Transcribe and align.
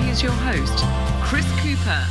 Here's 0.00 0.22
your 0.22 0.32
host, 0.32 0.84
Chris 1.24 1.44
Cooper. 1.60 2.06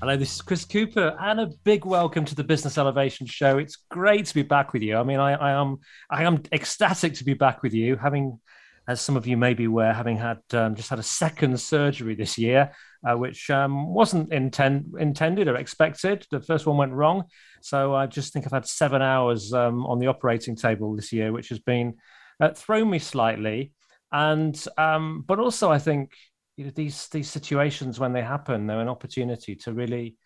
Hello, 0.00 0.16
this 0.16 0.36
is 0.36 0.42
Chris 0.42 0.64
Cooper, 0.64 1.16
and 1.20 1.40
a 1.40 1.50
big 1.64 1.84
welcome 1.84 2.24
to 2.24 2.36
the 2.36 2.44
Business 2.44 2.78
Elevation 2.78 3.26
Show. 3.26 3.58
It's 3.58 3.76
great 3.90 4.26
to 4.26 4.34
be 4.34 4.42
back 4.42 4.72
with 4.72 4.82
you. 4.82 4.96
I 4.96 5.02
mean, 5.02 5.18
I, 5.18 5.32
I 5.32 5.50
am 5.60 5.78
I 6.08 6.22
am 6.22 6.42
ecstatic 6.52 7.14
to 7.14 7.24
be 7.24 7.34
back 7.34 7.64
with 7.64 7.74
you, 7.74 7.96
having, 7.96 8.38
as 8.86 9.00
some 9.00 9.16
of 9.16 9.26
you 9.26 9.36
may 9.36 9.54
be 9.54 9.64
aware, 9.64 9.92
having 9.92 10.16
had 10.16 10.38
um, 10.52 10.76
just 10.76 10.88
had 10.88 11.00
a 11.00 11.02
second 11.02 11.60
surgery 11.60 12.14
this 12.14 12.38
year, 12.38 12.70
uh, 13.04 13.16
which 13.16 13.50
um, 13.50 13.92
wasn't 13.92 14.32
intend, 14.32 14.94
intended 15.00 15.48
or 15.48 15.56
expected. 15.56 16.24
The 16.30 16.40
first 16.40 16.64
one 16.64 16.76
went 16.76 16.92
wrong, 16.92 17.24
so 17.60 17.92
I 17.94 18.06
just 18.06 18.32
think 18.32 18.46
I've 18.46 18.52
had 18.52 18.66
seven 18.66 19.02
hours 19.02 19.52
um, 19.52 19.84
on 19.84 19.98
the 19.98 20.06
operating 20.06 20.54
table 20.54 20.94
this 20.94 21.12
year, 21.12 21.32
which 21.32 21.48
has 21.48 21.58
been 21.58 21.94
uh, 22.40 22.50
thrown 22.50 22.88
me 22.88 23.00
slightly 23.00 23.72
and 24.12 24.64
um, 24.76 25.24
but 25.26 25.38
also 25.38 25.70
I 25.70 25.78
think 25.78 26.12
you 26.56 26.64
know 26.64 26.72
these 26.74 27.08
these 27.08 27.30
situations 27.30 28.00
when 28.00 28.12
they 28.12 28.22
happen, 28.22 28.66
they're 28.66 28.80
an 28.80 28.88
opportunity 28.88 29.54
to 29.56 29.72
really 29.72 30.16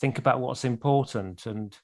think 0.00 0.18
about 0.18 0.40
what's 0.40 0.64
important 0.64 1.46
and 1.46 1.76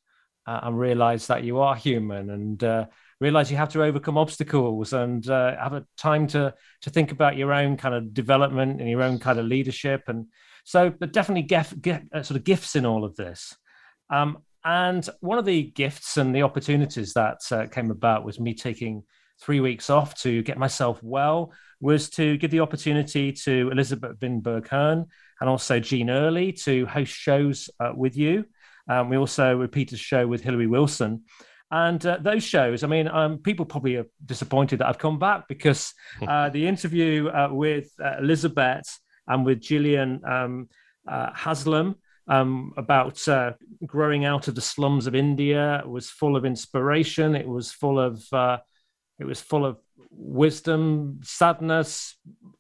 uh, 0.47 0.61
and 0.62 0.78
realize 0.78 1.27
that 1.27 1.45
you 1.45 1.59
are 1.59 1.77
human 1.77 2.31
and 2.31 2.65
uh, 2.65 2.87
realize 3.21 3.51
you 3.51 3.56
have 3.56 3.69
to 3.69 3.83
overcome 3.83 4.17
obstacles 4.17 4.93
and 4.93 5.28
uh, 5.28 5.56
have 5.56 5.75
a 5.75 5.84
time 5.97 6.27
to 6.27 6.55
to 6.81 6.91
think 6.91 7.12
about 7.12 7.37
your 7.37 7.53
own 7.53 7.77
kind 7.77 7.95
of 7.95 8.15
development 8.15 8.81
and 8.81 8.89
your 8.89 9.03
own 9.03 9.19
kind 9.19 9.39
of 9.39 9.47
leadership. 9.47 10.03
And 10.09 10.27
so 10.65 10.91
but 10.91 11.12
definitely 11.12 11.43
get, 11.43 11.81
get 11.81 12.03
uh, 12.12 12.23
sort 12.23 12.39
of 12.39 12.45
gifts 12.45 12.77
in 12.77 12.87
all 12.87 13.05
of 13.05 13.17
this. 13.17 13.56
Um, 14.09 14.39
and 14.65 15.09
one 15.21 15.39
of 15.39 15.45
the 15.45 15.62
gifts 15.62 16.17
and 16.17 16.34
the 16.34 16.43
opportunities 16.43 17.15
that 17.15 17.41
uh, 17.51 17.67
came 17.67 17.91
about 17.91 18.25
was 18.25 18.41
me 18.41 18.55
taking 18.55 19.05
three 19.41 19.61
weeks 19.61 19.91
off 19.91 20.15
to 20.23 20.43
get 20.43 20.59
myself 20.59 21.03
well 21.03 21.53
was 21.81 22.11
to 22.11 22.37
give 22.37 22.51
the 22.51 22.61
opportunity 22.61 23.33
to 23.33 23.71
Elizabeth 23.73 24.19
Binberg 24.19 24.69
Hearn 24.69 25.07
and 25.41 25.49
also 25.49 25.81
Gene 25.81 26.11
Early 26.11 26.53
to 26.53 26.87
host 26.87 27.13
shows 27.13 27.71
uh, 27.81 27.93
with 27.95 28.17
you. 28.17 28.45
Um, 28.89 29.09
we 29.09 29.17
also 29.17 29.57
repeated 29.57 29.95
a 29.95 30.03
show 30.03 30.27
with 30.27 30.43
Hillary 30.43 30.67
Wilson. 30.67 31.23
And 31.71 32.05
uh, 32.05 32.19
those 32.21 32.43
shows, 32.43 32.83
I 32.83 32.89
mean, 32.89 33.07
um, 33.09 33.39
people 33.39 33.65
probably 33.65 33.97
are 33.97 34.07
disappointed 34.27 34.81
that 34.81 34.89
I've 34.89 34.99
come 34.99 35.19
back 35.19 35.47
because 35.49 35.95
uh, 36.27 36.51
the 36.51 36.67
interview 36.67 37.29
uh, 37.29 37.49
with 37.51 37.91
uh, 38.03 38.17
Elizabeth 38.19 38.99
and 39.29 39.47
with 39.47 39.61
Gillian 39.61 40.21
um, 40.25 40.69
uh, 41.09 41.31
Haslam 41.33 41.95
um, 42.29 42.73
about 42.77 43.27
uh, 43.29 43.53
growing 43.87 44.25
out 44.25 44.49
of 44.49 44.55
the 44.55 44.61
slums 44.61 45.07
of 45.07 45.15
India 45.15 45.83
was 45.87 46.11
full 46.11 46.37
of 46.37 46.45
inspiration. 46.45 47.35
It 47.35 47.49
was 47.49 47.73
full 47.73 47.99
of 47.99 48.23
it 49.21 49.27
was 49.27 49.41
full 49.41 49.65
of 49.65 49.79
wisdom, 50.11 51.21
sadness, 51.23 52.17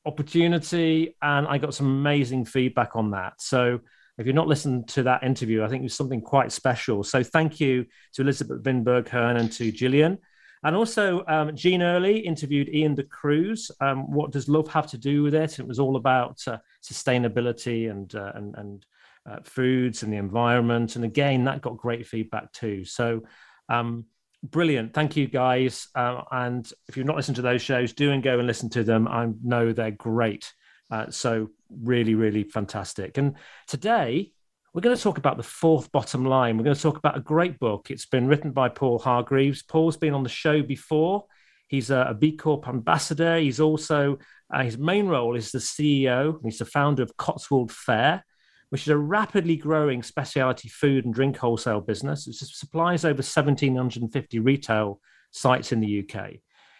opportunity, 0.06 1.16
and 1.20 1.46
I 1.48 1.58
got 1.58 1.74
some 1.74 1.86
amazing 1.86 2.44
feedback 2.44 2.94
on 2.94 3.10
that. 3.12 3.34
So 3.38 3.80
if 4.18 4.26
you've 4.26 4.36
not 4.36 4.48
listened 4.48 4.88
to 4.88 5.02
that 5.04 5.22
interview, 5.22 5.64
I 5.64 5.68
think 5.68 5.80
it 5.80 5.84
was 5.84 5.94
something 5.94 6.20
quite 6.20 6.52
special. 6.52 7.02
So 7.02 7.22
thank 7.22 7.58
you 7.58 7.86
to 8.12 8.22
Elizabeth 8.22 8.62
Binberg 8.62 9.08
Hearn 9.08 9.38
and 9.38 9.50
to 9.52 9.72
Gillian. 9.72 10.18
And 10.62 10.76
also, 10.76 11.24
um, 11.26 11.56
Gene 11.56 11.82
Early 11.82 12.18
interviewed 12.18 12.68
Ian 12.68 12.94
De 12.94 13.02
Cruz. 13.02 13.70
Um, 13.80 14.10
what 14.10 14.30
does 14.30 14.46
love 14.46 14.68
have 14.68 14.86
to 14.88 14.98
do 14.98 15.22
with 15.22 15.34
it? 15.34 15.58
It 15.58 15.66
was 15.66 15.78
all 15.78 15.96
about 15.96 16.38
uh, 16.46 16.58
sustainability 16.84 17.90
and 17.90 18.14
uh, 18.14 18.32
and, 18.34 18.54
and 18.56 18.86
uh, 19.28 19.38
foods 19.42 20.02
and 20.02 20.12
the 20.12 20.18
environment. 20.18 20.96
And 20.96 21.04
again, 21.04 21.44
that 21.44 21.62
got 21.62 21.78
great 21.78 22.06
feedback 22.06 22.52
too. 22.52 22.84
So 22.84 23.22
um, 23.70 24.04
brilliant. 24.42 24.94
Thank 24.94 25.16
you, 25.16 25.26
guys. 25.26 25.88
Uh, 25.94 26.22
and 26.30 26.70
if 26.88 26.96
you've 26.96 27.06
not 27.06 27.16
listened 27.16 27.36
to 27.36 27.42
those 27.42 27.62
shows, 27.62 27.92
do 27.92 28.12
and 28.12 28.22
go 28.22 28.38
and 28.38 28.46
listen 28.46 28.70
to 28.70 28.84
them. 28.84 29.08
I 29.08 29.28
know 29.42 29.72
they're 29.72 29.90
great. 29.90 30.52
Uh, 30.90 31.10
so 31.10 31.50
really, 31.70 32.14
really 32.14 32.44
fantastic. 32.44 33.18
And 33.18 33.36
today 33.66 34.32
we're 34.72 34.80
going 34.82 34.96
to 34.96 35.02
talk 35.02 35.18
about 35.18 35.36
the 35.36 35.42
fourth 35.42 35.90
bottom 35.92 36.24
line. 36.24 36.56
We're 36.56 36.64
going 36.64 36.76
to 36.76 36.82
talk 36.82 36.98
about 36.98 37.16
a 37.16 37.20
great 37.20 37.58
book. 37.58 37.90
It's 37.90 38.06
been 38.06 38.26
written 38.26 38.52
by 38.52 38.68
Paul 38.68 38.98
Hargreaves. 38.98 39.62
Paul's 39.62 39.96
been 39.96 40.14
on 40.14 40.22
the 40.22 40.28
show 40.28 40.62
before. 40.62 41.24
He's 41.66 41.90
a, 41.90 42.06
a 42.10 42.14
B 42.14 42.36
Corp 42.36 42.68
ambassador. 42.68 43.38
He's 43.38 43.60
also 43.60 44.18
uh, 44.52 44.62
his 44.64 44.78
main 44.78 45.06
role 45.06 45.36
is 45.36 45.52
the 45.52 45.58
CEO. 45.58 46.38
He's 46.42 46.58
the 46.58 46.64
founder 46.64 47.02
of 47.02 47.16
Cotswold 47.16 47.70
Fayre, 47.70 48.22
which 48.70 48.82
is 48.82 48.88
a 48.88 48.96
rapidly 48.96 49.56
growing 49.56 50.02
specialty 50.02 50.68
food 50.68 51.04
and 51.04 51.12
drink 51.12 51.36
wholesale 51.36 51.80
business. 51.80 52.26
It 52.26 52.34
supplies 52.34 53.04
over 53.04 53.18
1,750 53.18 54.38
retail 54.38 55.00
sites 55.32 55.72
in 55.72 55.80
the 55.80 56.04
UK. 56.08 56.34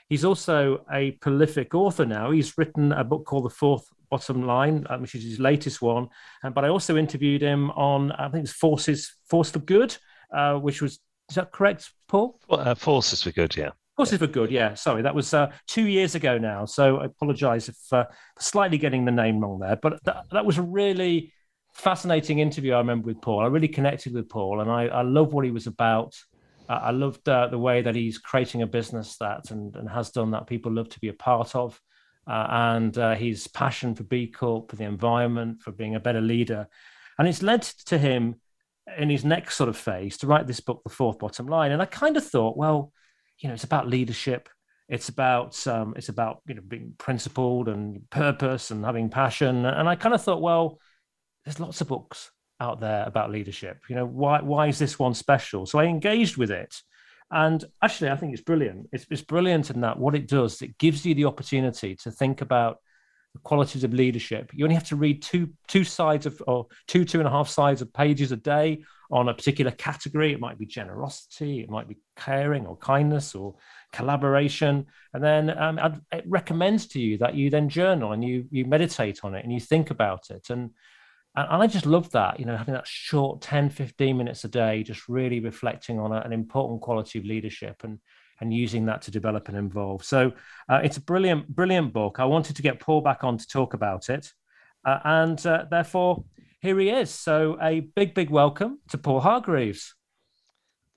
He's 0.09 0.25
also 0.25 0.85
a 0.93 1.13
prolific 1.13 1.75
author 1.75 2.05
now. 2.05 2.31
He's 2.31 2.57
written 2.59 2.93
a 2.93 3.05
book 3.05 3.25
called 3.25 3.45
The 3.45 3.51
Fourth 3.51 3.87
Bottom 4.11 4.45
Line, 4.45 4.87
uh, 4.91 4.99
which 4.99 5.15
is 5.15 5.23
his 5.23 5.39
latest 5.39 5.83
one. 5.83 6.09
Um, 6.43 6.53
but 6.53 6.65
I 6.65 6.69
also 6.69 6.97
interviewed 6.97 7.43
him 7.43 7.71
on, 7.73 8.11
I 8.13 8.29
think 8.29 8.45
it's 8.45 8.53
Forces, 8.53 9.17
Force 9.29 9.51
for 9.51 9.61
Good, 9.61 9.97
uh, 10.35 10.55
which 10.55 10.83
was, 10.83 10.99
is 11.29 11.37
that 11.37 11.53
correct, 11.53 11.93
Paul? 12.09 12.41
Well, 12.49 12.61
uh, 12.61 12.75
Forces 12.75 13.23
for 13.23 13.31
Good, 13.31 13.57
yeah. 13.57 13.71
Forces 13.97 14.19
for 14.19 14.27
Good, 14.27 14.51
yeah. 14.51 14.75
Sorry, 14.75 15.03
that 15.03 15.15
was 15.15 15.33
uh, 15.33 15.53
two 15.69 15.87
years 15.87 16.17
ago 16.17 16.39
now. 16.39 16.65
So 16.65 16.99
I 16.99 17.05
apologize 17.05 17.69
if 17.69 17.77
uh, 17.93 18.07
slightly 18.39 18.79
getting 18.79 19.05
the 19.05 19.13
name 19.13 19.41
wrong 19.41 19.61
there. 19.61 19.77
But 19.77 20.05
th- 20.05 20.17
that 20.33 20.45
was 20.45 20.59
a 20.59 20.63
really 20.63 21.33
fascinating 21.75 22.39
interview 22.39 22.75
I 22.75 22.79
remember 22.79 23.07
with 23.07 23.21
Paul. 23.21 23.41
I 23.41 23.47
really 23.47 23.69
connected 23.69 24.15
with 24.15 24.29
Paul, 24.29 24.61
and 24.61 24.71
I, 24.71 24.87
I 24.87 25.03
love 25.03 25.33
what 25.33 25.45
he 25.45 25.51
was 25.51 25.67
about. 25.67 26.17
Uh, 26.69 26.81
I 26.83 26.91
loved 26.91 27.29
uh, 27.29 27.49
the 27.49 27.59
way 27.59 27.83
that 27.83 27.95
he's 27.95 28.19
creating 28.19 28.63
a 28.63 28.67
business 28.67 29.17
that 29.19 29.51
and, 29.51 29.75
and 29.77 29.89
has 29.89 30.11
done 30.11 30.31
that 30.33 30.47
people 30.47 30.73
love 30.73 30.89
to 30.91 31.01
be 31.01 31.09
a 31.09 31.15
part 31.15 31.55
of, 31.57 31.81
uh, 32.27 32.47
and 32.51 32.97
uh, 32.99 33.15
his 33.15 33.47
passion 33.49 33.95
for 33.95 34.05
B 34.05 34.27
Corp, 34.29 34.71
for 34.71 34.77
the 34.77 34.85
environment, 34.85 35.63
for 35.63 35.73
being 35.73 35.95
a 35.95 36.01
better 36.01 36.21
leader, 36.21 36.69
and 37.19 37.29
it's 37.29 37.43
led 37.43 37.63
to 37.63 37.99
him 37.99 38.37
in 38.99 39.11
his 39.11 39.25
next 39.25 39.57
sort 39.57 39.69
of 39.69 39.77
phase 39.77 40.17
to 40.19 40.27
write 40.27 40.47
this 40.47 40.61
book, 40.61 40.83
The 40.85 40.91
Fourth 40.91 41.19
Bottom 41.19 41.47
Line. 41.47 41.73
And 41.73 41.83
I 41.83 41.87
kind 41.87 42.17
of 42.17 42.27
thought, 42.27 42.57
well, 42.57 42.93
you 43.39 43.49
know, 43.49 43.55
it's 43.55 43.65
about 43.65 43.89
leadership. 43.89 44.49
It's 44.89 45.09
about 45.09 45.67
um, 45.67 45.95
it's 45.97 46.09
about 46.09 46.41
you 46.47 46.55
know 46.55 46.63
being 46.67 46.95
principled 46.99 47.69
and 47.69 48.09
purpose 48.11 48.71
and 48.71 48.85
having 48.85 49.09
passion. 49.09 49.65
And 49.65 49.89
I 49.89 49.95
kind 49.95 50.15
of 50.15 50.23
thought, 50.23 50.43
well, 50.43 50.79
there's 51.45 51.61
lots 51.61 51.81
of 51.81 51.89
books 51.89 52.31
out 52.61 52.81
there 52.81 53.05
about 53.07 53.31
leadership. 53.31 53.79
You 53.89 53.97
know, 53.97 54.07
why 54.07 54.41
why 54.41 54.69
is 54.69 54.79
this 54.79 54.99
one 54.99 55.15
special? 55.15 55.67
So 55.67 55.79
I 55.79 55.85
engaged 55.85 56.37
with 56.37 56.51
it. 56.51 56.75
And 57.33 57.65
actually, 57.83 58.11
I 58.11 58.17
think 58.17 58.33
it's 58.33 58.43
brilliant. 58.43 58.89
It's, 58.93 59.07
it's 59.09 59.23
brilliant 59.23 59.71
in 59.71 59.83
that 59.83 59.99
what 59.99 60.17
it 60.17 60.27
does, 60.27 60.63
it 60.63 60.77
gives 60.79 61.07
you 61.07 61.15
the 61.15 61.27
opportunity 61.27 61.95
to 62.03 62.11
think 62.11 62.41
about 62.41 62.79
the 63.35 63.41
qualities 63.41 63.85
of 63.85 63.95
leadership. 63.95 64.51
You 64.53 64.65
only 64.65 64.75
have 64.75 64.89
to 64.89 64.97
read 64.97 65.23
two 65.23 65.51
two 65.69 65.85
sides 65.85 66.27
of 66.27 66.43
or 66.47 66.67
two 66.89 67.05
two 67.05 67.21
and 67.21 67.29
a 67.29 67.31
half 67.31 67.49
sides 67.49 67.81
of 67.83 67.93
pages 67.93 68.33
a 68.33 68.37
day 68.37 68.83
on 69.13 69.29
a 69.29 69.35
particular 69.35 69.71
category. 69.71 70.33
It 70.33 70.41
might 70.41 70.59
be 70.59 70.67
generosity, 70.67 71.61
it 71.61 71.71
might 71.71 71.89
be 71.89 71.99
caring 72.17 72.67
or 72.67 72.77
kindness 72.77 73.35
or 73.37 73.55
collaboration, 73.93 74.87
and 75.15 75.23
then 75.23 75.57
um, 75.57 76.03
it 76.13 76.25
recommends 76.27 76.89
to 76.89 77.01
you 77.01 77.19
that 77.19 77.35
you 77.35 77.51
then 77.51 77.69
journal 77.69 78.13
and 78.13 78.25
you 78.25 78.47
you 78.51 78.65
meditate 78.65 79.21
on 79.23 79.35
it 79.37 79.45
and 79.45 79.53
you 79.53 79.61
think 79.61 79.91
about 79.91 80.31
it 80.31 80.51
and 80.51 80.71
and, 81.37 81.63
I 81.63 81.67
just 81.67 81.87
love 81.87 82.11
that, 82.11 82.41
you 82.41 82.47
know, 82.47 82.57
having 82.57 82.75
that 82.75 82.87
short 82.87 83.41
10, 83.41 83.71
15 83.71 84.17
minutes 84.17 84.45
a 84.45 84.49
day, 84.49 84.83
just 84.83 85.09
really 85.09 85.41
reflecting 85.41 85.99
on 85.99 86.13
a, 86.13 86.21
an 86.21 86.33
important 86.33 86.81
quality 86.81 87.19
of 87.19 87.25
leadership 87.25 87.83
and 87.85 87.99
and 88.41 88.55
using 88.55 88.87
that 88.87 89.03
to 89.03 89.11
develop 89.11 89.49
and 89.49 89.57
evolve. 89.59 90.03
So 90.03 90.33
uh, 90.69 90.81
it's 90.83 90.97
a 90.97 91.01
brilliant, 91.03 91.49
brilliant 91.49 91.93
book. 91.93 92.17
I 92.19 92.25
wanted 92.25 92.57
to 92.57 92.63
get 92.63 92.81
Paul 92.81 93.03
back 93.03 93.23
on 93.23 93.37
to 93.37 93.47
talk 93.47 93.75
about 93.75 94.09
it. 94.09 94.33
Uh, 94.85 94.99
and 95.05 95.47
uh, 95.47 95.67
therefore, 95.71 96.25
here 96.61 96.79
he 96.79 96.89
is. 96.89 97.11
So 97.11 97.59
a 97.61 97.81
big, 97.81 98.15
big 98.15 98.31
welcome 98.31 98.79
to 98.89 98.99
Paul 98.99 99.21
Hargreaves. 99.21 99.95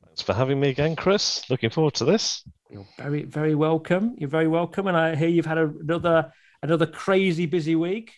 Thanks 0.06 0.21
for 0.21 0.33
having 0.33 0.59
me 0.59 0.69
again, 0.69 0.95
Chris. 0.95 1.50
Looking 1.50 1.69
forward 1.69 1.95
to 1.95 2.06
this. 2.06 2.47
You're 2.69 2.88
very, 2.97 3.24
very 3.24 3.56
welcome. 3.56 4.15
You're 4.18 4.29
very 4.29 4.47
welcome. 4.47 4.88
And 4.88 4.95
I 4.95 5.15
hear 5.15 5.27
you've 5.27 5.45
had 5.45 5.57
a, 5.57 5.69
another 5.81 6.31
another 6.62 6.86
crazy 6.86 7.45
busy 7.45 7.75
week 7.75 8.13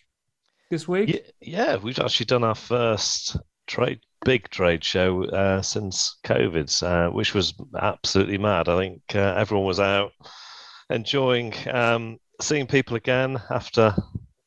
this 0.70 0.88
week? 0.88 1.32
Yeah, 1.40 1.76
we've 1.76 1.98
actually 1.98 2.26
done 2.26 2.44
our 2.44 2.54
first 2.54 3.36
trade 3.66 4.00
big 4.24 4.48
trade 4.50 4.82
show 4.82 5.24
uh, 5.24 5.62
since 5.62 6.18
COVID, 6.24 6.82
uh, 6.82 7.10
which 7.10 7.34
was 7.34 7.54
absolutely 7.78 8.38
mad. 8.38 8.68
I 8.68 8.78
think 8.78 9.02
uh, 9.14 9.34
everyone 9.36 9.66
was 9.66 9.80
out 9.80 10.12
enjoying 10.90 11.54
um, 11.72 12.18
seeing 12.40 12.66
people 12.66 12.96
again 12.96 13.40
after 13.50 13.94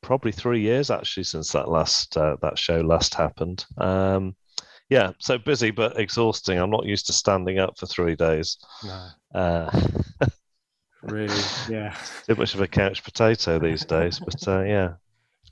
probably 0.02 0.32
three 0.32 0.60
years 0.60 0.90
actually 0.90 1.24
since 1.24 1.52
that 1.52 1.68
last 1.68 2.16
uh, 2.16 2.36
that 2.42 2.58
show 2.58 2.80
last 2.80 3.14
happened. 3.14 3.64
Um, 3.78 4.36
yeah, 4.88 5.12
so 5.18 5.38
busy 5.38 5.70
but 5.70 5.98
exhausting. 5.98 6.58
I'm 6.58 6.70
not 6.70 6.84
used 6.84 7.06
to 7.06 7.12
standing 7.12 7.58
up 7.58 7.78
for 7.78 7.86
three 7.86 8.16
days. 8.16 8.58
No. 8.84 9.08
Uh, 9.34 9.80
really, 11.02 11.42
yeah. 11.68 11.94
Too 12.26 12.34
much 12.34 12.54
of 12.54 12.60
a 12.60 12.66
couch 12.66 13.04
potato 13.04 13.58
these 13.58 13.84
days, 13.84 14.18
but 14.18 14.48
uh, 14.48 14.62
yeah. 14.62 14.94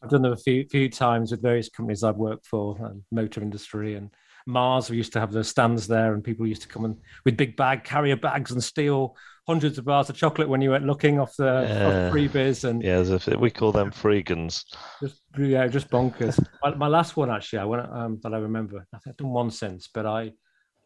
I've 0.02 0.10
done 0.10 0.22
them 0.22 0.32
a 0.32 0.36
few 0.36 0.66
few 0.68 0.88
times 0.88 1.30
with 1.30 1.42
various 1.42 1.68
companies 1.68 2.04
I've 2.04 2.16
worked 2.16 2.46
for, 2.46 2.76
um, 2.84 3.04
motor 3.10 3.42
industry 3.42 3.94
and 3.94 4.10
Mars. 4.46 4.90
We 4.90 4.96
used 4.96 5.12
to 5.12 5.20
have 5.20 5.32
the 5.32 5.44
stands 5.44 5.86
there, 5.86 6.14
and 6.14 6.24
people 6.24 6.46
used 6.46 6.62
to 6.62 6.68
come 6.68 6.84
and 6.84 6.96
with 7.24 7.36
big 7.36 7.56
bag 7.56 7.84
carrier 7.84 8.16
bags 8.16 8.50
and 8.50 8.62
steal 8.62 9.16
hundreds 9.46 9.78
of 9.78 9.84
bars 9.86 10.10
of 10.10 10.16
chocolate 10.16 10.48
when 10.48 10.60
you 10.60 10.70
went 10.70 10.84
looking 10.84 11.18
off 11.18 11.34
the 11.36 11.66
yeah. 11.66 12.10
freebies. 12.10 12.64
And 12.64 12.82
yeah, 12.82 13.36
we 13.36 13.50
call 13.50 13.72
them 13.72 13.90
freegans. 13.90 14.64
Just 15.00 15.22
yeah, 15.38 15.66
just 15.66 15.90
bonkers. 15.90 16.38
my, 16.62 16.74
my, 16.74 16.86
last 16.86 17.16
one 17.16 17.30
actually, 17.30 17.60
I 17.60 17.64
went 17.64 17.90
um, 17.90 18.20
that 18.22 18.34
I 18.34 18.38
remember. 18.38 18.86
I 18.92 18.98
think 18.98 19.14
I've 19.14 19.16
done 19.16 19.30
one 19.30 19.50
since, 19.50 19.88
but 19.92 20.06
I 20.06 20.32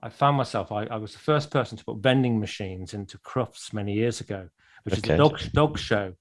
I 0.02 0.08
found 0.08 0.36
myself. 0.36 0.72
I, 0.72 0.84
I 0.84 0.96
was 0.96 1.12
the 1.12 1.18
first 1.18 1.50
person 1.50 1.78
to 1.78 1.84
put 1.84 1.98
vending 1.98 2.40
machines 2.40 2.94
into 2.94 3.18
Crufts 3.18 3.72
many 3.72 3.94
years 3.94 4.20
ago, 4.20 4.48
which 4.84 4.94
okay. 4.94 5.00
is 5.00 5.08
the 5.08 5.16
dog 5.16 5.40
dog 5.52 5.78
show. 5.78 6.14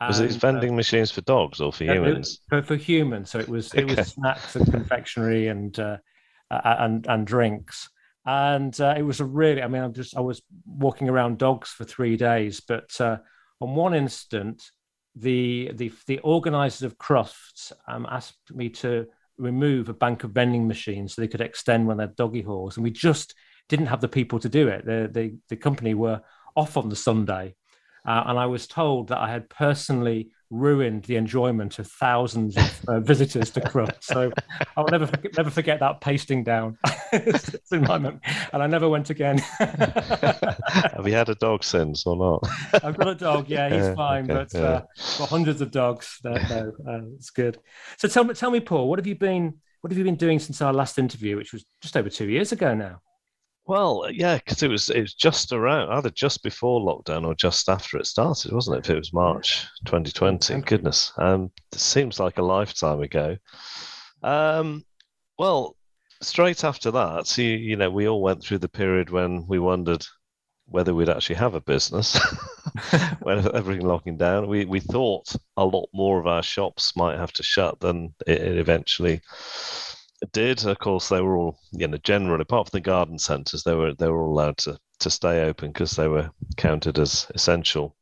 Was 0.00 0.18
and, 0.18 0.30
it 0.30 0.36
vending 0.36 0.72
uh, 0.72 0.76
machines 0.76 1.10
for 1.10 1.20
dogs 1.22 1.60
or 1.60 1.72
for 1.72 1.84
humans? 1.84 2.40
For, 2.48 2.62
for 2.62 2.76
humans. 2.76 3.30
So 3.30 3.38
it 3.38 3.48
was 3.48 3.72
it 3.74 3.84
okay. 3.84 3.94
was 3.94 4.08
snacks 4.08 4.56
and 4.56 4.70
confectionery 4.70 5.48
and 5.48 5.78
uh, 5.78 5.98
and 6.50 7.06
and 7.06 7.26
drinks. 7.26 7.88
And 8.26 8.78
uh, 8.80 8.94
it 8.96 9.02
was 9.02 9.20
a 9.20 9.24
really, 9.24 9.62
I 9.62 9.68
mean, 9.68 9.82
I'm 9.82 9.92
just 9.92 10.16
I 10.16 10.20
was 10.20 10.42
walking 10.66 11.08
around 11.10 11.38
dogs 11.38 11.68
for 11.68 11.84
three 11.84 12.16
days, 12.16 12.60
but 12.60 12.98
uh, 13.00 13.18
on 13.60 13.74
one 13.74 13.94
instant, 13.94 14.62
the 15.14 15.70
the 15.74 15.92
the 16.06 16.20
organisers 16.20 16.82
of 16.82 16.98
Crufts 16.98 17.72
um, 17.86 18.06
asked 18.10 18.50
me 18.50 18.70
to 18.70 19.06
remove 19.36 19.88
a 19.88 19.94
bank 19.94 20.24
of 20.24 20.30
vending 20.30 20.66
machines 20.66 21.14
so 21.14 21.22
they 21.22 21.28
could 21.28 21.40
extend 21.40 21.86
one 21.86 22.00
of 22.00 22.08
their 22.08 22.14
doggy 22.16 22.42
halls, 22.42 22.76
and 22.76 22.84
we 22.84 22.90
just 22.90 23.34
didn't 23.68 23.86
have 23.86 24.00
the 24.00 24.08
people 24.08 24.38
to 24.40 24.48
do 24.48 24.68
it. 24.68 24.84
The 24.86 25.10
the, 25.12 25.36
the 25.50 25.56
company 25.56 25.94
were 25.94 26.20
off 26.56 26.76
on 26.76 26.88
the 26.88 26.96
Sunday, 26.96 27.54
uh, 28.06 28.24
and 28.26 28.38
I 28.38 28.46
was 28.46 28.66
told 28.66 29.08
that 29.08 29.18
I 29.18 29.30
had 29.30 29.48
personally 29.48 30.30
ruined 30.50 31.04
the 31.04 31.16
enjoyment 31.16 31.78
of 31.78 31.86
thousands 31.86 32.56
of 32.56 32.84
uh, 32.88 33.00
visitors 33.00 33.50
to 33.50 33.60
Crufts. 33.60 34.04
So 34.04 34.30
I'll 34.76 34.86
never 34.86 35.10
never 35.36 35.50
forget 35.50 35.80
that 35.80 36.00
pasting 36.00 36.44
down. 36.44 36.78
it's 37.12 37.72
in 37.72 37.82
my 37.82 37.98
memory, 37.98 38.20
and 38.52 38.62
I 38.62 38.66
never 38.66 38.88
went 38.88 39.10
again. 39.10 39.38
Have 39.58 41.06
you 41.06 41.14
had 41.14 41.28
a 41.28 41.34
dog 41.34 41.64
since 41.64 42.06
or 42.06 42.16
not? 42.16 42.84
I've 42.84 42.96
got 42.96 43.08
a 43.08 43.14
dog. 43.14 43.48
Yeah, 43.48 43.68
he's 43.68 43.94
fine, 43.96 44.30
okay, 44.30 44.34
but 44.34 44.54
yeah. 44.54 44.66
uh, 44.66 44.80
got 45.18 45.28
hundreds 45.28 45.60
of 45.60 45.70
dogs. 45.70 46.18
No, 46.24 46.32
no 46.32 46.72
uh, 46.88 47.00
it's 47.16 47.30
good. 47.30 47.58
So 47.98 48.08
tell 48.08 48.24
me, 48.24 48.34
tell 48.34 48.50
me, 48.50 48.60
Paul, 48.60 48.88
what 48.88 48.98
have 48.98 49.06
you 49.06 49.16
been 49.16 49.54
what 49.80 49.90
have 49.90 49.98
you 49.98 50.04
been 50.04 50.16
doing 50.16 50.38
since 50.38 50.62
our 50.62 50.72
last 50.72 50.98
interview, 50.98 51.36
which 51.36 51.52
was 51.52 51.64
just 51.82 51.96
over 51.96 52.08
two 52.08 52.28
years 52.28 52.52
ago 52.52 52.74
now? 52.74 53.00
Well, 53.66 54.06
yeah, 54.12 54.36
because 54.36 54.62
it 54.62 54.68
was 54.68 54.90
it 54.90 55.00
was 55.00 55.14
just 55.14 55.52
around 55.52 55.90
either 55.92 56.10
just 56.10 56.42
before 56.42 56.80
lockdown 56.80 57.24
or 57.24 57.34
just 57.34 57.68
after 57.70 57.96
it 57.96 58.06
started, 58.06 58.52
wasn't 58.52 58.76
it? 58.76 58.84
If 58.84 58.90
it 58.90 58.98
was 58.98 59.12
March 59.12 59.66
2020, 59.86 60.60
goodness, 60.62 61.12
um, 61.16 61.50
it 61.72 61.80
seems 61.80 62.20
like 62.20 62.36
a 62.36 62.42
lifetime 62.42 63.00
ago. 63.00 63.38
Um, 64.22 64.84
well, 65.38 65.76
straight 66.20 66.62
after 66.62 66.90
that, 66.90 67.38
you, 67.38 67.44
you 67.44 67.76
know, 67.76 67.90
we 67.90 68.06
all 68.06 68.20
went 68.20 68.42
through 68.42 68.58
the 68.58 68.68
period 68.68 69.08
when 69.08 69.46
we 69.46 69.58
wondered 69.58 70.04
whether 70.66 70.94
we'd 70.94 71.08
actually 71.08 71.36
have 71.36 71.54
a 71.54 71.60
business 71.60 72.18
when 73.22 73.38
everything 73.54 73.86
locking 73.86 74.18
down. 74.18 74.46
We 74.46 74.66
we 74.66 74.80
thought 74.80 75.34
a 75.56 75.64
lot 75.64 75.88
more 75.94 76.18
of 76.18 76.26
our 76.26 76.42
shops 76.42 76.94
might 76.96 77.18
have 77.18 77.32
to 77.32 77.42
shut 77.42 77.80
than 77.80 78.14
it, 78.26 78.42
it 78.42 78.58
eventually 78.58 79.22
did. 80.32 80.64
Of 80.64 80.78
course, 80.78 81.08
they 81.08 81.20
were 81.20 81.36
all, 81.36 81.58
you 81.72 81.88
know, 81.88 81.98
generally 81.98 82.42
apart 82.42 82.70
from 82.70 82.78
the 82.78 82.82
garden 82.82 83.18
centres, 83.18 83.62
they 83.62 83.74
were 83.74 83.94
they 83.94 84.08
were 84.08 84.22
all 84.22 84.32
allowed 84.32 84.58
to 84.58 84.78
to 85.00 85.10
stay 85.10 85.42
open 85.42 85.68
because 85.72 85.92
they 85.92 86.08
were 86.08 86.30
counted 86.56 86.98
as 86.98 87.26
essential 87.34 87.96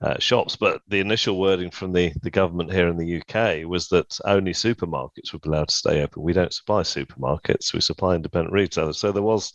uh, 0.00 0.18
shops. 0.18 0.56
But 0.56 0.82
the 0.88 1.00
initial 1.00 1.38
wording 1.38 1.70
from 1.70 1.92
the 1.92 2.12
the 2.22 2.30
government 2.30 2.72
here 2.72 2.88
in 2.88 2.96
the 2.96 3.20
UK 3.20 3.68
was 3.68 3.88
that 3.88 4.18
only 4.24 4.52
supermarkets 4.52 5.32
would 5.32 5.42
be 5.42 5.48
allowed 5.48 5.68
to 5.68 5.74
stay 5.74 6.02
open. 6.02 6.22
We 6.22 6.32
don't 6.32 6.54
supply 6.54 6.82
supermarkets; 6.82 7.72
we 7.72 7.80
supply 7.80 8.14
independent 8.14 8.52
retailers. 8.52 8.98
So 8.98 9.12
there 9.12 9.22
was 9.22 9.52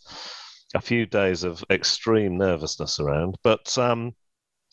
a 0.74 0.80
few 0.80 1.06
days 1.06 1.44
of 1.44 1.64
extreme 1.70 2.36
nervousness 2.36 3.00
around, 3.00 3.36
but 3.42 3.76
um, 3.78 4.14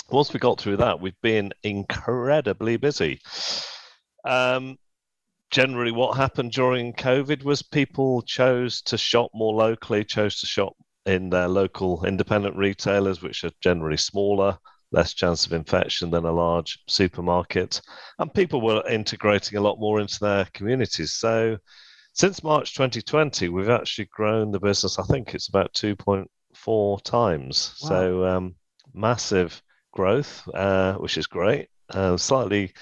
once 0.09 0.33
we 0.33 0.39
got 0.39 0.59
through 0.59 0.77
that, 0.77 0.99
we've 0.99 1.19
been 1.21 1.51
incredibly 1.63 2.77
busy. 2.77 3.19
Um, 4.25 4.77
generally 5.51 5.91
what 5.91 6.17
happened 6.17 6.51
during 6.51 6.93
COVID 6.93 7.43
was 7.43 7.61
people 7.61 8.21
chose 8.23 8.81
to 8.83 8.97
shop 8.97 9.31
more 9.33 9.53
locally, 9.53 10.03
chose 10.03 10.39
to 10.39 10.45
shop 10.45 10.73
in 11.05 11.29
their 11.29 11.47
local 11.47 12.03
independent 12.05 12.55
retailers, 12.55 13.21
which 13.21 13.43
are 13.43 13.51
generally 13.61 13.97
smaller, 13.97 14.57
less 14.91 15.13
chance 15.13 15.45
of 15.45 15.53
infection 15.53 16.09
than 16.09 16.25
a 16.25 16.31
large 16.31 16.79
supermarket. 16.87 17.81
And 18.19 18.33
people 18.33 18.61
were 18.61 18.87
integrating 18.89 19.57
a 19.57 19.61
lot 19.61 19.79
more 19.79 19.99
into 19.99 20.19
their 20.19 20.45
communities. 20.53 21.13
So 21.13 21.57
since 22.13 22.43
March 22.43 22.73
2020, 22.73 23.49
we've 23.49 23.69
actually 23.69 24.09
grown 24.11 24.51
the 24.51 24.59
business, 24.59 24.97
I 24.97 25.03
think 25.03 25.35
it's 25.35 25.49
about 25.49 25.73
2.4 25.73 27.03
times. 27.03 27.75
Wow. 27.83 27.89
So 27.89 28.25
um, 28.25 28.55
massive 28.93 29.61
growth, 29.93 30.47
uh, 30.53 30.93
which 30.95 31.17
is 31.17 31.27
great. 31.27 31.67
Uh, 31.89 32.17
slightly 32.17 32.73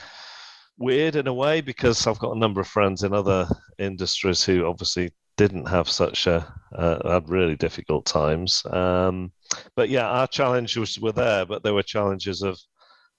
weird 0.77 1.15
in 1.15 1.27
a 1.27 1.33
way 1.33 1.61
because 1.61 2.07
I've 2.07 2.19
got 2.19 2.35
a 2.35 2.39
number 2.39 2.61
of 2.61 2.67
friends 2.67 3.03
in 3.03 3.13
other 3.13 3.47
industries 3.77 4.43
who 4.43 4.65
obviously 4.65 5.13
didn't 5.37 5.67
have 5.67 5.89
such 5.89 6.27
a 6.27 6.53
uh, 6.75 7.11
had 7.11 7.29
really 7.29 7.55
difficult 7.55 8.05
times. 8.05 8.63
Um, 8.65 9.31
but 9.75 9.89
yeah, 9.89 10.07
our 10.07 10.27
challenges 10.27 10.99
were 10.99 11.11
there, 11.11 11.45
but 11.45 11.63
there 11.63 11.73
were 11.73 11.83
challenges 11.83 12.41
of 12.41 12.59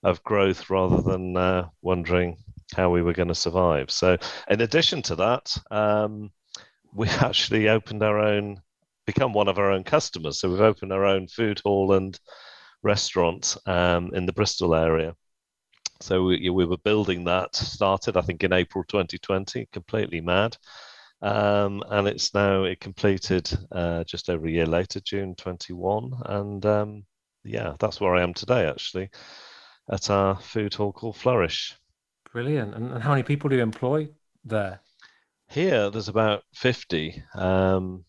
of 0.03 0.23
growth 0.23 0.69
rather 0.69 1.01
than 1.01 1.37
uh, 1.37 1.67
wondering 1.81 2.37
how 2.77 2.91
we 2.91 3.03
were 3.03 3.15
going 3.15 3.29
to 3.29 3.35
survive. 3.35 3.91
So, 3.91 4.19
in 4.49 4.61
addition 4.61 5.03
to 5.03 5.17
that, 5.17 5.57
um, 5.71 6.31
we 6.95 7.09
actually 7.21 7.69
opened 7.69 8.03
our 8.03 8.19
own, 8.19 8.61
become 9.07 9.33
one 9.33 9.49
of 9.49 9.59
our 9.59 9.73
own 9.73 9.85
customers. 9.85 10.41
So 10.41 10.51
we've 10.51 10.61
opened 10.61 10.93
our 10.93 11.05
own 11.05 11.27
food 11.29 11.61
hall 11.65 11.93
and 11.93 12.19
restaurant 12.83 13.57
um, 13.67 14.11
in 14.15 14.27
the 14.27 14.33
Bristol 14.33 14.75
area. 14.75 15.15
So 16.05 16.23
we, 16.25 16.51
we 16.51 16.67
were 16.67 16.77
building 16.77 17.25
that, 17.25 17.57
started 17.57 18.19
I 18.19 18.21
think 18.21 18.45
in 18.45 18.53
April 18.53 18.85
2020, 18.87 19.67
completely 19.73 20.21
mad. 20.21 20.55
Um, 21.23 21.83
and 21.89 22.07
it's 22.07 22.35
now 22.35 22.65
it 22.65 22.79
completed 22.79 23.51
uh, 23.73 24.05
just 24.05 24.29
over 24.29 24.47
a 24.47 24.51
year 24.51 24.67
later, 24.67 25.01
June 25.01 25.35
21, 25.35 26.13
and 26.27 26.67
um, 26.67 27.05
yeah, 27.43 27.77
that's 27.79 28.03
where 28.03 28.15
I 28.15 28.23
am 28.23 28.35
today 28.35 28.69
actually, 28.69 29.09
at 29.91 30.11
our 30.11 30.39
food 30.39 30.75
hall 30.75 30.93
called 30.93 31.17
Flourish. 31.17 31.75
Brilliant! 32.31 32.75
And, 32.75 33.03
how 33.03 33.13
many 33.13 33.23
people 33.23 33.49
do 33.49 33.57
you 33.57 33.63
employ 33.63 34.11
there? 34.45 34.81
Here, 35.49 35.89
there's 35.89 36.09
about 36.09 36.43
50. 36.53 37.23
Um, 37.35 38.05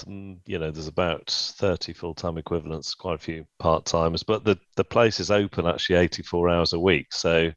some, 0.00 0.40
you 0.46 0.58
know, 0.58 0.70
there's 0.70 0.88
about 0.88 1.30
30 1.30 1.92
full 1.92 2.14
time 2.14 2.38
equivalents, 2.38 2.94
quite 2.94 3.14
a 3.14 3.18
few 3.18 3.44
part 3.58 3.84
timers, 3.84 4.22
but 4.22 4.44
the, 4.44 4.58
the 4.76 4.84
place 4.84 5.20
is 5.20 5.30
open 5.30 5.66
actually 5.66 5.96
84 5.96 6.48
hours 6.48 6.72
a 6.72 6.80
week. 6.80 7.12
So 7.12 7.52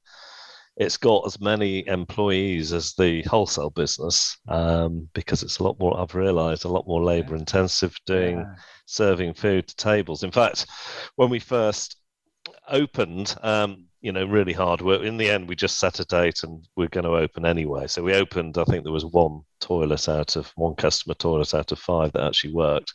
it's 0.78 0.98
got 0.98 1.26
as 1.26 1.40
many 1.40 1.88
employees 1.88 2.74
as 2.74 2.94
the 2.94 3.24
wholesale 3.24 3.70
business 3.70 4.38
um, 4.50 5.08
because 5.14 5.42
it's 5.42 5.60
a 5.60 5.64
lot 5.64 5.80
more, 5.80 5.98
I've 6.00 6.16
realized, 6.16 6.66
a 6.66 6.70
lot 6.70 6.88
more 6.88 7.04
labor 7.04 7.36
intensive 7.36 7.96
doing 8.06 8.40
yeah. 8.40 8.56
serving 8.86 9.34
food 9.36 9.68
to 9.68 9.76
tables. 9.76 10.24
In 10.24 10.32
fact, 10.32 10.66
when 11.16 11.30
we 11.30 11.40
first 11.40 11.98
opened, 12.68 13.36
um, 13.42 13.86
you 14.06 14.12
know, 14.12 14.24
really 14.24 14.54
hard 14.54 14.82
work. 14.82 15.02
In 15.02 15.18
the 15.18 15.32
end, 15.32 15.50
we 15.50 15.56
just 15.56 15.80
set 15.80 16.00
a 16.00 16.06
date 16.06 16.44
and 16.44 16.64
we're 16.76 16.90
going 16.90 17.06
to 17.06 17.16
open 17.16 17.44
anyway. 17.44 17.88
So 17.88 18.04
we 18.04 18.14
opened, 18.14 18.56
I 18.56 18.64
think 18.66 18.84
there 18.84 18.94
was 18.94 19.04
one 19.04 19.42
toilet 19.60 20.08
out 20.08 20.36
of 20.36 20.52
one 20.56 20.76
customer 20.76 21.16
toilet 21.16 21.56
out 21.56 21.72
of 21.72 21.80
five 21.80 22.12
that 22.12 22.22
actually 22.22 22.54
worked. 22.54 22.94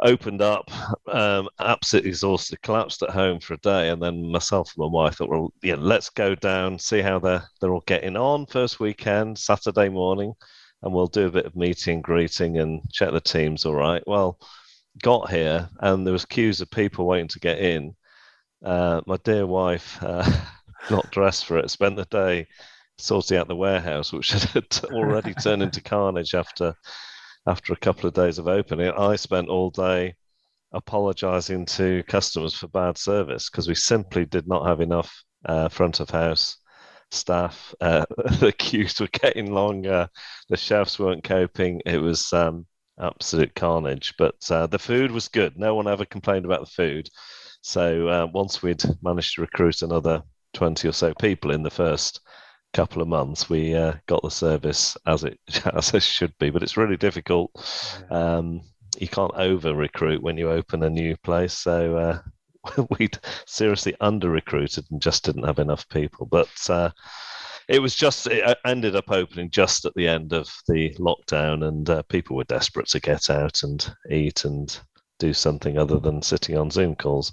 Opened 0.00 0.40
up, 0.40 0.70
um, 1.12 1.46
absolutely 1.60 2.08
exhausted, 2.08 2.62
collapsed 2.62 3.02
at 3.02 3.10
home 3.10 3.38
for 3.38 3.52
a 3.52 3.58
day. 3.58 3.90
And 3.90 4.02
then 4.02 4.32
myself 4.32 4.72
and 4.74 4.82
my 4.82 4.88
wife 4.88 5.16
thought, 5.16 5.28
well, 5.28 5.52
yeah, 5.62 5.76
let's 5.78 6.08
go 6.08 6.34
down, 6.34 6.78
see 6.78 7.02
how 7.02 7.18
they're, 7.18 7.44
they're 7.60 7.74
all 7.74 7.84
getting 7.86 8.16
on 8.16 8.46
first 8.46 8.80
weekend, 8.80 9.38
Saturday 9.38 9.90
morning, 9.90 10.32
and 10.80 10.94
we'll 10.94 11.06
do 11.06 11.26
a 11.26 11.30
bit 11.30 11.44
of 11.44 11.54
meeting, 11.54 12.00
greeting, 12.00 12.60
and 12.60 12.80
check 12.90 13.12
the 13.12 13.20
teams 13.20 13.66
all 13.66 13.74
right. 13.74 14.02
Well, 14.06 14.38
got 15.02 15.28
here 15.28 15.68
and 15.80 16.06
there 16.06 16.14
was 16.14 16.24
queues 16.24 16.62
of 16.62 16.70
people 16.70 17.04
waiting 17.04 17.28
to 17.28 17.40
get 17.40 17.58
in 17.58 17.94
uh, 18.64 19.00
my 19.06 19.16
dear 19.24 19.46
wife, 19.46 20.02
uh, 20.02 20.30
not 20.90 21.10
dressed 21.10 21.46
for 21.46 21.58
it, 21.58 21.70
spent 21.70 21.96
the 21.96 22.04
day 22.06 22.46
sorting 22.98 23.38
out 23.38 23.48
the 23.48 23.56
warehouse, 23.56 24.12
which 24.12 24.32
had 24.32 24.64
already 24.92 25.34
turned 25.34 25.62
into 25.62 25.80
carnage 25.82 26.34
after 26.34 26.74
after 27.46 27.72
a 27.72 27.76
couple 27.76 28.06
of 28.06 28.14
days 28.14 28.38
of 28.38 28.46
opening. 28.46 28.92
I 28.92 29.16
spent 29.16 29.48
all 29.48 29.70
day 29.70 30.14
apologizing 30.72 31.66
to 31.66 32.02
customers 32.04 32.54
for 32.54 32.68
bad 32.68 32.96
service 32.96 33.50
because 33.50 33.68
we 33.68 33.74
simply 33.74 34.24
did 34.24 34.46
not 34.46 34.66
have 34.66 34.80
enough 34.80 35.24
uh, 35.44 35.68
front 35.68 36.00
of 36.00 36.10
house 36.10 36.56
staff. 37.10 37.74
Uh, 37.80 38.06
the 38.40 38.52
queues 38.56 39.00
were 39.00 39.08
getting 39.08 39.52
longer. 39.52 40.08
The 40.48 40.56
chefs 40.56 40.98
weren't 40.98 41.24
coping. 41.24 41.82
It 41.84 41.98
was 41.98 42.32
um, 42.32 42.66
absolute 43.00 43.54
carnage. 43.54 44.14
But 44.18 44.36
uh, 44.50 44.66
the 44.66 44.78
food 44.78 45.10
was 45.10 45.28
good. 45.28 45.58
No 45.58 45.74
one 45.74 45.88
ever 45.88 46.04
complained 46.04 46.44
about 46.44 46.60
the 46.60 46.70
food. 46.70 47.08
So 47.62 48.08
uh, 48.08 48.26
once 48.26 48.62
we'd 48.62 48.82
managed 49.02 49.36
to 49.36 49.40
recruit 49.40 49.82
another 49.82 50.22
20 50.54 50.88
or 50.88 50.92
so 50.92 51.14
people 51.14 51.52
in 51.52 51.62
the 51.62 51.70
first 51.70 52.20
couple 52.72 53.00
of 53.00 53.08
months, 53.08 53.48
we 53.48 53.74
uh, 53.74 53.94
got 54.06 54.22
the 54.22 54.30
service 54.30 54.96
as 55.06 55.24
it 55.24 55.38
as 55.74 55.94
it 55.94 56.02
should 56.02 56.36
be. 56.38 56.50
But 56.50 56.62
it's 56.62 56.76
really 56.76 56.96
difficult. 56.96 57.50
Um, 58.10 58.62
you 58.98 59.08
can't 59.08 59.32
over 59.34 59.74
recruit 59.74 60.22
when 60.22 60.36
you 60.36 60.50
open 60.50 60.82
a 60.82 60.90
new 60.90 61.16
place. 61.18 61.54
So 61.54 61.96
uh, 61.96 62.84
we'd 62.98 63.18
seriously 63.46 63.94
under 64.00 64.28
recruited 64.28 64.84
and 64.90 65.00
just 65.00 65.24
didn't 65.24 65.44
have 65.44 65.58
enough 65.58 65.88
people. 65.88 66.26
But 66.26 66.50
uh, 66.68 66.90
it 67.68 67.80
was 67.80 67.94
just 67.94 68.26
it 68.26 68.44
uh, 68.44 68.54
ended 68.66 68.96
up 68.96 69.10
opening 69.10 69.50
just 69.50 69.84
at 69.84 69.94
the 69.94 70.08
end 70.08 70.32
of 70.32 70.50
the 70.66 70.94
lockdown, 70.98 71.66
and 71.66 71.88
uh, 71.88 72.02
people 72.02 72.36
were 72.36 72.44
desperate 72.44 72.88
to 72.88 73.00
get 73.00 73.30
out 73.30 73.62
and 73.62 73.94
eat 74.10 74.44
and 74.44 74.80
do 75.22 75.32
something 75.32 75.78
other 75.78 75.98
than 76.00 76.20
sitting 76.20 76.58
on 76.58 76.70
Zoom 76.70 76.96
calls. 76.96 77.32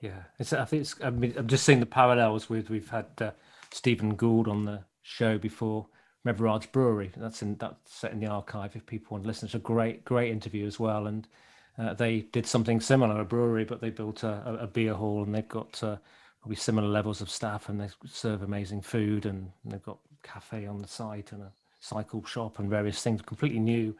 Yeah, 0.00 0.22
it's, 0.40 0.52
I 0.52 0.64
think 0.64 0.82
it's. 0.82 0.96
I 1.02 1.10
mean, 1.10 1.32
I'm 1.36 1.46
just 1.46 1.64
seeing 1.64 1.78
the 1.78 1.86
parallels 1.86 2.50
with 2.50 2.70
we've 2.70 2.90
had 2.90 3.06
uh, 3.20 3.30
Stephen 3.70 4.16
Gould 4.16 4.48
on 4.48 4.64
the 4.64 4.80
show 5.02 5.38
before. 5.38 5.86
Mevraj 6.26 6.70
Brewery. 6.72 7.10
That's 7.16 7.42
in 7.42 7.56
that's 7.56 7.92
set 7.92 8.12
in 8.12 8.20
the 8.20 8.26
archive 8.26 8.76
if 8.76 8.84
people 8.86 9.14
want 9.14 9.24
to 9.24 9.28
listen. 9.28 9.46
It's 9.46 9.54
a 9.54 9.60
great, 9.60 10.04
great 10.04 10.30
interview 10.30 10.66
as 10.66 10.78
well. 10.78 11.06
And 11.06 11.26
uh, 11.78 11.94
they 11.94 12.20
did 12.32 12.46
something 12.46 12.80
similar, 12.80 13.20
a 13.20 13.24
brewery, 13.24 13.64
but 13.64 13.80
they 13.80 13.90
built 13.90 14.22
a, 14.22 14.58
a 14.60 14.66
beer 14.66 14.94
hall 14.94 15.22
and 15.22 15.34
they've 15.34 15.48
got 15.48 15.82
uh, 15.82 15.96
probably 16.40 16.56
similar 16.56 16.88
levels 16.88 17.20
of 17.20 17.30
staff 17.30 17.68
and 17.68 17.80
they 17.80 17.88
serve 18.06 18.42
amazing 18.42 18.82
food 18.82 19.26
and 19.26 19.50
they've 19.64 19.82
got 19.82 19.98
cafe 20.22 20.66
on 20.66 20.80
the 20.80 20.88
site 20.88 21.32
and 21.32 21.42
a 21.42 21.52
cycle 21.80 22.24
shop 22.24 22.58
and 22.58 22.70
various 22.70 23.02
things. 23.02 23.20
Completely 23.22 23.60
new 23.60 23.96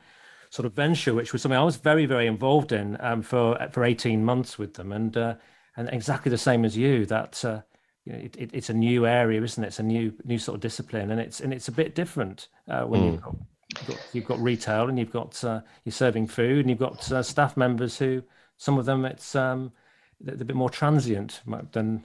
sort 0.52 0.66
of 0.66 0.74
venture, 0.74 1.14
which 1.14 1.32
was 1.32 1.40
something 1.40 1.58
I 1.58 1.64
was 1.64 1.76
very, 1.76 2.04
very 2.04 2.26
involved 2.26 2.72
in 2.72 2.98
um, 3.00 3.22
for 3.22 3.56
for 3.72 3.84
18 3.84 4.22
months 4.22 4.58
with 4.58 4.74
them. 4.74 4.92
And 4.92 5.16
uh, 5.16 5.34
and 5.78 5.88
exactly 5.88 6.28
the 6.28 6.36
same 6.38 6.66
as 6.66 6.76
you, 6.76 7.06
that 7.06 7.42
uh, 7.42 7.62
you 8.04 8.12
know, 8.12 8.18
it, 8.18 8.36
it, 8.38 8.50
it's 8.52 8.68
a 8.68 8.74
new 8.74 9.06
area, 9.06 9.42
isn't 9.42 9.64
it? 9.64 9.68
It's 9.68 9.78
a 9.78 9.82
new 9.82 10.12
new 10.24 10.38
sort 10.38 10.56
of 10.56 10.60
discipline, 10.60 11.10
and 11.10 11.18
it's 11.18 11.40
and 11.40 11.54
it's 11.54 11.68
a 11.68 11.72
bit 11.72 11.94
different 11.94 12.48
uh, 12.68 12.82
when 12.82 13.00
mm. 13.00 13.12
you've 13.12 13.22
got 13.22 13.36
You've 13.78 13.88
got, 13.88 14.08
you've 14.12 14.26
got 14.26 14.38
retail 14.40 14.90
and 14.90 14.98
you've 14.98 15.10
got 15.10 15.42
uh, 15.42 15.62
you're 15.84 15.94
serving 15.94 16.26
food 16.26 16.60
and 16.60 16.68
you've 16.68 16.78
got 16.78 17.10
uh, 17.10 17.22
staff 17.22 17.56
members 17.56 17.96
who 17.96 18.22
some 18.58 18.76
of 18.76 18.84
them 18.84 19.06
it's 19.06 19.34
um, 19.34 19.72
they're 20.20 20.34
a 20.34 20.44
bit 20.44 20.56
more 20.56 20.68
transient 20.68 21.40
than 21.72 22.04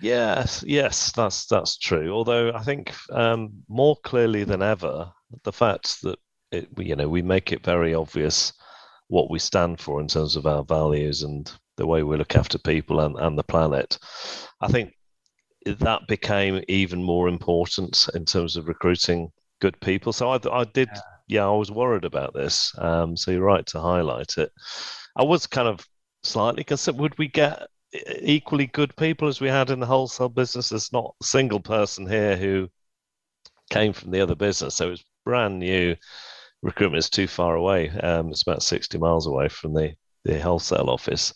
yes 0.00 0.64
yes 0.66 1.12
that's 1.12 1.44
that's 1.44 1.76
true 1.76 2.10
although 2.10 2.50
i 2.54 2.62
think 2.62 2.94
um, 3.10 3.50
more 3.68 3.94
clearly 4.04 4.42
than 4.42 4.62
ever 4.62 5.12
the 5.42 5.52
fact 5.52 6.00
that 6.00 6.18
it, 6.52 6.68
you 6.78 6.96
know 6.96 7.08
we 7.08 7.22
make 7.22 7.52
it 7.52 7.64
very 7.64 7.94
obvious 7.94 8.52
what 9.08 9.30
we 9.30 9.38
stand 9.38 9.80
for 9.80 10.00
in 10.00 10.06
terms 10.06 10.36
of 10.36 10.46
our 10.46 10.64
values 10.64 11.22
and 11.22 11.52
the 11.76 11.86
way 11.86 12.02
we 12.02 12.16
look 12.16 12.36
after 12.36 12.58
people 12.58 13.00
and, 13.00 13.16
and 13.18 13.38
the 13.38 13.44
planet 13.44 13.98
i 14.60 14.68
think 14.68 14.92
that 15.66 16.06
became 16.08 16.62
even 16.68 17.02
more 17.02 17.28
important 17.28 18.08
in 18.14 18.24
terms 18.24 18.56
of 18.56 18.68
recruiting 18.68 19.30
good 19.60 19.78
people. 19.80 20.12
So 20.12 20.30
I, 20.30 20.40
I 20.50 20.64
did, 20.64 20.88
yeah. 20.92 21.00
yeah, 21.28 21.46
I 21.46 21.52
was 21.54 21.70
worried 21.70 22.04
about 22.04 22.34
this. 22.34 22.74
Um, 22.78 23.16
so 23.16 23.30
you're 23.30 23.42
right 23.42 23.66
to 23.66 23.80
highlight 23.80 24.38
it. 24.38 24.50
I 25.16 25.24
was 25.24 25.46
kind 25.46 25.68
of 25.68 25.86
slightly 26.22 26.64
concerned. 26.64 26.98
Would 26.98 27.18
we 27.18 27.28
get 27.28 27.66
equally 28.20 28.66
good 28.66 28.96
people 28.96 29.28
as 29.28 29.40
we 29.40 29.48
had 29.48 29.70
in 29.70 29.80
the 29.80 29.86
wholesale 29.86 30.28
business? 30.28 30.70
There's 30.70 30.92
not 30.92 31.14
a 31.20 31.24
single 31.24 31.60
person 31.60 32.06
here 32.06 32.36
who 32.36 32.68
came 33.70 33.92
from 33.92 34.10
the 34.10 34.20
other 34.20 34.34
business, 34.34 34.76
so 34.76 34.88
it 34.88 34.90
was 34.90 35.04
brand 35.24 35.58
new. 35.58 35.94
Recruitment 36.62 36.98
is 36.98 37.10
too 37.10 37.26
far 37.26 37.54
away. 37.54 37.88
Um, 37.90 38.30
it's 38.30 38.42
about 38.42 38.62
60 38.62 38.98
miles 38.98 39.26
away 39.26 39.48
from 39.48 39.74
the 39.74 39.94
the 40.24 40.38
wholesale 40.38 40.90
office, 40.90 41.32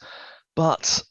but 0.55 1.03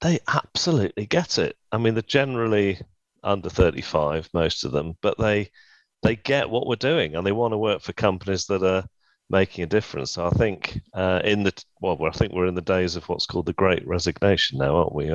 they 0.00 0.18
absolutely 0.28 1.06
get 1.06 1.38
it. 1.38 1.56
I 1.70 1.78
mean, 1.78 1.94
they're 1.94 2.02
generally 2.02 2.80
under 3.22 3.50
35, 3.50 4.28
most 4.32 4.64
of 4.64 4.72
them, 4.72 4.96
but 5.02 5.18
they 5.18 5.50
they 6.02 6.16
get 6.16 6.50
what 6.50 6.66
we're 6.66 6.76
doing 6.76 7.14
and 7.14 7.24
they 7.24 7.32
want 7.32 7.52
to 7.52 7.58
work 7.58 7.80
for 7.80 7.92
companies 7.92 8.46
that 8.46 8.62
are 8.64 8.84
making 9.30 9.62
a 9.62 9.68
difference. 9.68 10.12
So 10.12 10.26
I 10.26 10.30
think 10.30 10.80
uh, 10.94 11.20
in 11.24 11.44
the 11.44 11.52
well, 11.80 11.98
I 12.04 12.10
think 12.10 12.32
we're 12.32 12.46
in 12.46 12.54
the 12.54 12.60
days 12.60 12.96
of 12.96 13.08
what's 13.08 13.26
called 13.26 13.46
the 13.46 13.52
Great 13.52 13.86
Resignation 13.86 14.58
now, 14.58 14.76
aren't 14.76 14.94
we? 14.94 15.10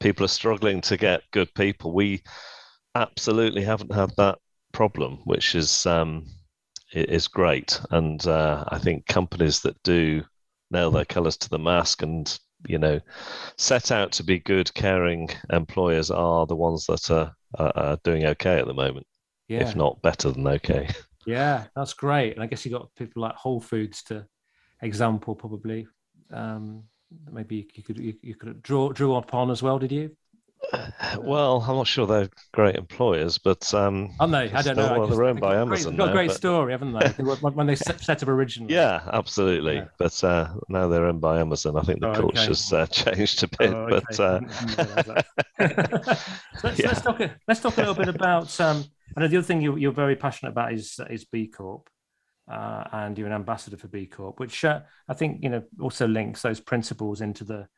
People 0.00 0.24
are 0.24 0.28
struggling 0.28 0.80
to 0.82 0.96
get 0.96 1.22
good 1.32 1.52
people. 1.54 1.92
We 1.92 2.22
absolutely 2.94 3.62
haven't 3.62 3.92
had 3.92 4.10
that 4.16 4.38
problem, 4.72 5.20
which 5.24 5.54
is 5.54 5.84
um, 5.86 6.26
is 6.94 7.28
great. 7.28 7.80
And 7.90 8.24
uh, 8.26 8.64
I 8.68 8.78
think 8.78 9.06
companies 9.06 9.60
that 9.60 9.82
do 9.82 10.22
nail 10.70 10.90
their 10.90 11.04
colours 11.04 11.36
to 11.36 11.50
the 11.50 11.58
mask 11.58 12.02
and 12.02 12.38
you 12.66 12.78
know 12.78 12.98
set 13.58 13.92
out 13.92 14.12
to 14.12 14.24
be 14.24 14.38
good, 14.38 14.72
caring 14.74 15.28
employers 15.52 16.10
are 16.10 16.46
the 16.46 16.56
ones 16.56 16.86
that 16.86 17.10
are, 17.10 17.34
are 17.58 17.98
doing 18.04 18.24
okay 18.26 18.58
at 18.58 18.66
the 18.66 18.74
moment 18.74 19.06
yeah. 19.48 19.68
if 19.68 19.76
not 19.76 20.02
better 20.02 20.30
than 20.30 20.46
okay. 20.46 20.88
Yeah, 21.26 21.64
that's 21.74 21.94
great. 21.94 22.34
And 22.34 22.42
I 22.42 22.46
guess 22.46 22.64
you 22.64 22.70
got 22.70 22.94
people 22.96 23.22
like 23.22 23.34
Whole 23.34 23.60
Foods 23.60 24.02
to 24.04 24.26
example 24.82 25.34
probably. 25.34 25.86
Um, 26.30 26.84
maybe 27.30 27.66
you 27.74 27.82
could 27.82 27.98
you, 27.98 28.14
you 28.20 28.34
could 28.34 28.62
draw 28.62 28.92
drew 28.92 29.14
upon 29.14 29.50
as 29.50 29.62
well. 29.62 29.78
Did 29.78 29.92
you? 29.92 30.16
Well, 31.18 31.64
I'm 31.66 31.76
not 31.76 31.86
sure 31.86 32.06
they're 32.06 32.28
great 32.52 32.76
employers, 32.76 33.38
but 33.38 33.72
um, 33.72 34.10
aren't 34.18 34.32
they? 34.32 34.50
I 34.50 34.62
don't 34.62 34.76
know. 34.76 34.98
Well, 34.98 35.06
they're 35.06 35.24
owned 35.24 35.40
by 35.40 35.56
Amazon. 35.56 35.92
They've 35.92 35.98
got 35.98 36.08
a 36.10 36.12
great 36.12 36.28
but... 36.28 36.36
story, 36.36 36.72
haven't 36.72 36.92
they? 36.92 37.08
when 37.22 37.66
they 37.66 37.76
set, 37.76 38.08
up 38.08 38.28
originally. 38.28 38.74
Yeah, 38.74 39.08
absolutely. 39.12 39.76
Yeah. 39.76 39.86
But 39.98 40.24
uh, 40.24 40.54
now 40.68 40.88
they're 40.88 41.06
owned 41.06 41.20
by 41.20 41.40
Amazon. 41.40 41.76
I 41.76 41.82
think 41.82 42.00
the 42.00 42.10
oh, 42.10 42.14
culture's 42.14 42.72
okay. 42.72 42.82
uh, 42.82 42.86
changed 43.14 43.44
a 43.44 43.48
bit. 43.48 43.74
Oh, 43.74 43.86
okay. 43.86 44.04
But 44.06 44.20
uh... 44.20 44.40
let's, 46.62 46.78
yeah. 46.78 46.88
let's, 46.88 47.02
talk. 47.02 47.20
Let's 47.46 47.60
talk 47.60 47.76
a 47.76 47.80
little 47.80 47.94
bit 47.94 48.08
about 48.08 48.58
um, 48.60 48.84
and 49.16 49.30
the 49.30 49.36
other 49.36 49.46
thing 49.46 49.60
you, 49.60 49.88
are 49.88 49.92
very 49.92 50.16
passionate 50.16 50.50
about 50.50 50.72
is 50.72 50.98
is 51.10 51.24
B 51.24 51.46
Corp, 51.46 51.88
uh, 52.50 52.84
and 52.92 53.16
you're 53.16 53.26
an 53.26 53.32
ambassador 53.32 53.76
for 53.76 53.88
B 53.88 54.06
Corp, 54.06 54.40
which 54.40 54.64
uh, 54.64 54.80
I 55.08 55.14
think 55.14 55.42
you 55.42 55.50
know 55.50 55.62
also 55.80 56.08
links 56.08 56.42
those 56.42 56.60
principles 56.60 57.20
into 57.20 57.44
the 57.44 57.68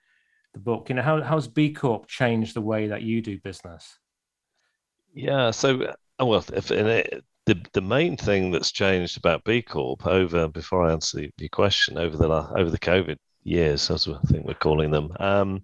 the 0.56 0.62
book. 0.62 0.88
You 0.88 0.96
know, 0.96 1.02
how 1.02 1.22
how's 1.22 1.46
B 1.46 1.72
Corp 1.72 2.06
changed 2.06 2.54
the 2.54 2.60
way 2.60 2.88
that 2.88 3.02
you 3.02 3.20
do 3.20 3.38
business? 3.38 3.98
Yeah, 5.14 5.50
so 5.50 5.82
uh, 5.82 6.26
well, 6.26 6.44
if 6.52 6.70
it, 6.70 7.24
the 7.44 7.64
the 7.72 7.80
main 7.80 8.16
thing 8.16 8.50
that's 8.50 8.72
changed 8.72 9.16
about 9.16 9.44
B 9.44 9.62
Corp 9.62 10.06
over 10.06 10.48
before 10.48 10.86
I 10.86 10.92
answer 10.92 11.26
your 11.38 11.48
question 11.50 11.98
over 11.98 12.16
the 12.16 12.28
over 12.28 12.70
the 12.70 12.78
COVID 12.78 13.18
years, 13.44 13.90
as 13.90 14.08
I 14.08 14.18
think 14.26 14.46
we're 14.46 14.54
calling 14.54 14.90
them. 14.90 15.12
Um, 15.20 15.62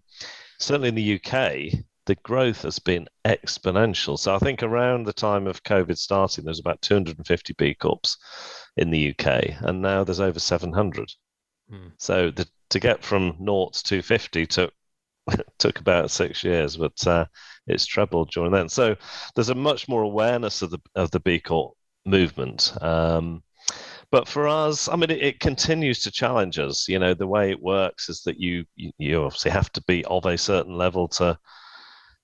certainly 0.59 0.91
in 0.91 0.95
the 0.95 1.15
UK, 1.17 1.85
the 2.07 2.15
growth 2.23 2.63
has 2.63 2.79
been 2.79 3.09
exponential. 3.25 4.19
So 4.19 4.35
I 4.35 4.39
think 4.39 4.63
around 4.63 5.05
the 5.05 5.13
time 5.13 5.47
of 5.47 5.65
COVID 5.65 5.97
starting, 5.97 6.45
there's 6.45 6.61
about 6.61 6.83
250 6.83 7.55
B 7.55 7.75
Corps 7.75 8.17
in 8.77 8.91
the 8.91 9.11
UK, 9.11 9.57
and 9.63 9.81
now 9.83 10.05
there's 10.05 10.21
over 10.21 10.39
700. 10.39 11.11
Hmm. 11.71 11.89
So 11.99 12.31
the, 12.31 12.47
to 12.71 12.79
get 12.79 13.03
from 13.03 13.37
naught 13.39 13.75
to 13.75 13.83
250 13.85 14.47
took 14.47 14.73
took 15.59 15.81
about 15.81 16.11
six 16.11 16.43
years, 16.43 16.77
but 16.77 17.07
uh, 17.07 17.27
it's 17.67 17.87
trebled 17.87 18.31
during 18.31 18.53
then. 18.53 18.69
So 18.69 18.97
there's 19.35 19.51
a 19.51 19.55
much 19.55 19.89
more 19.89 20.03
awareness 20.03 20.63
of 20.63 20.71
the 20.71 20.79
of 20.95 21.11
the 21.11 21.21
B 21.21 21.41
Corp 21.41 21.75
movement. 22.05 22.73
Um, 22.83 23.43
but 24.11 24.29
for 24.29 24.47
us, 24.47 24.89
I 24.89 24.97
mean, 24.97 25.11
it, 25.11 25.23
it, 25.23 25.41
continues 25.41 26.03
to 26.03 26.11
challenge 26.11 26.59
us. 26.59 26.87
You 26.87 26.99
know, 26.99 27.15
the 27.15 27.27
way 27.27 27.51
it 27.51 27.63
works 27.63 28.11
is 28.11 28.23
that 28.25 28.39
you, 28.39 28.65
you 28.77 29.25
obviously 29.25 29.51
have 29.51 29.73
to 29.73 29.83
be 29.85 30.05
of 30.05 30.27
a 30.27 30.37
certain 30.37 30.77
level 30.77 31.09
to 31.09 31.39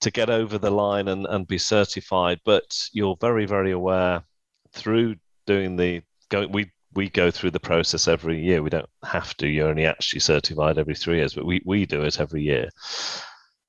to 0.01 0.11
get 0.13 0.31
over 0.31 0.59
the 0.59 0.71
line 0.71 1.09
and, 1.09 1.27
and 1.27 1.47
be 1.47 1.59
certified. 1.59 2.41
But 2.45 2.65
you're 2.93 3.17
very, 3.21 3.47
very 3.47 3.73
aware 3.73 4.23
through 4.73 5.17
doing 5.47 5.77
the 5.77 6.03
going. 6.29 6.53
We 6.53 6.71
we 6.95 7.09
go 7.09 7.31
through 7.31 7.51
the 7.53 7.61
process 7.61 8.09
every 8.09 8.43
year. 8.43 8.63
We 8.63 8.71
don't 8.71 8.89
have 9.05 9.37
to. 9.39 9.49
You're 9.49 9.69
only 9.69 9.87
actually 9.87 10.21
certified 10.21 10.79
every 10.79 10.95
three 10.95 11.17
years, 11.19 11.35
but 11.35 11.47
we 11.47 11.61
we 11.65 11.87
do 11.87 12.03
it 12.03 12.21
every 12.21 12.43
year. 12.43 12.69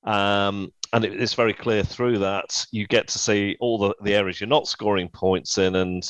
Um, 0.04 0.72
and 0.92 1.04
it, 1.04 1.20
it's 1.20 1.34
very 1.34 1.52
clear 1.52 1.82
through 1.82 2.18
that 2.18 2.66
you 2.72 2.86
get 2.86 3.08
to 3.08 3.18
see 3.18 3.56
all 3.60 3.78
the, 3.78 3.94
the 4.02 4.14
areas 4.14 4.40
you're 4.40 4.48
not 4.48 4.66
scoring 4.66 5.08
points 5.08 5.58
in 5.58 5.76
and 5.76 6.02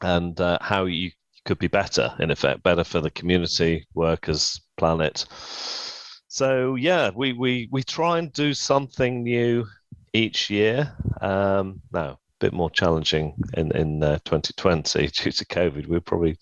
and 0.00 0.40
uh, 0.40 0.58
how 0.60 0.84
you 0.84 1.10
could 1.44 1.58
be 1.58 1.68
better 1.68 2.14
in 2.20 2.30
effect 2.30 2.62
better 2.62 2.84
for 2.84 3.00
the 3.00 3.10
community 3.10 3.86
workers 3.94 4.60
planet 4.76 5.26
so 6.34 6.74
yeah, 6.74 7.10
we 7.14 7.32
we 7.32 7.68
we 7.70 7.84
try 7.84 8.18
and 8.18 8.32
do 8.32 8.54
something 8.54 9.22
new 9.22 9.66
each 10.12 10.50
year. 10.50 10.92
Um, 11.20 11.80
now 11.92 12.18
bit 12.44 12.52
more 12.52 12.70
challenging 12.70 13.34
in 13.54 13.72
in 13.72 14.02
uh, 14.02 14.18
2020 14.24 15.06
due 15.22 15.32
to 15.32 15.44
COVID. 15.46 15.86
We're 15.86 16.00
probably 16.00 16.36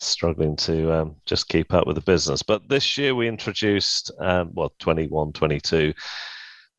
struggling 0.00 0.56
to 0.56 0.92
um, 0.92 1.16
just 1.26 1.48
keep 1.48 1.72
up 1.72 1.86
with 1.86 1.94
the 1.94 2.02
business. 2.02 2.42
But 2.42 2.68
this 2.68 2.98
year 2.98 3.14
we 3.14 3.28
introduced, 3.28 4.10
um, 4.18 4.50
well, 4.52 4.72
21, 4.80 5.32
22, 5.32 5.94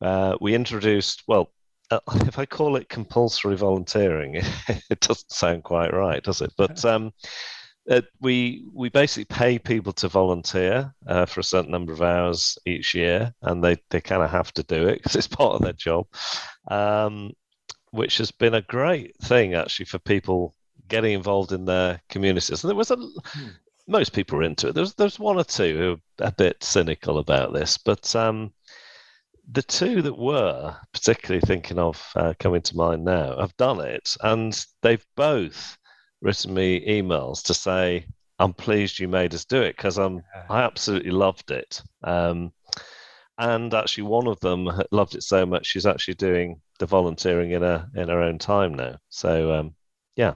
uh, 0.02 0.36
we 0.42 0.54
introduced, 0.54 1.22
well, 1.26 1.50
uh, 1.90 2.00
if 2.26 2.38
I 2.38 2.44
call 2.44 2.76
it 2.76 2.90
compulsory 2.90 3.56
volunteering, 3.56 4.34
it 4.90 5.00
doesn't 5.00 5.32
sound 5.32 5.64
quite 5.64 5.94
right, 5.94 6.22
does 6.22 6.42
it? 6.42 6.52
But 6.58 6.84
um, 6.84 7.12
uh, 7.90 8.02
we 8.20 8.66
we 8.74 8.90
basically 8.90 9.24
pay 9.24 9.58
people 9.58 9.92
to 9.94 10.08
volunteer 10.08 10.92
uh, 11.06 11.24
for 11.24 11.40
a 11.40 11.44
certain 11.44 11.70
number 11.70 11.92
of 11.92 12.02
hours 12.02 12.58
each 12.66 12.94
year, 12.94 13.32
and 13.42 13.64
they 13.64 13.76
they 13.90 14.00
kind 14.00 14.22
of 14.22 14.30
have 14.30 14.52
to 14.52 14.62
do 14.64 14.88
it 14.88 14.96
because 14.96 15.16
it's 15.16 15.28
part 15.28 15.54
of 15.54 15.62
their 15.62 15.72
job, 15.72 16.06
um, 16.68 17.32
which 17.96 18.18
has 18.18 18.30
been 18.30 18.54
a 18.54 18.62
great 18.62 19.16
thing 19.16 19.54
actually 19.54 19.86
for 19.86 19.98
people 19.98 20.54
getting 20.88 21.14
involved 21.14 21.52
in 21.52 21.64
their 21.64 22.00
communities. 22.08 22.62
And 22.62 22.68
there 22.68 22.76
was 22.76 22.90
a 22.90 22.96
hmm. 22.96 23.48
most 23.86 24.12
people 24.12 24.38
are 24.38 24.42
into 24.42 24.68
it. 24.68 24.74
There's 24.74 24.94
there's 24.94 25.18
one 25.18 25.38
or 25.38 25.44
two 25.44 25.76
who 25.76 26.24
are 26.24 26.28
a 26.28 26.32
bit 26.32 26.62
cynical 26.62 27.18
about 27.18 27.52
this, 27.52 27.78
but 27.78 28.14
um, 28.14 28.52
the 29.50 29.62
two 29.62 30.02
that 30.02 30.18
were 30.18 30.76
particularly 30.92 31.40
thinking 31.40 31.78
of 31.78 32.04
uh, 32.16 32.34
coming 32.38 32.62
to 32.62 32.76
mind 32.76 33.04
now 33.04 33.38
have 33.38 33.56
done 33.56 33.80
it, 33.80 34.16
and 34.22 34.64
they've 34.82 35.06
both 35.16 35.76
written 36.20 36.54
me 36.54 36.86
emails 36.86 37.42
to 37.44 37.54
say, 37.54 38.06
"I'm 38.38 38.52
pleased 38.52 38.98
you 38.98 39.08
made 39.08 39.34
us 39.34 39.44
do 39.44 39.62
it 39.62 39.76
because 39.76 39.98
I'm 39.98 40.22
I 40.50 40.62
absolutely 40.62 41.12
loved 41.12 41.50
it." 41.50 41.82
Um, 42.04 42.52
and 43.38 43.72
actually, 43.74 44.04
one 44.04 44.26
of 44.26 44.40
them 44.40 44.70
loved 44.90 45.14
it 45.14 45.22
so 45.22 45.46
much 45.46 45.66
she's 45.66 45.86
actually 45.86 46.14
doing 46.14 46.60
the 46.78 46.86
volunteering 46.86 47.52
in 47.52 47.62
her 47.62 47.88
in 47.94 48.08
her 48.08 48.22
own 48.22 48.38
time 48.38 48.74
now. 48.74 48.96
So 49.08 49.52
um, 49.52 49.74
yeah, 50.16 50.34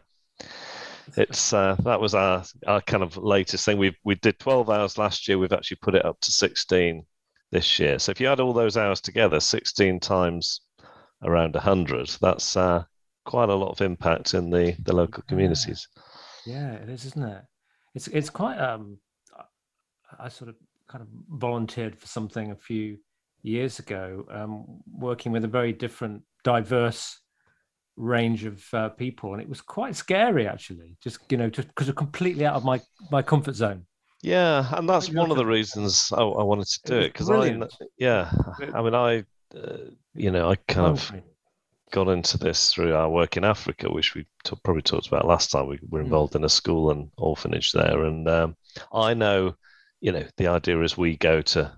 it's 1.16 1.52
uh, 1.52 1.76
that 1.80 2.00
was 2.00 2.14
our 2.14 2.44
our 2.66 2.80
kind 2.82 3.02
of 3.02 3.16
latest 3.16 3.64
thing. 3.64 3.78
We 3.78 3.96
we 4.04 4.14
did 4.16 4.38
12 4.38 4.70
hours 4.70 4.98
last 4.98 5.28
year. 5.28 5.38
We've 5.38 5.52
actually 5.52 5.78
put 5.82 5.94
it 5.94 6.04
up 6.04 6.20
to 6.20 6.30
16 6.30 7.04
this 7.52 7.78
year. 7.78 7.98
So 7.98 8.10
if 8.10 8.20
you 8.20 8.28
add 8.28 8.40
all 8.40 8.52
those 8.52 8.76
hours 8.76 9.00
together, 9.00 9.40
16 9.40 10.00
times 10.00 10.60
around 11.22 11.54
100, 11.54 12.08
that's 12.20 12.56
uh, 12.56 12.84
quite 13.24 13.48
a 13.48 13.54
lot 13.54 13.70
of 13.70 13.80
impact 13.80 14.34
in 14.34 14.50
the, 14.50 14.76
the 14.82 14.94
local 14.94 15.22
communities. 15.26 15.86
Yeah. 16.46 16.54
yeah, 16.54 16.72
it 16.74 16.88
is, 16.88 17.04
isn't 17.06 17.22
it? 17.22 17.44
It's 17.94 18.08
it's 18.08 18.30
quite. 18.30 18.58
Um, 18.58 18.98
I 20.18 20.28
sort 20.28 20.50
of 20.50 20.56
kind 20.88 21.02
of 21.02 21.08
volunteered 21.38 21.96
for 21.96 22.06
something 22.06 22.50
a 22.50 22.56
few 22.56 22.98
years 23.42 23.78
ago, 23.78 24.26
um, 24.30 24.80
working 24.92 25.32
with 25.32 25.44
a 25.44 25.48
very 25.48 25.72
different, 25.72 26.22
diverse 26.44 27.20
range 27.96 28.44
of 28.44 28.62
uh, 28.72 28.88
people, 28.90 29.32
and 29.32 29.42
it 29.42 29.48
was 29.48 29.60
quite 29.60 29.94
scary 29.96 30.46
actually. 30.46 30.96
Just 31.02 31.20
you 31.30 31.38
know, 31.38 31.50
just 31.50 31.68
because 31.68 31.88
I'm 31.88 31.94
completely 31.94 32.46
out 32.46 32.54
of 32.54 32.64
my 32.64 32.80
my 33.10 33.22
comfort 33.22 33.54
zone. 33.54 33.86
Yeah, 34.22 34.66
and 34.76 34.88
that's 34.88 35.10
one 35.10 35.30
of 35.30 35.38
the 35.38 35.46
reasons 35.46 36.12
I, 36.12 36.20
I 36.20 36.42
wanted 36.42 36.66
to 36.66 36.80
do 36.84 36.98
it 36.98 37.12
because 37.12 37.30
I, 37.30 37.58
yeah, 37.96 38.30
I 38.74 38.82
mean, 38.82 38.94
I, 38.94 39.24
uh, 39.56 39.78
you 40.14 40.30
know, 40.30 40.50
I 40.50 40.56
kind 40.56 40.88
of 40.88 41.12
got 41.90 42.08
into 42.08 42.36
this 42.36 42.70
through 42.70 42.94
our 42.94 43.08
work 43.08 43.38
in 43.38 43.44
Africa, 43.44 43.90
which 43.90 44.14
we 44.14 44.26
t- 44.44 44.56
probably 44.62 44.82
talked 44.82 45.08
about 45.08 45.26
last 45.26 45.50
time. 45.50 45.68
We 45.68 45.78
were 45.88 46.00
hmm. 46.00 46.04
involved 46.04 46.36
in 46.36 46.44
a 46.44 46.50
school 46.50 46.90
and 46.90 47.10
orphanage 47.16 47.72
there, 47.72 48.04
and 48.04 48.28
um, 48.28 48.56
I 48.92 49.14
know, 49.14 49.54
you 50.00 50.12
know, 50.12 50.24
the 50.36 50.48
idea 50.48 50.80
is 50.82 50.98
we 50.98 51.16
go 51.16 51.40
to 51.42 51.72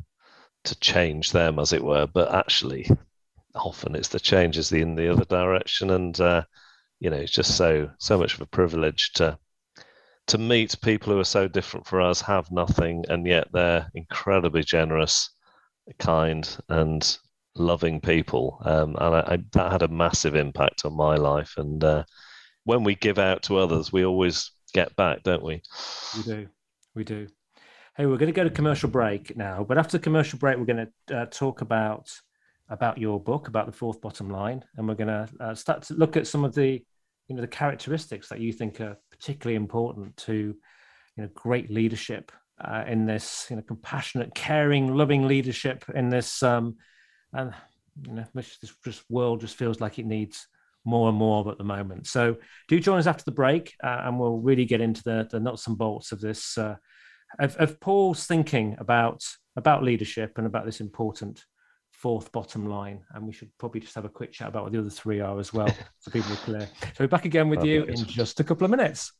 to 0.64 0.78
change 0.80 1.32
them, 1.32 1.58
as 1.58 1.72
it 1.72 1.82
were, 1.84 2.06
but 2.06 2.34
actually, 2.34 2.88
often 3.54 3.94
it's 3.94 4.08
the 4.08 4.20
changes 4.20 4.72
in 4.72 4.94
the 4.94 5.12
other 5.12 5.24
direction, 5.24 5.90
and 5.90 6.18
uh, 6.20 6.42
you 7.00 7.10
know, 7.10 7.16
it's 7.16 7.32
just 7.32 7.56
so 7.56 7.90
so 7.98 8.18
much 8.18 8.34
of 8.34 8.40
a 8.40 8.46
privilege 8.46 9.12
to 9.14 9.38
to 10.28 10.38
meet 10.38 10.80
people 10.82 11.12
who 11.12 11.18
are 11.18 11.24
so 11.24 11.48
different 11.48 11.86
for 11.86 12.00
us, 12.00 12.20
have 12.20 12.50
nothing, 12.50 13.04
and 13.08 13.26
yet 13.26 13.48
they're 13.52 13.90
incredibly 13.94 14.62
generous, 14.62 15.30
kind, 15.98 16.56
and 16.68 17.18
loving 17.54 18.00
people. 18.00 18.60
Um, 18.64 18.96
and 19.00 19.14
I, 19.16 19.20
I, 19.20 19.38
that 19.52 19.72
had 19.72 19.82
a 19.82 19.88
massive 19.88 20.36
impact 20.36 20.84
on 20.84 20.96
my 20.96 21.16
life. 21.16 21.54
And 21.56 21.82
uh, 21.82 22.04
when 22.64 22.84
we 22.84 22.94
give 22.94 23.18
out 23.18 23.42
to 23.44 23.58
others, 23.58 23.92
we 23.92 24.04
always 24.04 24.50
get 24.72 24.94
back, 24.96 25.22
don't 25.22 25.42
we? 25.42 25.62
We 26.16 26.22
do. 26.22 26.48
We 26.94 27.04
do. 27.04 27.26
Hey, 27.96 28.06
we're 28.06 28.16
going 28.16 28.32
to 28.32 28.36
go 28.36 28.44
to 28.44 28.50
commercial 28.50 28.88
break 28.88 29.36
now, 29.36 29.64
but 29.64 29.76
after 29.76 29.98
the 29.98 30.02
commercial 30.02 30.38
break, 30.38 30.56
we're 30.56 30.64
going 30.64 30.86
to 31.08 31.16
uh, 31.16 31.26
talk 31.26 31.60
about 31.60 32.08
about 32.72 32.96
your 32.96 33.20
book, 33.20 33.48
about 33.48 33.66
the 33.66 33.72
fourth 33.72 34.00
bottom 34.00 34.30
line, 34.30 34.64
and 34.76 34.88
we're 34.88 34.94
going 34.94 35.06
to 35.08 35.28
uh, 35.40 35.54
start 35.54 35.82
to 35.82 35.94
look 35.94 36.16
at 36.16 36.26
some 36.26 36.42
of 36.42 36.54
the 36.54 36.82
you 37.28 37.36
know 37.36 37.42
the 37.42 37.48
characteristics 37.48 38.28
that 38.28 38.40
you 38.40 38.52
think 38.52 38.80
are 38.80 38.96
particularly 39.10 39.56
important 39.56 40.16
to 40.16 40.56
you 41.16 41.22
know 41.22 41.28
great 41.34 41.70
leadership 41.70 42.32
uh, 42.64 42.84
in 42.86 43.06
this 43.06 43.46
you 43.50 43.56
know 43.56 43.62
compassionate 43.62 44.34
caring 44.34 44.94
loving 44.94 45.28
leadership 45.28 45.84
in 45.94 46.08
this 46.08 46.42
um 46.42 46.76
and 47.32 47.54
you 48.06 48.14
know 48.14 48.24
this, 48.34 48.58
this 48.84 49.04
world 49.08 49.40
just 49.40 49.56
feels 49.56 49.80
like 49.80 49.98
it 49.98 50.06
needs 50.06 50.48
more 50.84 51.08
and 51.08 51.16
more 51.16 51.48
at 51.50 51.58
the 51.58 51.64
moment. 51.64 52.06
So 52.06 52.36
do 52.66 52.80
join 52.80 52.98
us 52.98 53.06
after 53.06 53.24
the 53.24 53.30
break 53.30 53.74
uh, 53.84 54.00
and 54.04 54.18
we'll 54.18 54.38
really 54.38 54.64
get 54.64 54.80
into 54.80 55.02
the, 55.04 55.28
the 55.30 55.38
nuts 55.38 55.68
and 55.68 55.78
bolts 55.78 56.10
of 56.10 56.20
this 56.20 56.58
uh, 56.58 56.76
of, 57.38 57.56
of 57.56 57.80
paul's 57.80 58.26
thinking 58.26 58.76
about 58.78 59.22
about 59.56 59.82
leadership 59.82 60.38
and 60.38 60.46
about 60.46 60.64
this 60.64 60.80
important 60.80 61.44
fourth 62.02 62.32
bottom 62.32 62.66
line. 62.66 63.00
And 63.14 63.26
we 63.26 63.32
should 63.32 63.56
probably 63.58 63.80
just 63.80 63.94
have 63.94 64.04
a 64.04 64.08
quick 64.08 64.32
chat 64.32 64.48
about 64.48 64.64
what 64.64 64.72
the 64.72 64.80
other 64.80 64.90
three 64.90 65.20
are 65.20 65.38
as 65.38 65.54
well, 65.54 65.68
so 66.00 66.10
people 66.10 66.32
are 66.32 66.36
clear. 66.36 66.68
So 66.82 67.04
we're 67.04 67.08
back 67.08 67.24
again 67.24 67.48
with 67.48 67.64
you 67.64 67.84
in 67.84 67.96
just 68.04 68.40
a 68.40 68.44
couple 68.44 68.64
of 68.64 68.70
minutes. 68.70 69.12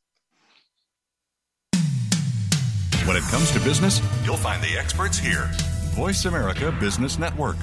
When 3.07 3.17
it 3.17 3.23
comes 3.25 3.51
to 3.53 3.61
business, 3.61 4.01
you'll 4.25 4.37
find 4.37 4.63
the 4.63 4.77
experts 4.77 5.19
here. 5.19 5.49
Voice 5.95 6.25
America 6.25 6.73
Business 6.79 7.19
Network. 7.19 7.57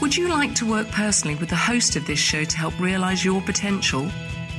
Would 0.00 0.16
you 0.16 0.28
like 0.28 0.54
to 0.56 0.70
work 0.70 0.88
personally 0.88 1.36
with 1.36 1.48
the 1.48 1.56
host 1.56 1.96
of 1.96 2.06
this 2.06 2.18
show 2.18 2.44
to 2.44 2.56
help 2.56 2.78
realize 2.78 3.24
your 3.24 3.40
potential? 3.42 4.08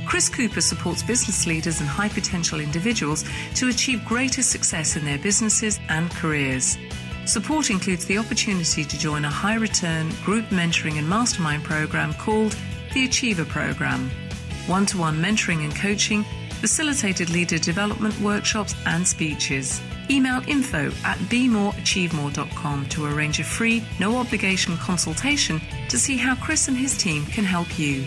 Chris 0.06 0.28
Cooper 0.28 0.60
supports 0.60 1.02
business 1.02 1.46
leaders 1.46 1.80
and 1.80 1.88
high 1.88 2.08
potential 2.08 2.60
individuals 2.60 3.24
to 3.54 3.68
achieve 3.68 4.04
greater 4.04 4.42
success 4.42 4.96
in 4.96 5.04
their 5.04 5.18
businesses 5.18 5.78
and 5.88 6.10
careers. 6.10 6.76
Support 7.28 7.68
includes 7.68 8.06
the 8.06 8.16
opportunity 8.16 8.86
to 8.86 8.98
join 8.98 9.26
a 9.26 9.28
high 9.28 9.56
return 9.56 10.10
group 10.24 10.46
mentoring 10.46 10.96
and 10.96 11.06
mastermind 11.06 11.62
program 11.62 12.14
called 12.14 12.56
the 12.94 13.04
Achiever 13.04 13.44
Program. 13.44 14.10
One 14.66 14.86
to 14.86 14.96
one 14.96 15.18
mentoring 15.18 15.62
and 15.62 15.76
coaching, 15.76 16.24
facilitated 16.62 17.28
leader 17.28 17.58
development 17.58 18.18
workshops 18.20 18.74
and 18.86 19.06
speeches. 19.06 19.78
Email 20.08 20.40
info 20.48 20.86
at 21.04 21.18
bemoreachievemore.com 21.28 22.86
to 22.86 23.04
arrange 23.04 23.40
a 23.40 23.44
free, 23.44 23.84
no 24.00 24.16
obligation 24.16 24.78
consultation 24.78 25.60
to 25.90 25.98
see 25.98 26.16
how 26.16 26.34
Chris 26.34 26.68
and 26.68 26.78
his 26.78 26.96
team 26.96 27.26
can 27.26 27.44
help 27.44 27.78
you. 27.78 28.06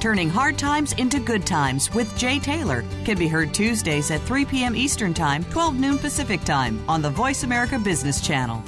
Turning 0.00 0.30
Hard 0.30 0.56
Times 0.56 0.94
into 0.94 1.20
Good 1.20 1.46
Times 1.46 1.92
with 1.92 2.16
Jay 2.16 2.38
Taylor 2.38 2.82
can 3.04 3.18
be 3.18 3.28
heard 3.28 3.52
Tuesdays 3.52 4.10
at 4.10 4.22
3 4.22 4.46
p.m. 4.46 4.74
Eastern 4.74 5.12
Time, 5.12 5.44
12 5.44 5.78
noon 5.78 5.98
Pacific 5.98 6.42
Time 6.42 6.82
on 6.88 7.02
the 7.02 7.10
Voice 7.10 7.42
America 7.42 7.78
Business 7.78 8.22
Channel. 8.22 8.62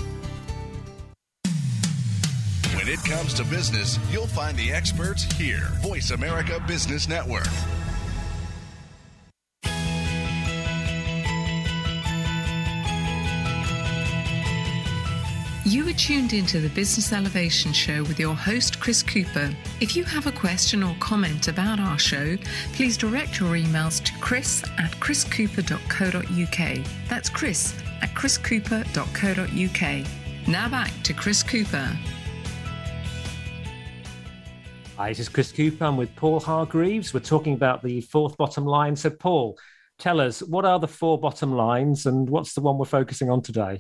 When 2.75 2.87
it 2.87 3.03
comes 3.05 3.33
to 3.35 3.45
business, 3.45 3.99
you'll 4.11 4.27
find 4.27 4.59
the 4.59 4.73
experts 4.73 5.23
here. 5.23 5.69
Voice 5.81 6.11
America 6.11 6.63
Business 6.69 7.09
Network. 7.09 7.49
You 15.73 15.89
are 15.89 15.95
tuned 15.95 16.35
into 16.35 16.61
the 16.61 16.69
Business 16.69 17.15
Elevation 17.15 17.73
Show 17.73 18.03
with 18.03 18.21
your 18.21 18.35
host, 18.35 18.79
Chris 18.79 19.03
Cooper. 19.03 19.57
If 19.81 19.97
you 19.97 20.05
have 20.05 20.27
a 20.27 20.33
question 20.33 20.83
or 20.83 20.95
comment 21.01 21.49
about 21.49 21.81
our 21.81 21.99
show, 21.99 22.37
please 22.75 22.99
direct 22.99 23.41
your 23.41 23.55
emails 23.55 24.05
to 24.05 24.13
chris 24.21 24.63
at 24.77 24.91
chriscooper.co.uk. 25.01 26.87
That's 27.09 27.31
chris 27.31 27.75
at 28.03 28.11
chriscooper.co.uk. 28.11 30.07
Now 30.47 30.69
back 30.69 30.93
to 31.05 31.15
Chris 31.15 31.43
Cooper. 31.43 31.99
Hi, 34.99 35.09
this 35.09 35.21
is 35.21 35.31
Chris 35.31 35.53
Cooper. 35.53 35.87
I'm 35.87 35.97
with 35.97 36.15
Paul 36.17 36.39
Hargreaves. 36.41 37.15
We're 37.15 37.21
talking 37.21 37.55
about 37.55 37.83
the 37.83 38.03
fourth 38.03 38.37
bottom 38.37 38.67
line. 38.67 38.95
So, 38.95 39.09
Paul, 39.09 39.59
tell 39.99 40.21
us 40.21 40.43
what 40.43 40.67
are 40.67 40.79
the 40.79 40.87
four 40.87 41.19
bottom 41.19 41.55
lines 41.55 42.05
and 42.05 42.29
what's 42.29 42.53
the 42.53 42.61
one 42.61 42.77
we're 42.77 42.85
focusing 42.85 43.31
on 43.31 43.41
today? 43.41 43.79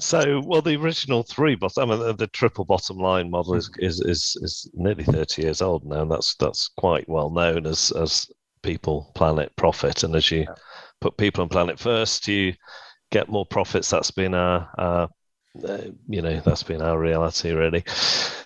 So, 0.00 0.42
well, 0.44 0.60
the 0.60 0.76
original 0.76 1.22
three 1.22 1.54
bottom, 1.54 1.90
I 1.90 1.96
mean, 1.96 2.16
the 2.16 2.26
triple 2.26 2.64
bottom 2.64 2.98
line 2.98 3.30
model 3.30 3.54
is, 3.54 3.70
is 3.78 4.00
is 4.00 4.36
is 4.42 4.70
nearly 4.74 5.04
thirty 5.04 5.42
years 5.42 5.62
old 5.62 5.84
now, 5.84 6.02
and 6.02 6.10
that's 6.10 6.34
that's 6.36 6.68
quite 6.76 7.08
well 7.08 7.30
known 7.30 7.66
as 7.66 7.92
as 7.92 8.26
people, 8.62 9.12
planet, 9.14 9.54
profit. 9.56 10.02
And 10.02 10.16
as 10.16 10.30
you 10.30 10.46
put 11.00 11.16
people 11.16 11.42
and 11.42 11.50
planet 11.50 11.78
first, 11.78 12.26
you 12.26 12.54
get 13.12 13.28
more 13.28 13.46
profits. 13.46 13.90
That's 13.90 14.10
been 14.10 14.34
our, 14.34 14.68
our 14.78 15.08
uh, 15.68 15.78
you 16.08 16.20
know, 16.20 16.40
that's 16.40 16.64
been 16.64 16.82
our 16.82 16.98
reality 16.98 17.52
really. 17.52 17.84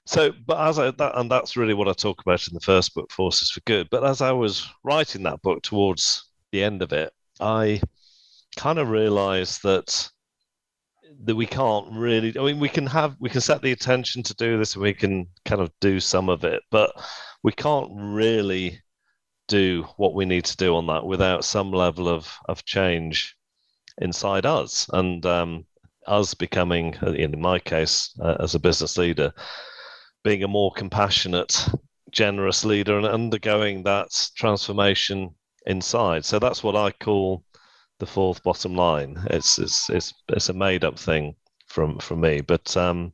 So, 0.05 0.33
but 0.47 0.61
as 0.69 0.79
I 0.79 0.91
that, 0.91 1.19
and 1.19 1.31
that's 1.31 1.57
really 1.57 1.75
what 1.75 1.89
I 1.89 1.93
talk 1.93 2.21
about 2.21 2.47
in 2.47 2.55
the 2.55 2.61
first 2.61 2.95
book, 2.95 3.11
Forces 3.11 3.51
for 3.51 3.61
Good. 3.61 3.89
But 3.91 4.05
as 4.05 4.21
I 4.21 4.33
was 4.33 4.69
writing 4.85 5.23
that 5.23 5.41
book 5.43 5.63
towards 5.63 6.29
the 6.53 6.63
end 6.63 6.83
of 6.83 6.93
it, 6.93 7.13
I 7.41 7.81
kind 8.57 8.79
of 8.79 8.91
realised 8.91 9.63
that 9.63 10.11
that 11.25 11.35
we 11.35 11.47
can't 11.47 11.87
really 11.93 12.37
i 12.39 12.43
mean 12.45 12.61
we 12.61 12.69
can 12.69 12.87
have 12.87 13.17
we 13.19 13.31
can 13.31 13.41
set 13.41 13.63
the 13.63 13.73
attention 13.73 14.23
to 14.23 14.35
do 14.35 14.59
this 14.59 14.75
and 14.75 14.83
we 14.83 14.95
can 14.95 15.27
kind 15.45 15.61
of 15.61 15.71
do 15.81 16.01
some 16.01 16.29
of 16.29 16.45
it 16.45 16.63
but 16.71 16.93
we 17.43 17.53
can't 17.53 17.91
really 17.95 18.81
do 19.49 19.85
what 19.97 20.15
we 20.15 20.25
need 20.25 20.45
to 20.45 20.57
do 20.57 20.77
on 20.77 20.87
that 20.87 21.05
without 21.05 21.45
some 21.45 21.73
level 21.73 22.09
of 22.09 22.31
of 22.49 22.65
change 22.65 23.37
inside 24.01 24.47
us. 24.47 24.89
And 24.93 25.25
um, 25.27 25.65
us 26.07 26.35
becoming 26.35 26.95
in 27.03 27.39
my 27.41 27.59
case 27.59 28.15
uh, 28.23 28.37
as 28.41 28.55
a 28.55 28.59
business 28.59 28.97
leader 28.97 29.33
being 30.25 30.43
a 30.43 30.49
more 30.49 30.73
compassionate 30.73 31.69
generous 32.11 32.65
leader 32.65 32.97
and 32.97 33.07
undergoing 33.07 33.83
that 33.83 34.09
transformation 34.35 35.35
inside. 35.67 36.25
So 36.25 36.39
that's 36.39 36.63
what 36.63 36.77
i 36.77 36.91
call 36.91 37.45
the 37.99 38.07
fourth 38.07 38.43
bottom 38.43 38.75
line. 38.75 39.19
It's 39.31 39.59
it's 39.59 39.91
it's, 39.91 40.15
it's 40.29 40.49
a 40.49 40.55
made 40.55 40.85
up 40.85 40.99
thing 40.99 41.35
from 41.67 41.99
from 41.99 42.21
me, 42.21 42.41
but 42.41 42.77
um, 42.77 43.13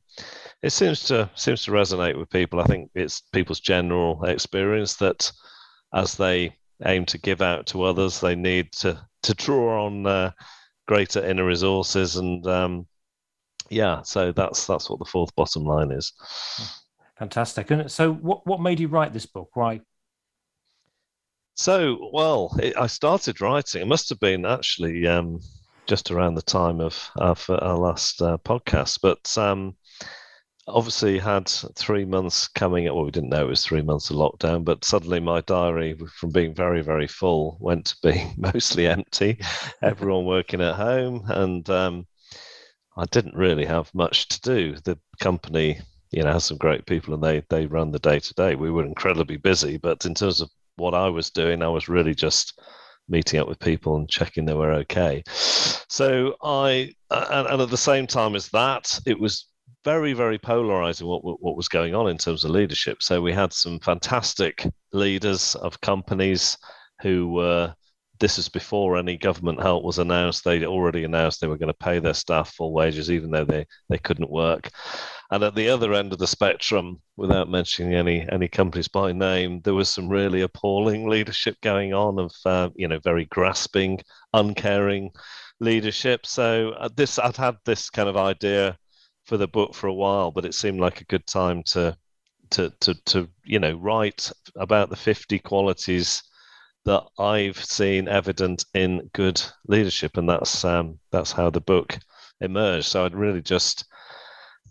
it 0.63 0.71
seems 0.71 1.05
to 1.05 1.31
seems 1.35 1.65
to 1.65 1.71
resonate 1.71 2.19
with 2.19 2.31
people. 2.31 2.61
I 2.61 2.65
think 2.65 2.91
it's 2.95 3.21
people's 3.33 3.61
general 3.61 4.25
experience 4.25 4.97
that 4.97 5.31
as 5.95 6.17
they 6.17 6.57
aim 6.85 7.05
to 7.07 7.19
give 7.19 7.43
out 7.43 7.67
to 7.67 7.85
others, 7.85 8.21
they 8.21 8.35
need 8.35 8.73
to 8.73 8.99
to 9.23 9.35
draw 9.35 9.87
on 9.87 10.07
uh, 10.07 10.31
greater 10.87 11.25
inner 11.25 11.45
resources, 11.45 12.17
and 12.17 12.47
um, 12.47 12.87
yeah, 13.71 14.03
so 14.03 14.33
that's 14.33 14.67
that's 14.67 14.91
what 14.91 14.99
the 14.99 15.05
fourth 15.05 15.35
bottom 15.35 15.65
line 15.65 15.91
is. 15.91 16.13
Fantastic. 17.19 17.71
And 17.71 17.91
so, 17.91 18.13
what 18.13 18.47
what 18.47 18.61
made 18.61 18.81
you 18.81 18.89
write 18.89 19.13
this 19.13 19.27
book? 19.27 19.51
Right, 19.57 19.83
so, 21.55 22.11
well, 22.13 22.55
it, 22.61 22.77
I 22.77 22.87
started 22.87 23.41
writing. 23.41 23.83
It 23.83 23.89
must 23.89 24.09
have 24.09 24.21
been 24.21 24.45
actually 24.45 25.07
um, 25.07 25.41
just 25.87 26.11
around 26.11 26.35
the 26.35 26.43
time 26.43 26.81
of, 26.81 27.11
of 27.17 27.45
our 27.49 27.77
last 27.77 28.21
uh, 28.21 28.39
podcast, 28.39 28.99
but 29.03 29.37
um, 29.39 29.77
obviously 30.67 31.19
had 31.19 31.49
three 31.49 32.05
months 32.05 32.49
coming 32.49 32.89
up. 32.89 32.95
Well, 32.95 33.05
we 33.05 33.11
didn't 33.11 33.31
know 33.31 33.47
it 33.47 33.51
was 33.51 33.65
three 33.65 33.83
months 33.83 34.11
of 34.11 34.17
lockdown, 34.17 34.65
but 34.65 34.85
suddenly 34.85 35.21
my 35.21 35.43
diary, 35.43 35.97
from 36.19 36.31
being 36.31 36.55
very, 36.55 36.83
very 36.83 37.07
full, 37.07 37.59
went 37.61 37.87
to 37.87 37.97
being 38.03 38.35
mostly 38.39 38.87
empty. 38.87 39.39
Everyone 39.83 40.25
working 40.25 40.61
at 40.61 40.77
home, 40.77 41.25
and 41.29 41.69
um, 41.71 42.07
I 42.97 43.05
didn't 43.07 43.37
really 43.37 43.67
have 43.67 43.95
much 43.95 44.29
to 44.29 44.41
do. 44.41 44.77
The 44.85 44.99
company, 45.21 45.81
you 46.11 46.23
know, 46.23 46.33
has 46.33 46.45
some 46.45 46.59
great 46.59 46.87
people, 46.87 47.15
and 47.15 47.23
they 47.23 47.45
they 47.49 47.67
run 47.67 47.91
the 47.91 47.99
day 47.99 48.19
to 48.19 48.35
day. 48.35 48.55
We 48.55 48.71
were 48.71 48.85
incredibly 48.85 49.37
busy, 49.37 49.77
but 49.77 50.05
in 50.07 50.15
terms 50.15 50.41
of 50.41 50.51
what 50.77 50.95
I 50.95 51.09
was 51.09 51.31
doing. 51.31 51.63
I 51.63 51.69
was 51.69 51.89
really 51.89 52.15
just 52.15 52.61
meeting 53.09 53.41
up 53.41 53.49
with 53.49 53.59
people 53.59 53.97
and 53.97 54.09
checking 54.09 54.45
they 54.45 54.55
were 54.55 54.73
okay. 54.73 55.23
So 55.27 56.35
I, 56.43 56.93
and, 57.11 57.47
and 57.47 57.63
at 57.63 57.71
the 57.71 57.77
same 57.77 58.07
time 58.07 58.35
as 58.35 58.49
that, 58.51 58.99
it 59.07 59.19
was 59.19 59.49
very, 59.85 60.15
very 60.15 60.39
polarizing 60.39 61.07
what, 61.07 61.23
what 61.23 61.57
was 61.57 61.69
going 61.69 61.95
on 61.95 62.09
in 62.09 62.17
terms 62.17 62.45
of 62.45 62.51
leadership. 62.51 63.03
So 63.03 63.21
we 63.21 63.33
had 63.33 63.53
some 63.53 63.79
fantastic 63.81 64.67
leaders 64.93 65.55
of 65.57 65.81
companies 65.81 66.57
who 67.03 67.29
were 67.29 67.75
this 68.21 68.39
is 68.39 68.49
before 68.49 68.97
any 68.97 69.17
government 69.17 69.61
help 69.61 69.85
was 69.85 69.99
announced. 69.99 70.45
They 70.45 70.65
already 70.65 71.05
announced 71.05 71.41
they 71.41 71.49
were 71.49 71.59
going 71.59 71.73
to 71.73 71.75
pay 71.75 71.99
their 71.99 72.15
staff 72.15 72.55
full 72.55 72.73
wages, 72.73 73.11
even 73.11 73.31
though 73.31 73.45
they, 73.45 73.67
they 73.89 73.99
couldn't 73.99 74.31
work. 74.31 74.71
And 75.31 75.43
at 75.43 75.55
the 75.55 75.69
other 75.69 75.95
end 75.95 76.13
of 76.13 76.19
the 76.19 76.27
spectrum, 76.27 77.01
without 77.17 77.49
mentioning 77.49 77.95
any 77.95 78.27
any 78.31 78.49
companies 78.49 78.89
by 78.89 79.13
name, 79.13 79.61
there 79.63 79.75
was 79.75 79.89
some 79.89 80.09
really 80.09 80.43
appalling 80.43 81.09
leadership 81.09 81.57
going 81.63 81.95
on 81.95 82.19
of 82.19 82.33
uh, 82.45 82.71
you 82.75 82.89
know 82.89 82.99
very 83.01 83.25
grasping, 83.27 84.01
uncaring 84.33 85.11
leadership. 85.61 86.27
So 86.27 86.71
uh, 86.79 86.89
this 86.95 87.19
I'd 87.19 87.37
had 87.37 87.57
this 87.65 87.91
kind 87.91 88.09
of 88.09 88.17
idea 88.17 88.79
for 89.27 89.37
the 89.37 89.49
book 89.49 89.75
for 89.75 89.87
a 89.87 89.95
while, 89.95 90.31
but 90.31 90.45
it 90.45 90.55
seemed 90.55 90.81
like 90.81 91.01
a 91.01 91.07
good 91.07 91.27
time 91.27 91.63
to 91.65 91.97
to 92.51 92.71
to 92.81 92.95
to 93.07 93.29
you 93.45 93.59
know 93.59 93.75
write 93.77 94.31
about 94.57 94.91
the 94.91 94.97
50 94.97 95.39
qualities 95.41 96.23
that 96.85 97.03
I've 97.19 97.63
seen 97.65 98.09
evident 98.09 98.65
in 98.75 99.11
good 99.15 99.41
leadership, 99.67 100.17
and 100.17 100.29
that's 100.29 100.65
um, 100.65 100.99
that's 101.11 101.33
how 101.33 101.51
the 101.51 101.61
book 101.61 101.99
emerged. 102.41 102.87
So 102.87 103.05
I'd 103.05 103.15
really 103.15 103.43
just 103.43 103.87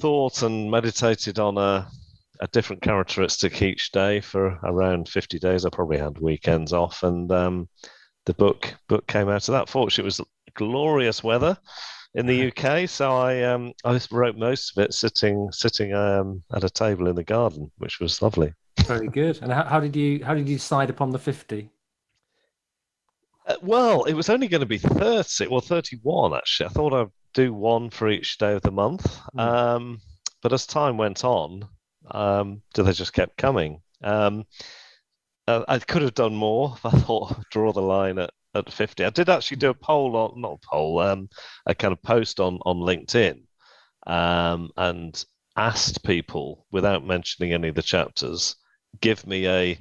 thought 0.03 0.41
and 0.41 0.69
meditated 0.69 1.39
on 1.39 1.57
a, 1.57 1.87
a 2.41 2.47
different 2.47 2.81
characteristic 2.81 3.61
each 3.61 3.89
day 3.93 4.19
for 4.19 4.59
around 4.65 5.07
50 5.07 5.39
days. 5.39 5.65
I 5.65 5.69
probably 5.69 5.97
had 5.97 6.19
weekends 6.19 6.73
off, 6.73 7.03
and 7.03 7.31
um, 7.31 7.69
the 8.25 8.33
book 8.33 8.75
book 8.89 9.07
came 9.07 9.29
out 9.29 9.47
of 9.47 9.53
that. 9.53 9.69
Fortunately, 9.69 10.03
it 10.03 10.11
was 10.19 10.21
glorious 10.55 11.23
weather 11.23 11.57
in 12.15 12.25
the 12.25 12.51
UK, 12.51 12.89
so 12.89 13.13
I 13.13 13.43
um, 13.43 13.71
I 13.85 13.97
wrote 14.11 14.35
most 14.35 14.77
of 14.77 14.83
it 14.83 14.93
sitting 14.93 15.47
sitting 15.53 15.93
um, 15.93 16.43
at 16.53 16.65
a 16.65 16.69
table 16.69 17.07
in 17.07 17.15
the 17.15 17.23
garden, 17.23 17.71
which 17.77 18.01
was 18.01 18.21
lovely. 18.21 18.51
Very 18.85 19.07
good. 19.07 19.39
And 19.41 19.53
how, 19.53 19.63
how 19.63 19.79
did 19.79 19.95
you 19.95 20.21
how 20.25 20.33
did 20.33 20.49
you 20.49 20.57
decide 20.57 20.89
upon 20.89 21.11
the 21.11 21.19
50? 21.19 21.69
Uh, 23.45 23.55
well, 23.61 24.03
it 24.03 24.13
was 24.13 24.29
only 24.29 24.47
going 24.47 24.61
to 24.61 24.65
be 24.65 24.77
30, 24.77 25.47
well, 25.47 25.61
31 25.61 26.33
actually. 26.33 26.67
I 26.67 26.69
thought 26.69 26.93
I'd 26.93 27.11
do 27.33 27.53
one 27.53 27.89
for 27.89 28.09
each 28.09 28.37
day 28.37 28.53
of 28.53 28.61
the 28.61 28.71
month. 28.71 29.19
Mm. 29.35 29.39
Um, 29.39 30.01
but 30.41 30.53
as 30.53 30.65
time 30.65 30.97
went 30.97 31.23
on, 31.23 31.67
um, 32.11 32.61
they 32.75 32.91
just 32.91 33.13
kept 33.13 33.37
coming. 33.37 33.81
Um, 34.03 34.45
uh, 35.47 35.63
I 35.67 35.79
could 35.79 36.01
have 36.01 36.13
done 36.13 36.35
more. 36.35 36.73
if 36.75 36.85
I 36.85 36.91
thought 36.91 37.49
draw 37.49 37.73
the 37.73 37.81
line 37.81 38.17
at, 38.17 38.31
at 38.55 38.71
50. 38.71 39.03
I 39.03 39.09
did 39.09 39.29
actually 39.29 39.57
do 39.57 39.69
a 39.69 39.73
poll 39.73 40.15
on, 40.15 40.41
not 40.41 40.59
a 40.63 40.67
poll, 40.67 40.99
um, 40.99 41.29
a 41.65 41.75
kind 41.75 41.91
of 41.91 42.01
post 42.01 42.39
on, 42.39 42.59
on 42.65 42.77
LinkedIn 42.77 43.41
um, 44.07 44.69
and 44.77 45.23
asked 45.55 46.03
people 46.03 46.65
without 46.71 47.05
mentioning 47.05 47.53
any 47.53 47.69
of 47.69 47.75
the 47.75 47.81
chapters, 47.81 48.55
give 49.01 49.25
me 49.27 49.47
a 49.47 49.79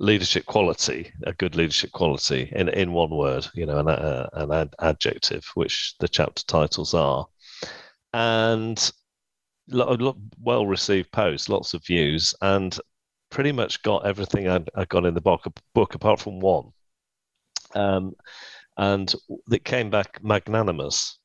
leadership 0.00 0.46
quality, 0.46 1.12
a 1.24 1.32
good 1.34 1.54
leadership 1.54 1.92
quality, 1.92 2.50
in 2.56 2.68
in 2.70 2.92
one 2.92 3.10
word, 3.10 3.46
you 3.54 3.66
know, 3.66 3.78
an, 3.78 3.88
uh, 3.88 4.28
an 4.32 4.50
ad- 4.50 4.74
adjective, 4.80 5.44
which 5.54 5.94
the 6.00 6.08
chapter 6.08 6.42
titles 6.46 6.94
are, 6.94 7.26
and 8.14 8.92
lo- 9.68 9.92
lo- 10.00 10.20
well 10.42 10.66
received 10.66 11.12
posts, 11.12 11.50
lots 11.50 11.74
of 11.74 11.84
views, 11.84 12.34
and 12.40 12.78
pretty 13.30 13.52
much 13.52 13.82
got 13.82 14.06
everything 14.06 14.48
I, 14.48 14.64
I 14.74 14.86
got 14.86 15.04
in 15.04 15.14
the 15.14 15.20
book, 15.20 15.46
book 15.74 15.94
apart 15.94 16.18
from 16.18 16.40
one, 16.40 16.72
um, 17.74 18.14
and 18.78 19.14
it 19.52 19.64
came 19.64 19.90
back 19.90 20.24
magnanimous. 20.24 21.18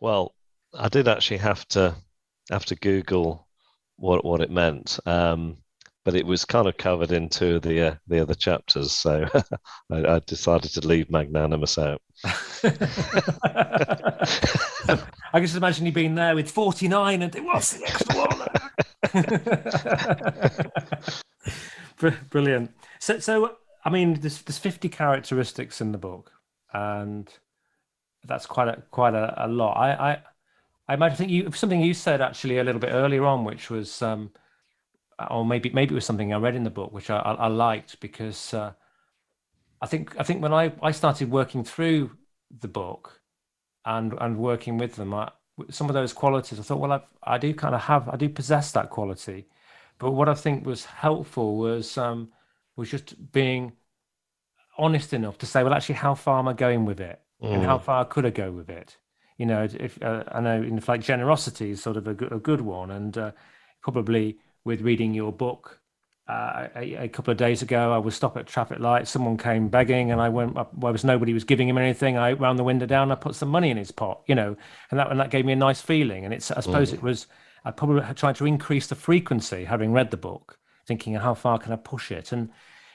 Well, 0.00 0.34
I 0.76 0.88
did 0.88 1.06
actually 1.06 1.38
have 1.38 1.66
to 1.68 1.94
have 2.50 2.64
to 2.66 2.74
Google 2.74 3.46
what 3.96 4.24
what 4.24 4.40
it 4.40 4.50
meant. 4.50 4.98
Um, 5.06 5.58
but 6.04 6.14
it 6.14 6.26
was 6.26 6.44
kind 6.44 6.68
of 6.68 6.76
covered 6.76 7.10
into 7.12 7.58
the 7.60 7.88
uh, 7.88 7.94
the 8.06 8.20
other 8.20 8.34
chapters, 8.34 8.92
so 8.92 9.26
I, 9.90 10.14
I, 10.14 10.18
decided 10.26 10.70
to 10.72 10.86
leave 10.86 11.10
magnanimous 11.10 11.78
out. 11.78 12.02
I 12.24 12.68
can 15.32 15.42
just 15.42 15.56
imagine 15.56 15.86
you 15.86 15.92
being 15.92 16.14
there 16.14 16.34
with 16.34 16.50
forty 16.50 16.88
nine, 16.88 17.22
and 17.22 17.34
what's 17.44 17.72
the 17.72 17.84
extra 17.84 18.16
one? 22.00 22.18
Brilliant. 22.30 22.70
So, 23.00 23.18
so 23.18 23.56
I 23.84 23.90
mean, 23.90 24.20
there's 24.20 24.42
there's 24.42 24.58
fifty 24.58 24.88
characteristics 24.88 25.80
in 25.80 25.92
the 25.92 25.98
book, 25.98 26.32
and 26.72 27.28
that's 28.24 28.46
quite 28.46 28.68
a 28.68 28.82
quite 28.90 29.14
a, 29.14 29.46
a 29.46 29.48
lot. 29.48 29.74
I, 29.76 30.12
I 30.12 30.22
I 30.88 30.96
might 30.96 31.16
think 31.16 31.30
you 31.30 31.50
something 31.52 31.80
you 31.80 31.94
said 31.94 32.20
actually 32.20 32.58
a 32.58 32.64
little 32.64 32.80
bit 32.80 32.92
earlier 32.92 33.24
on, 33.24 33.44
which 33.44 33.70
was, 33.70 34.02
um, 34.02 34.30
or 35.30 35.44
maybe 35.44 35.70
maybe 35.70 35.92
it 35.92 35.94
was 35.94 36.04
something 36.04 36.32
I 36.32 36.38
read 36.38 36.56
in 36.56 36.64
the 36.64 36.70
book, 36.70 36.92
which 36.92 37.10
I, 37.10 37.18
I, 37.18 37.46
liked 37.48 38.00
because 38.00 38.54
uh, 38.54 38.72
I 39.80 39.86
think 39.86 40.14
I 40.18 40.22
think 40.22 40.42
when 40.42 40.52
I, 40.52 40.72
I 40.82 40.90
started 40.90 41.30
working 41.30 41.64
through 41.64 42.10
the 42.60 42.68
book 42.68 43.20
and 43.84 44.14
and 44.20 44.38
working 44.38 44.78
with 44.78 44.96
them, 44.96 45.14
I, 45.14 45.30
some 45.70 45.88
of 45.88 45.94
those 45.94 46.12
qualities, 46.12 46.58
I 46.58 46.62
thought, 46.62 46.80
well, 46.80 46.92
I've, 46.92 47.06
I 47.22 47.38
do 47.38 47.54
kind 47.54 47.74
of 47.74 47.82
have, 47.82 48.08
I 48.08 48.16
do 48.16 48.28
possess 48.28 48.72
that 48.72 48.90
quality, 48.90 49.46
but 49.98 50.12
what 50.12 50.28
I 50.28 50.34
think 50.34 50.66
was 50.66 50.84
helpful 50.84 51.56
was 51.56 51.96
um, 51.98 52.30
was 52.76 52.90
just 52.90 53.32
being 53.32 53.72
honest 54.76 55.12
enough 55.12 55.38
to 55.38 55.46
say, 55.46 55.62
well, 55.62 55.74
actually, 55.74 55.96
how 55.96 56.14
far 56.14 56.38
am 56.38 56.48
I 56.48 56.52
going 56.54 56.84
with 56.84 57.00
it, 57.00 57.20
mm. 57.42 57.52
and 57.52 57.64
how 57.64 57.78
mm. 57.78 57.82
far 57.82 58.04
could 58.04 58.26
I 58.26 58.30
go 58.30 58.50
with 58.50 58.68
it? 58.68 58.96
you 59.38 59.46
know, 59.46 59.66
if 59.78 60.00
uh, 60.02 60.24
I 60.30 60.40
know, 60.40 60.62
in 60.62 60.80
fact, 60.80 61.02
generosity 61.02 61.70
is 61.70 61.82
sort 61.82 61.96
of 61.96 62.06
a 62.06 62.14
good, 62.14 62.32
a 62.32 62.38
good 62.38 62.60
one, 62.60 62.90
and 62.90 63.16
uh, 63.18 63.32
probably 63.82 64.38
with 64.64 64.80
reading 64.80 65.14
your 65.14 65.32
book 65.32 65.80
uh, 66.26 66.68
a, 66.74 66.94
a, 67.04 67.08
couple 67.08 67.30
of 67.30 67.36
days 67.36 67.60
ago, 67.60 67.92
I 67.92 67.98
was 67.98 68.14
stopped 68.14 68.38
at 68.38 68.46
traffic 68.46 68.78
light. 68.78 69.06
Someone 69.06 69.36
came 69.36 69.68
begging, 69.68 70.10
and 70.10 70.22
I 70.22 70.30
went. 70.30 70.56
Up, 70.56 70.72
there 70.80 70.90
was 70.90 71.04
nobody 71.04 71.34
was 71.34 71.44
giving 71.44 71.68
him 71.68 71.76
anything. 71.76 72.16
I 72.16 72.32
wound 72.32 72.58
the 72.58 72.64
window 72.64 72.86
down. 72.86 73.12
I 73.12 73.14
put 73.14 73.34
some 73.34 73.50
money 73.50 73.70
in 73.70 73.76
his 73.76 73.90
pot, 73.90 74.22
you 74.26 74.34
know, 74.34 74.56
and 74.90 74.98
that 74.98 75.10
and 75.10 75.20
that 75.20 75.30
gave 75.30 75.44
me 75.44 75.52
a 75.52 75.56
nice 75.56 75.82
feeling. 75.82 76.24
And 76.24 76.32
it's 76.32 76.50
I 76.50 76.60
suppose 76.60 76.92
mm. 76.92 76.94
it 76.94 77.02
was 77.02 77.26
I 77.66 77.72
probably 77.72 78.02
tried 78.14 78.36
to 78.36 78.46
increase 78.46 78.86
the 78.86 78.94
frequency, 78.94 79.64
having 79.64 79.92
read 79.92 80.10
the 80.10 80.16
book, 80.16 80.58
thinking 80.86 81.14
how 81.14 81.34
far 81.34 81.58
can 81.58 81.72
I 81.72 81.76
push 81.76 82.10
it, 82.10 82.32
and 82.32 82.48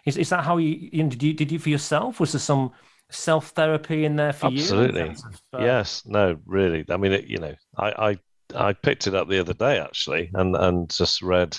is, 0.06 0.18
is 0.18 0.30
that 0.30 0.44
how 0.44 0.58
you, 0.58 0.90
you 0.92 1.04
did 1.04 1.22
you 1.22 1.34
did 1.34 1.52
you 1.52 1.60
for 1.60 1.70
yourself? 1.70 2.20
Was 2.20 2.32
there 2.32 2.40
some 2.40 2.72
self 3.12 3.50
therapy 3.50 4.06
in 4.06 4.16
there 4.16 4.34
for 4.34 4.48
Absolutely. 4.48 5.02
you? 5.02 5.10
Absolutely. 5.10 5.40
Uh... 5.54 5.60
Yes. 5.60 6.04
No. 6.08 6.38
Really. 6.48 6.84
I 6.90 6.98
mean, 6.98 7.12
it, 7.12 7.26
you 7.26 7.38
know, 7.38 7.54
I, 7.78 8.10
I 8.10 8.20
I 8.56 8.74
picked 8.74 9.08
it 9.08 9.16
up 9.16 9.30
the 9.30 9.40
other 9.40 9.54
day 9.54 9.80
actually, 9.80 10.30
and 10.34 10.56
and 10.56 10.90
just 10.90 11.22
read 11.22 11.58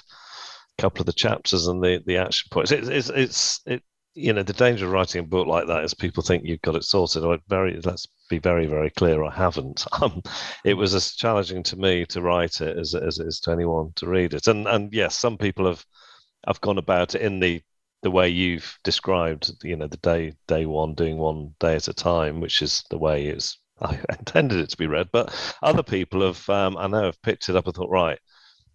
a 0.79 0.83
couple 0.83 1.00
of 1.00 1.07
the 1.07 1.12
chapters 1.12 1.66
and 1.66 1.83
the 1.83 2.03
the 2.07 2.18
action 2.18 2.48
points. 2.50 2.72
It's 2.72 2.88
it's 2.88 3.11
it's 3.11 3.61
it. 3.66 3.83
You 4.14 4.33
know, 4.33 4.42
the 4.42 4.53
danger 4.53 4.87
of 4.87 4.92
writing 4.92 5.20
a 5.20 5.26
book 5.26 5.46
like 5.46 5.68
that 5.68 5.85
is 5.85 5.94
people 5.94 6.24
think 6.24 6.44
you've 6.44 6.62
got 6.62 6.74
it 6.74 6.83
sorted. 6.83 7.24
I 7.24 7.38
very 7.48 7.81
let's 7.85 8.09
be 8.29 8.38
very 8.38 8.66
very 8.66 8.90
clear. 8.90 9.22
I 9.22 9.33
haven't. 9.33 9.87
Um, 10.03 10.22
it 10.64 10.74
was 10.74 10.94
as 10.94 11.14
challenging 11.14 11.62
to 11.64 11.76
me 11.76 12.07
to 12.07 12.20
write 12.20 12.61
it 12.61 12.76
as 12.76 12.94
as 12.94 13.18
it 13.18 13.26
is 13.29 13.40
to 13.40 13.53
anyone 13.53 13.92
to 13.96 14.09
read 14.09 14.35
it. 14.35 14.48
And 14.48 14.66
and 14.66 14.92
yes, 14.92 15.18
some 15.18 15.38
people 15.38 15.66
have 15.66 15.85
have 16.46 16.61
gone 16.61 16.79
about 16.79 17.14
it 17.14 17.22
in 17.22 17.40
the 17.40 17.62
the 18.03 18.11
way 18.11 18.29
you've 18.29 18.79
described, 18.83 19.53
you 19.62 19.76
know, 19.76 19.87
the 19.87 19.96
day 19.98 20.33
day 20.48 20.66
one 20.66 20.94
doing 20.94 21.18
one 21.18 21.55
day 21.61 21.76
at 21.76 21.88
a 21.88 21.94
time, 21.94 22.40
which 22.40 22.62
is 22.62 22.83
the 22.90 22.98
way 22.98 23.26
it's 23.26 23.59
I 23.82 23.98
intended 24.18 24.60
it 24.60 24.70
to 24.70 24.76
be 24.76 24.86
read. 24.86 25.08
But 25.12 25.34
other 25.62 25.82
people 25.82 26.26
have, 26.26 26.48
um, 26.48 26.76
I 26.76 26.86
know, 26.86 27.04
have 27.04 27.22
picked 27.22 27.48
it 27.48 27.56
up 27.56 27.66
and 27.66 27.74
thought, 27.74 27.90
right, 27.90 28.18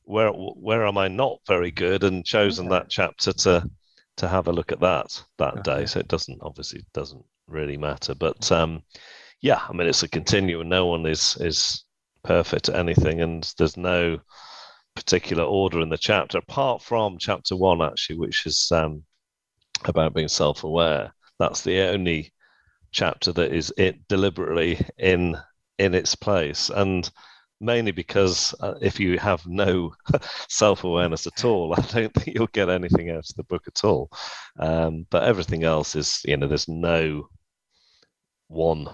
where 0.03 0.29
where 0.29 0.85
am 0.85 0.97
I 0.97 1.07
not 1.07 1.39
very 1.47 1.71
good, 1.71 2.03
and 2.03 2.25
chosen 2.25 2.67
okay. 2.67 2.75
that 2.75 2.89
chapter 2.89 3.33
to 3.33 3.69
to 4.17 4.27
have 4.27 4.47
a 4.47 4.53
look 4.53 4.71
at 4.71 4.79
that 4.81 5.23
that 5.37 5.59
okay. 5.59 5.61
day. 5.61 5.85
So 5.85 5.99
it 5.99 6.07
doesn't 6.07 6.39
obviously 6.41 6.85
doesn't 6.93 7.25
really 7.47 7.77
matter, 7.77 8.15
but 8.15 8.51
um, 8.51 8.83
yeah, 9.41 9.61
I 9.67 9.73
mean, 9.73 9.87
it's 9.87 10.03
a 10.03 10.09
continuum. 10.09 10.69
No 10.69 10.87
one 10.87 11.05
is 11.05 11.37
is 11.39 11.83
perfect 12.23 12.69
at 12.69 12.75
anything, 12.75 13.21
and 13.21 13.51
there's 13.57 13.77
no 13.77 14.19
particular 14.95 15.43
order 15.43 15.81
in 15.81 15.89
the 15.89 15.97
chapter 15.97 16.37
apart 16.37 16.81
from 16.81 17.17
chapter 17.19 17.53
one 17.53 17.81
actually 17.81 18.15
which 18.17 18.45
is 18.45 18.71
um, 18.71 19.03
about 19.83 20.13
being 20.13 20.27
self-aware. 20.27 21.13
That's 21.37 21.61
the 21.61 21.81
only 21.81 22.31
chapter 22.95 23.31
that 23.33 23.51
is 23.53 23.73
it 23.77 24.07
deliberately 24.07 24.79
in 24.97 25.37
in 25.77 25.93
its 25.93 26.15
place, 26.15 26.69
and 26.69 27.11
mainly 27.59 27.91
because 27.91 28.55
uh, 28.61 28.75
if 28.81 28.99
you 28.99 29.19
have 29.19 29.45
no 29.45 29.93
self-awareness 30.49 31.27
at 31.27 31.45
all, 31.45 31.73
I 31.77 31.81
don't 31.81 32.13
think 32.13 32.35
you'll 32.35 32.47
get 32.47 32.69
anything 32.69 33.09
out 33.09 33.29
of 33.29 33.35
the 33.35 33.43
book 33.43 33.63
at 33.67 33.83
all. 33.83 34.09
Um, 34.59 35.05
but 35.09 35.23
everything 35.23 35.63
else 35.63 35.95
is, 35.95 36.21
you 36.25 36.37
know, 36.37 36.47
there's 36.47 36.67
no 36.67 37.27
one 38.47 38.87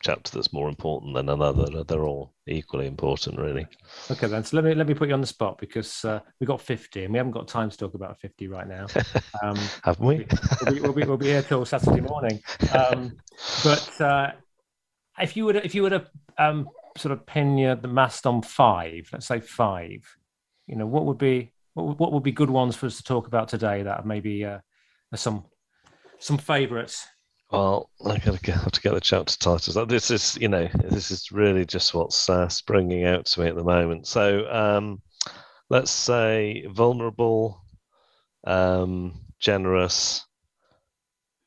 chapter 0.00 0.32
that's 0.32 0.52
more 0.52 0.68
important 0.68 1.14
than 1.14 1.28
another. 1.28 1.84
They're 1.84 2.04
all 2.04 2.32
equally 2.46 2.86
important, 2.86 3.38
really. 3.38 3.66
Okay, 4.10 4.26
then. 4.26 4.44
So 4.44 4.56
let 4.56 4.64
me 4.64 4.74
let 4.74 4.86
me 4.86 4.94
put 4.94 5.08
you 5.08 5.14
on 5.14 5.20
the 5.20 5.26
spot 5.26 5.58
because 5.58 6.04
uh, 6.04 6.20
we 6.40 6.46
got 6.46 6.60
fifty, 6.60 7.04
and 7.04 7.12
we 7.12 7.18
haven't 7.18 7.32
got 7.32 7.48
time 7.48 7.70
to 7.70 7.76
talk 7.76 7.94
about 7.94 8.18
fifty 8.20 8.48
right 8.48 8.68
now. 8.68 8.86
Um, 9.40 9.56
Haven't 9.84 10.04
we? 10.04 10.26
We'll 10.64 10.74
be, 10.74 10.80
we'll 10.80 10.92
be, 10.92 11.04
we'll 11.04 11.16
be 11.16 11.26
here 11.26 11.42
till 11.42 11.64
Saturday 11.64 12.00
morning. 12.00 12.40
Um, 12.74 13.16
but 13.62 14.00
uh, 14.00 14.32
if 15.20 15.36
you 15.36 15.44
would 15.44 15.56
if 15.56 15.76
you 15.76 15.82
were 15.82 15.90
to 15.90 16.06
um, 16.38 16.68
sort 16.96 17.12
of 17.12 17.24
pin 17.24 17.56
your, 17.56 17.76
the 17.76 17.86
mast 17.86 18.26
on 18.26 18.42
five, 18.42 19.08
let's 19.12 19.26
say 19.26 19.40
five, 19.40 20.00
you 20.66 20.74
know, 20.74 20.86
what 20.86 21.06
would 21.06 21.18
be 21.18 21.52
what 21.74 21.86
would, 21.86 21.98
what 21.98 22.12
would 22.12 22.24
be 22.24 22.32
good 22.32 22.50
ones 22.50 22.74
for 22.74 22.86
us 22.86 22.96
to 22.96 23.04
talk 23.04 23.28
about 23.28 23.48
today 23.48 23.84
that 23.84 24.04
maybe 24.06 24.44
uh, 24.44 24.58
some 25.14 25.44
some 26.18 26.38
favourites 26.38 27.06
well, 27.50 27.90
I 28.04 28.18
gotta 28.18 28.38
get, 28.40 28.54
have 28.62 28.72
to 28.72 28.80
get 28.80 28.94
the 28.94 29.00
chapter 29.00 29.36
titles. 29.36 29.78
This 29.88 30.10
is, 30.10 30.36
you 30.40 30.48
know, 30.48 30.68
this 30.74 31.10
is 31.10 31.32
really 31.32 31.64
just 31.64 31.94
what's 31.94 32.28
uh, 32.28 32.48
springing 32.48 33.04
out 33.04 33.26
to 33.26 33.40
me 33.40 33.48
at 33.48 33.56
the 33.56 33.64
moment. 33.64 34.06
So, 34.06 34.50
um, 34.50 35.00
let's 35.70 35.90
say 35.90 36.66
vulnerable, 36.68 37.62
um, 38.44 39.20
generous, 39.38 40.24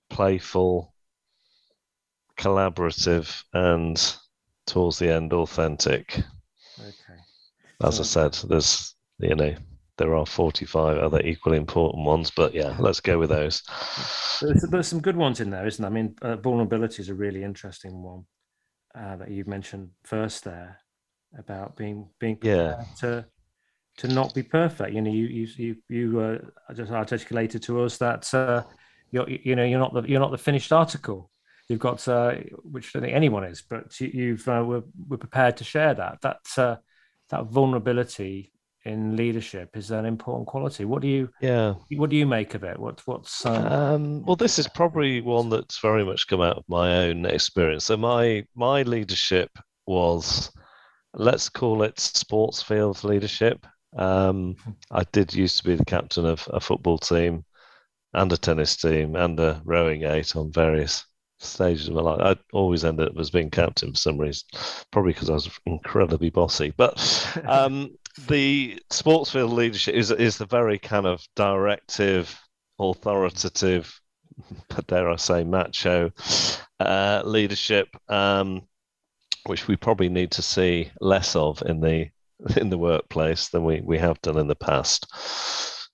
playful, 0.09 0.93
collaborative, 2.37 3.43
and 3.53 4.17
towards 4.65 4.99
the 4.99 5.09
end, 5.13 5.33
authentic. 5.33 6.17
Okay. 6.79 7.19
As 7.83 7.99
I 7.99 8.03
said, 8.03 8.33
there's, 8.47 8.95
you 9.19 9.35
know, 9.35 9.55
there 10.01 10.15
are 10.15 10.25
45 10.25 10.97
other 10.97 11.21
equally 11.21 11.57
important 11.57 12.05
ones, 12.05 12.31
but 12.35 12.55
yeah, 12.55 12.75
let's 12.79 12.99
go 12.99 13.19
with 13.19 13.29
those. 13.29 13.61
There's, 14.41 14.63
there's 14.63 14.87
some 14.87 14.99
good 14.99 15.15
ones 15.15 15.39
in 15.39 15.51
there, 15.51 15.67
isn't 15.67 15.81
there? 15.81 15.91
I 15.91 15.93
mean, 15.93 16.15
uh, 16.23 16.37
vulnerability 16.37 17.03
is 17.03 17.09
a 17.09 17.13
really 17.13 17.43
interesting 17.43 18.01
one 18.01 18.25
uh, 18.95 19.17
that 19.17 19.29
you 19.29 19.45
mentioned 19.45 19.89
first 20.03 20.43
there 20.43 20.79
about 21.37 21.77
being 21.77 22.09
being 22.19 22.37
yeah 22.41 22.83
to 22.99 23.25
to 23.97 24.07
not 24.07 24.33
be 24.33 24.41
perfect. 24.41 24.91
You 24.91 25.01
know, 25.01 25.11
you 25.11 25.27
you 25.27 25.47
you 25.57 25.75
you 25.87 26.19
uh, 26.19 26.73
just 26.73 26.91
articulated 26.91 27.61
to 27.63 27.83
us 27.83 27.97
that 27.99 28.33
uh, 28.33 28.63
you're 29.11 29.29
you 29.29 29.55
know 29.55 29.63
you're 29.63 29.79
not 29.79 29.93
the 29.93 30.01
you're 30.01 30.19
not 30.19 30.31
the 30.31 30.37
finished 30.39 30.71
article. 30.71 31.29
You've 31.69 31.79
got 31.79 32.07
uh, 32.07 32.37
which 32.63 32.87
I 32.87 32.89
don't 32.93 33.03
think 33.03 33.15
anyone 33.15 33.43
is, 33.43 33.61
but 33.61 33.97
you, 34.01 34.35
have 34.35 34.47
uh, 34.47 34.65
we're, 34.65 34.83
we're 35.07 35.17
prepared 35.17 35.57
to 35.57 35.63
share 35.63 35.93
that. 35.93 36.21
That 36.21 36.39
uh, 36.57 36.77
that 37.29 37.45
vulnerability 37.45 38.51
in 38.85 39.15
leadership 39.15 39.75
is 39.75 39.91
an 39.91 40.05
important 40.05 40.47
quality. 40.47 40.85
What 40.85 41.01
do 41.01 41.07
you 41.07 41.29
yeah 41.41 41.75
what 41.95 42.09
do 42.09 42.15
you 42.15 42.25
make 42.25 42.55
of 42.55 42.63
it? 42.63 42.79
What 42.79 43.01
what's 43.05 43.45
um... 43.45 43.65
Um, 43.67 44.25
well 44.25 44.35
this 44.35 44.59
is 44.59 44.67
probably 44.67 45.21
one 45.21 45.49
that's 45.49 45.79
very 45.79 46.03
much 46.03 46.27
come 46.27 46.41
out 46.41 46.57
of 46.57 46.63
my 46.67 47.05
own 47.05 47.25
experience. 47.25 47.85
So 47.85 47.97
my 47.97 48.45
my 48.55 48.83
leadership 48.83 49.49
was 49.85 50.51
let's 51.13 51.49
call 51.49 51.83
it 51.83 51.99
sports 51.99 52.61
field 52.61 53.03
leadership. 53.03 53.65
Um, 53.97 54.55
I 54.91 55.03
did 55.11 55.33
used 55.33 55.57
to 55.57 55.63
be 55.63 55.75
the 55.75 55.85
captain 55.85 56.25
of 56.25 56.47
a 56.51 56.59
football 56.59 56.97
team 56.97 57.45
and 58.13 58.31
a 58.31 58.37
tennis 58.37 58.75
team 58.75 59.15
and 59.15 59.39
a 59.39 59.61
rowing 59.63 60.03
eight 60.03 60.35
on 60.35 60.51
various 60.51 61.05
stages 61.39 61.87
of 61.87 61.95
my 61.95 62.01
life. 62.01 62.19
I 62.21 62.55
always 62.55 62.85
ended 62.85 63.09
up 63.09 63.17
as 63.17 63.29
being 63.29 63.49
captain 63.49 63.91
for 63.91 63.97
some 63.97 64.17
reason, 64.17 64.47
probably 64.91 65.13
because 65.13 65.29
I 65.29 65.33
was 65.33 65.49
incredibly 65.65 66.29
bossy. 66.29 66.73
But 66.75 66.99
um, 67.47 67.91
the 68.27 68.81
sports 68.89 69.31
field 69.31 69.51
leadership 69.51 69.95
is 69.95 70.11
is 70.11 70.37
the 70.37 70.45
very 70.45 70.79
kind 70.79 71.05
of 71.05 71.25
directive, 71.35 72.39
authoritative, 72.79 73.99
but 74.69 74.87
dare 74.87 75.09
I 75.09 75.15
say, 75.15 75.43
macho 75.43 76.11
uh, 76.79 77.21
leadership, 77.25 77.87
um, 78.09 78.63
which 79.45 79.67
we 79.67 79.75
probably 79.75 80.09
need 80.09 80.31
to 80.31 80.41
see 80.41 80.91
less 80.99 81.35
of 81.35 81.61
in 81.65 81.79
the 81.79 82.09
in 82.57 82.69
the 82.69 82.77
workplace 82.77 83.49
than 83.49 83.63
we, 83.63 83.81
we 83.81 83.97
have 83.97 84.21
done 84.21 84.37
in 84.37 84.47
the 84.47 84.55
past. 84.55 85.07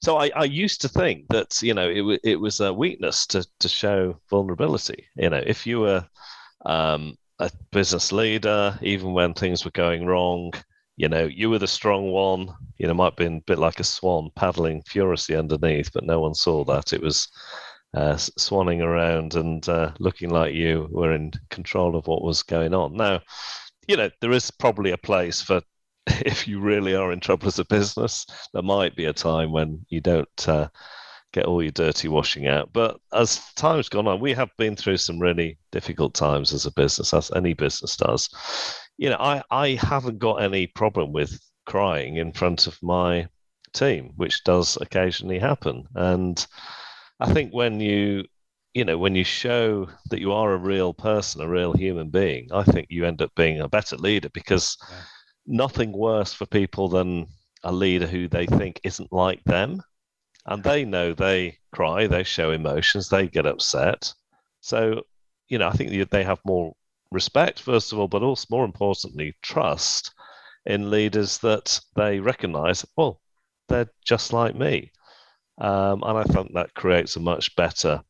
So 0.02 0.18
I, 0.18 0.30
I 0.36 0.44
used 0.44 0.82
to 0.82 0.90
think 0.90 1.28
that 1.30 1.62
you 1.62 1.74
know 1.74 1.90
it, 1.90 2.22
it 2.24 2.36
was 2.40 2.60
a 2.60 2.74
weakness 2.74 3.26
to 3.28 3.46
to 3.60 3.70
show 3.70 4.20
vulnerability. 4.30 5.06
You 5.16 5.30
know, 5.30 5.44
if 5.46 5.68
you 5.68 5.82
were 5.82 6.08
um, 6.66 7.18
a 7.40 7.52
business 7.72 8.12
leader, 8.12 8.78
even 8.82 9.14
when 9.14 9.34
things 9.34 9.66
were 9.66 9.72
going 9.72 10.06
wrong, 10.06 10.54
you 10.98 11.08
know, 11.08 11.26
you 11.26 11.50
were 11.50 11.60
the 11.60 11.68
strong 11.68 12.12
one. 12.12 12.54
You 12.78 12.88
know, 12.88 12.94
might 12.96 13.12
have 13.12 13.16
been 13.16 13.38
a 13.38 13.42
bit 13.42 13.60
like 13.60 13.80
a 13.80 13.84
swan 13.84 14.32
paddling 14.36 14.82
furiously 14.82 15.36
underneath, 15.36 15.94
but 15.94 16.04
no 16.04 16.20
one 16.20 16.34
saw 16.34 16.66
that. 16.66 16.92
It 16.92 17.02
was 17.02 17.30
uh, 17.94 18.16
swanning 18.16 18.82
around 18.82 19.36
and 19.36 19.68
uh, 19.70 19.92
looking 20.00 20.32
like 20.32 20.56
you 20.56 20.88
were 20.92 21.14
in 21.14 21.32
control 21.52 21.96
of 21.96 22.08
what 22.08 22.24
was 22.24 22.42
going 22.42 22.74
on. 22.74 22.98
Now, 22.98 23.22
you 23.88 23.96
know, 23.96 24.10
there 24.22 24.32
is 24.32 24.50
probably 24.50 24.92
a 24.92 24.98
place 24.98 25.40
for 25.40 25.62
if 26.08 26.48
you 26.48 26.60
really 26.60 26.96
are 26.96 27.12
in 27.12 27.20
trouble 27.20 27.48
as 27.48 27.60
a 27.60 27.66
business. 27.66 28.26
There 28.54 28.64
might 28.64 28.96
be 28.96 29.06
a 29.06 29.14
time 29.14 29.52
when 29.52 29.86
you 29.90 30.02
don't 30.02 30.48
uh, 30.50 30.68
get 31.32 31.46
all 31.46 31.62
your 31.62 31.72
dirty 31.72 32.08
washing 32.08 32.48
out. 32.48 32.74
But 32.74 32.98
as 33.14 33.40
time's 33.54 33.88
gone 33.88 34.08
on, 34.08 34.20
we 34.20 34.34
have 34.34 34.50
been 34.58 34.76
through 34.76 34.98
some 34.98 35.20
really 35.20 35.60
difficult 35.72 36.16
times 36.16 36.54
as 36.54 36.66
a 36.66 36.74
business, 36.74 37.14
as 37.14 37.32
any 37.36 37.54
business 37.54 37.96
does 37.98 38.30
you 38.98 39.10
know, 39.10 39.18
I, 39.20 39.44
I 39.52 39.70
haven't 39.82 40.20
got 40.20 40.42
any 40.42 40.68
problem 40.68 41.14
with 41.14 41.40
crying 41.66 42.18
in 42.18 42.34
front 42.34 42.68
of 42.68 42.82
my 42.82 43.28
team, 43.74 44.14
which 44.16 44.44
does 44.44 44.78
occasionally 44.82 45.40
happen. 45.40 45.86
And 45.96 46.46
I 47.20 47.32
think 47.32 47.54
when 47.54 47.80
you, 47.80 48.26
you 48.74 48.86
know, 48.86 48.98
when 48.98 49.16
you 49.16 49.24
show 49.24 49.88
that 50.10 50.20
you 50.20 50.34
are 50.34 50.54
a 50.54 50.58
real 50.58 50.94
person, 50.94 51.42
a 51.42 51.48
real 51.48 51.74
human 51.74 52.10
being, 52.10 52.50
I 52.52 52.64
think 52.64 52.88
you 52.90 53.06
end 53.06 53.22
up 53.22 53.32
being 53.36 53.60
a 53.60 53.70
better 53.70 53.98
leader 53.98 54.30
because 54.34 54.78
yeah. 54.90 54.96
nothing 55.46 55.92
worse 55.92 56.34
for 56.34 56.46
people 56.46 56.90
than 56.90 57.28
a 57.64 57.72
leader 57.72 58.08
who 58.08 58.28
they 58.28 58.46
think 58.46 58.80
isn't 58.84 59.12
like 59.14 59.44
them. 59.44 59.82
And 60.46 60.64
they 60.64 60.86
know 60.86 61.14
they 61.14 61.58
cry, 61.74 62.08
they 62.08 62.24
show 62.24 62.52
emotions, 62.52 63.10
they 63.10 63.28
get 63.28 63.46
upset. 63.46 64.14
So, 64.62 65.04
you 65.50 65.58
know, 65.58 65.68
I 65.68 65.74
think 65.74 66.10
they 66.10 66.24
have 66.24 66.40
more 66.46 66.74
respect, 67.12 67.62
first 67.62 67.92
of 67.92 68.00
all, 68.00 68.08
but 68.08 68.24
also 68.24 68.46
more 68.50 68.66
importantly, 68.66 69.36
trust 69.42 70.14
in 70.66 70.92
leaders 70.92 71.38
that 71.40 71.80
they 71.96 72.20
recognize, 72.20 72.86
well, 72.96 73.22
they're 73.70 73.90
just 74.06 74.34
like 74.34 74.56
me. 74.56 74.92
Um, 75.60 76.04
and 76.04 76.18
I 76.18 76.24
think 76.24 76.54
that 76.54 76.74
creates 76.74 77.16
a 77.16 77.22
much 77.22 77.56
better 77.56 78.02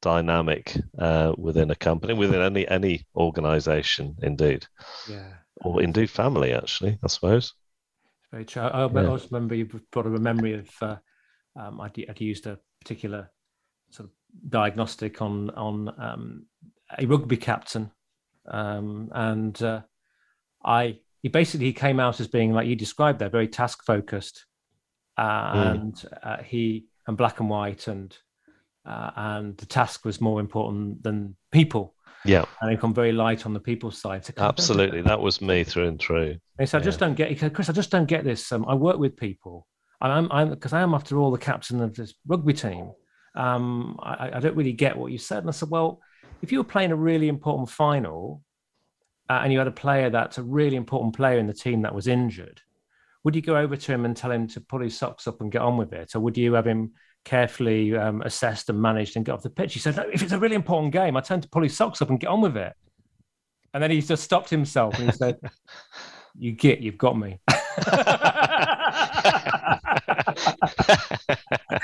dynamic 0.00 0.76
uh, 0.98 1.32
within 1.36 1.70
a 1.70 1.76
company, 1.76 2.14
within 2.14 2.40
any 2.40 2.68
any 2.68 3.06
organization, 3.16 4.16
indeed. 4.22 4.66
Yeah. 5.08 5.32
Or 5.62 5.82
indeed 5.82 6.10
family, 6.10 6.52
actually, 6.52 6.98
I 7.02 7.08
suppose. 7.08 7.54
Very 8.30 8.44
true. 8.44 8.62
I, 8.62 8.86
yeah. 8.86 9.06
always 9.06 9.30
remember 9.30 9.54
you 9.54 9.66
brought 9.90 10.06
up 10.06 10.16
a 10.16 10.20
memory 10.20 10.54
of 10.54 10.70
uh, 10.80 10.96
um, 11.56 11.80
I'd, 11.80 12.04
I'd, 12.08 12.20
used 12.20 12.46
a 12.46 12.58
particular 12.80 13.30
sort 13.90 14.08
of 14.08 14.50
diagnostic 14.50 15.20
on 15.20 15.50
on 15.50 15.92
um, 15.98 16.46
a 16.98 17.06
rugby 17.06 17.36
captain 17.36 17.90
um, 18.48 19.10
and 19.12 19.60
uh, 19.62 19.80
I 20.64 20.98
he 21.22 21.28
basically 21.28 21.72
came 21.72 22.00
out 22.00 22.20
as 22.20 22.26
being 22.26 22.52
like 22.52 22.66
you 22.66 22.76
described 22.76 23.18
there, 23.18 23.28
very 23.28 23.48
task 23.48 23.84
focused, 23.84 24.44
uh, 25.16 25.52
mm. 25.52 25.70
and 25.70 26.04
uh, 26.22 26.42
he 26.42 26.86
and 27.06 27.16
black 27.16 27.40
and 27.40 27.48
white, 27.48 27.86
and 27.88 28.16
uh, 28.84 29.10
and 29.16 29.56
the 29.56 29.66
task 29.66 30.04
was 30.04 30.20
more 30.20 30.40
important 30.40 31.02
than 31.02 31.36
people. 31.52 31.94
Yeah, 32.24 32.44
and 32.60 32.70
he 32.70 32.76
come 32.76 32.94
very 32.94 33.12
light 33.12 33.46
on 33.46 33.52
the 33.52 33.60
people 33.60 33.90
side. 33.90 34.24
So 34.24 34.32
Absolutely, 34.36 35.02
that 35.02 35.20
was 35.20 35.40
me 35.40 35.64
through 35.64 35.88
and 35.88 36.00
through. 36.00 36.36
And 36.58 36.68
so 36.68 36.76
yeah. 36.76 36.82
I 36.82 36.84
just 36.84 36.98
don't 36.98 37.14
get, 37.14 37.54
Chris. 37.54 37.68
I 37.68 37.72
just 37.72 37.90
don't 37.90 38.06
get 38.06 38.24
this. 38.24 38.50
Um, 38.50 38.64
I 38.68 38.74
work 38.74 38.98
with 38.98 39.16
people, 39.16 39.66
and 40.00 40.30
I'm 40.32 40.50
because 40.50 40.72
I 40.72 40.80
am 40.80 40.94
after 40.94 41.18
all 41.18 41.30
the 41.30 41.38
captain 41.38 41.80
of 41.80 41.94
this 41.94 42.14
rugby 42.26 42.52
team. 42.52 42.92
Um, 43.34 43.98
I, 44.02 44.32
I 44.34 44.40
don't 44.40 44.56
really 44.56 44.72
get 44.72 44.96
what 44.96 45.12
you 45.12 45.18
said, 45.18 45.38
and 45.38 45.48
I 45.48 45.52
said, 45.52 45.70
well 45.70 46.00
if 46.42 46.50
you 46.50 46.58
were 46.58 46.64
playing 46.64 46.90
a 46.90 46.96
really 46.96 47.28
important 47.28 47.70
final 47.70 48.42
uh, 49.30 49.40
and 49.42 49.52
you 49.52 49.58
had 49.58 49.68
a 49.68 49.72
player 49.72 50.10
that's 50.10 50.38
a 50.38 50.42
really 50.42 50.76
important 50.76 51.14
player 51.14 51.38
in 51.38 51.46
the 51.46 51.54
team 51.54 51.82
that 51.82 51.94
was 51.94 52.08
injured, 52.08 52.60
would 53.24 53.36
you 53.36 53.42
go 53.42 53.56
over 53.56 53.76
to 53.76 53.92
him 53.92 54.04
and 54.04 54.16
tell 54.16 54.32
him 54.32 54.48
to 54.48 54.60
pull 54.60 54.80
his 54.80 54.98
socks 54.98 55.28
up 55.28 55.40
and 55.40 55.52
get 55.52 55.62
on 55.62 55.76
with 55.76 55.92
it? 55.92 56.14
Or 56.14 56.20
would 56.20 56.36
you 56.36 56.54
have 56.54 56.66
him 56.66 56.92
carefully 57.24 57.96
um, 57.96 58.20
assessed 58.22 58.68
and 58.68 58.82
managed 58.82 59.16
and 59.16 59.24
get 59.24 59.32
off 59.32 59.42
the 59.42 59.50
pitch? 59.50 59.74
He 59.74 59.80
said, 59.80 59.96
no, 59.96 60.04
if 60.12 60.22
it's 60.22 60.32
a 60.32 60.38
really 60.38 60.56
important 60.56 60.92
game, 60.92 61.16
I 61.16 61.20
tend 61.20 61.44
to 61.44 61.48
pull 61.48 61.62
his 61.62 61.76
socks 61.76 62.02
up 62.02 62.10
and 62.10 62.18
get 62.18 62.26
on 62.26 62.40
with 62.40 62.56
it. 62.56 62.74
And 63.72 63.82
then 63.82 63.92
he 63.92 64.02
just 64.02 64.24
stopped 64.24 64.50
himself 64.50 64.98
and 64.98 65.10
he 65.10 65.16
said, 65.16 65.38
You 66.36 66.52
get, 66.52 66.80
you've 66.80 66.98
got 66.98 67.16
me. 67.16 67.40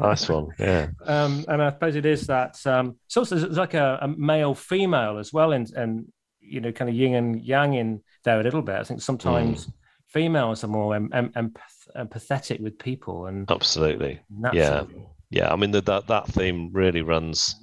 nice 0.00 0.28
one, 0.28 0.48
yeah. 0.58 0.88
Um, 1.04 1.44
and 1.48 1.62
I 1.62 1.70
suppose 1.70 1.96
it 1.96 2.06
is 2.06 2.26
that. 2.26 2.64
Um, 2.66 2.96
so 3.06 3.22
it's 3.22 3.32
like 3.32 3.74
a, 3.74 3.98
a 4.02 4.08
male 4.08 4.54
female 4.54 5.18
as 5.18 5.32
well, 5.32 5.52
and 5.52 5.70
and 5.74 6.06
you 6.40 6.60
know, 6.60 6.72
kind 6.72 6.88
of 6.88 6.94
yin 6.94 7.14
and 7.14 7.40
yang 7.42 7.74
in 7.74 8.02
there 8.24 8.40
a 8.40 8.42
little 8.42 8.62
bit. 8.62 8.76
I 8.76 8.84
think 8.84 9.02
sometimes 9.02 9.66
mm. 9.66 9.72
females 10.06 10.64
are 10.64 10.68
more 10.68 10.94
em- 10.94 11.10
em- 11.12 11.32
empath- 11.32 11.96
empathetic 11.96 12.60
with 12.60 12.78
people, 12.78 13.26
and 13.26 13.50
absolutely, 13.50 14.20
yeah, 14.52 14.84
yeah. 15.30 15.52
I 15.52 15.56
mean, 15.56 15.70
the, 15.70 15.80
that 15.82 16.06
that 16.06 16.26
theme 16.28 16.70
really 16.72 17.02
runs 17.02 17.54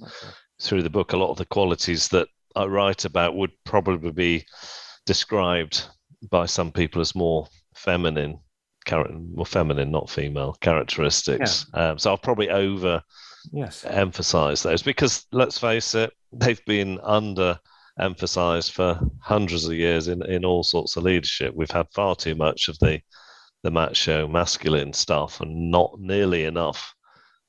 through 0.60 0.82
the 0.82 0.90
book. 0.90 1.12
A 1.12 1.16
lot 1.16 1.30
of 1.30 1.38
the 1.38 1.46
qualities 1.46 2.08
that 2.08 2.28
I 2.54 2.64
write 2.64 3.04
about 3.04 3.36
would 3.36 3.52
probably 3.64 4.12
be 4.12 4.46
described 5.04 5.86
by 6.30 6.46
some 6.46 6.72
people 6.72 7.00
as 7.00 7.14
more 7.14 7.46
feminine 7.74 8.38
more 8.92 9.46
feminine, 9.46 9.90
not 9.90 10.10
female 10.10 10.56
characteristics. 10.60 11.66
Yeah. 11.74 11.90
Um, 11.90 11.98
so 11.98 12.10
I'll 12.10 12.18
probably 12.18 12.50
over 12.50 13.02
yes. 13.52 13.84
emphasize 13.84 14.62
those 14.62 14.82
because 14.82 15.26
let's 15.32 15.58
face 15.58 15.94
it, 15.94 16.12
they've 16.32 16.64
been 16.66 16.98
under 17.02 17.58
emphasized 17.98 18.72
for 18.72 19.00
hundreds 19.20 19.64
of 19.64 19.72
years 19.72 20.08
in, 20.08 20.22
in 20.26 20.44
all 20.44 20.62
sorts 20.62 20.96
of 20.96 21.02
leadership. 21.02 21.54
We've 21.54 21.70
had 21.70 21.86
far 21.94 22.14
too 22.14 22.34
much 22.34 22.68
of 22.68 22.78
the 22.78 23.00
the 23.62 23.70
macho 23.70 24.28
masculine 24.28 24.92
stuff 24.92 25.40
and 25.40 25.70
not 25.70 25.98
nearly 25.98 26.44
enough 26.44 26.94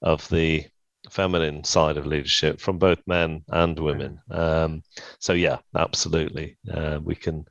of 0.02 0.28
the 0.30 0.66
feminine 1.12 1.64
side 1.64 1.98
of 1.98 2.08
leadership 2.08 2.60
from 2.60 2.78
both 2.78 3.00
men 3.06 3.44
and 3.50 3.78
women. 3.78 4.20
Um, 4.32 4.84
so 5.20 5.34
yeah, 5.34 5.58
absolutely, 5.76 6.58
uh, 6.74 7.00
we 7.04 7.16
can. 7.16 7.46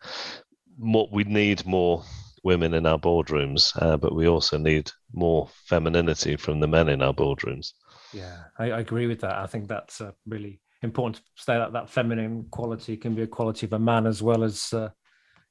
What 0.79 1.11
we 1.11 1.25
need 1.25 1.64
more 1.64 2.05
women 2.47 2.75
in 2.75 2.87
our 2.87 2.99
boardrooms, 2.99 3.73
uh, 3.83 3.97
but 3.97 4.15
we 4.15 4.29
also 4.29 4.57
need 4.57 4.91
more 5.13 5.49
femininity 5.69 6.37
from 6.37 6.61
the 6.61 6.69
men 6.69 6.89
in 6.89 7.03
our 7.03 7.13
boardrooms. 7.13 7.73
Yeah, 8.13 8.37
I, 8.59 8.71
I 8.71 8.81
agree 8.81 9.09
with 9.09 9.21
that. 9.21 9.37
I 9.37 9.47
think 9.47 9.69
that's 9.69 10.01
uh, 10.01 10.13
really 10.27 10.61
important 10.83 11.17
to 11.17 11.43
say 11.43 11.59
that 11.59 11.73
that 11.73 11.91
feminine 11.91 12.47
quality 12.51 12.97
can 12.97 13.15
be 13.15 13.23
a 13.23 13.27
quality 13.27 13.67
of 13.67 13.73
a 13.73 13.79
man 13.79 14.07
as 14.07 14.23
well 14.23 14.45
as 14.45 14.73
uh, 14.73 14.89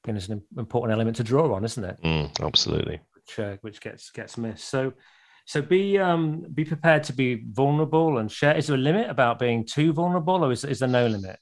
you 0.08 0.14
know, 0.14 0.18
it's 0.18 0.30
an 0.30 0.42
important 0.58 0.94
element 0.94 1.18
to 1.18 1.24
draw 1.24 1.54
on, 1.54 1.66
isn't 1.66 1.84
it? 1.84 1.98
Mm, 2.04 2.46
absolutely. 2.46 3.02
Which, 3.14 3.40
uh, 3.40 3.58
which 3.62 3.82
gets 3.82 4.12
gets 4.12 4.38
missed. 4.38 4.70
So, 4.70 4.94
so 5.46 5.62
be 5.62 5.98
um, 5.98 6.46
be 6.54 6.64
prepared 6.64 7.04
to 7.06 7.14
be 7.14 7.44
vulnerable 7.52 8.20
and 8.20 8.32
share. 8.32 8.56
Is 8.56 8.68
there 8.68 8.78
a 8.78 8.80
limit 8.80 9.10
about 9.10 9.40
being 9.40 9.66
too 9.66 9.94
vulnerable, 9.94 10.44
or 10.46 10.52
is 10.52 10.64
is 10.64 10.80
there 10.80 10.90
no 10.90 11.08
limit? 11.08 11.38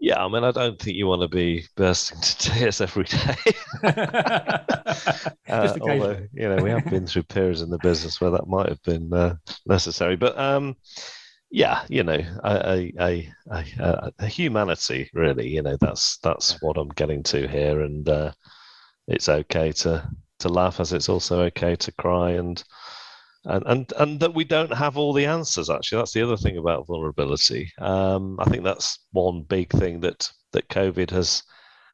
Yeah, 0.00 0.24
I 0.24 0.28
mean, 0.28 0.44
I 0.44 0.50
don't 0.50 0.80
think 0.80 0.96
you 0.96 1.06
want 1.06 1.22
to 1.22 1.28
be 1.28 1.66
bursting 1.76 2.20
to 2.20 2.38
tears 2.38 2.80
every 2.80 3.04
day. 3.04 3.36
uh, 5.48 5.76
although, 5.80 6.26
you 6.32 6.48
know, 6.48 6.62
we 6.62 6.70
have 6.70 6.84
been 6.86 7.06
through 7.06 7.24
periods 7.24 7.62
in 7.62 7.70
the 7.70 7.78
business 7.78 8.20
where 8.20 8.30
that 8.30 8.48
might 8.48 8.68
have 8.68 8.82
been 8.82 9.12
uh, 9.12 9.36
necessary. 9.66 10.16
But 10.16 10.38
um, 10.38 10.76
yeah, 11.50 11.84
you 11.88 12.02
know, 12.02 12.20
a, 12.44 12.92
a, 12.98 13.32
a, 13.50 14.12
a, 14.18 14.26
humanity, 14.26 15.10
really. 15.14 15.48
You 15.48 15.62
know, 15.62 15.76
that's 15.80 16.18
that's 16.18 16.60
what 16.62 16.76
I'm 16.76 16.90
getting 16.90 17.22
to 17.24 17.48
here, 17.48 17.80
and 17.80 18.08
uh, 18.08 18.32
it's 19.06 19.28
okay 19.28 19.72
to 19.72 20.08
to 20.40 20.48
laugh, 20.48 20.80
as 20.80 20.92
it's 20.92 21.08
also 21.08 21.42
okay 21.44 21.74
to 21.76 21.92
cry 21.92 22.32
and 22.32 22.62
and 23.48 23.64
and 23.66 23.92
and 23.98 24.20
that 24.20 24.34
we 24.34 24.44
don't 24.44 24.72
have 24.72 24.96
all 24.96 25.12
the 25.12 25.26
answers. 25.26 25.70
Actually, 25.70 25.98
that's 25.98 26.12
the 26.12 26.22
other 26.22 26.36
thing 26.36 26.58
about 26.58 26.86
vulnerability. 26.86 27.72
Um, 27.78 28.38
I 28.38 28.44
think 28.44 28.62
that's 28.62 28.98
one 29.12 29.42
big 29.42 29.70
thing 29.70 30.00
that 30.00 30.30
that 30.52 30.68
COVID 30.68 31.10
has 31.10 31.42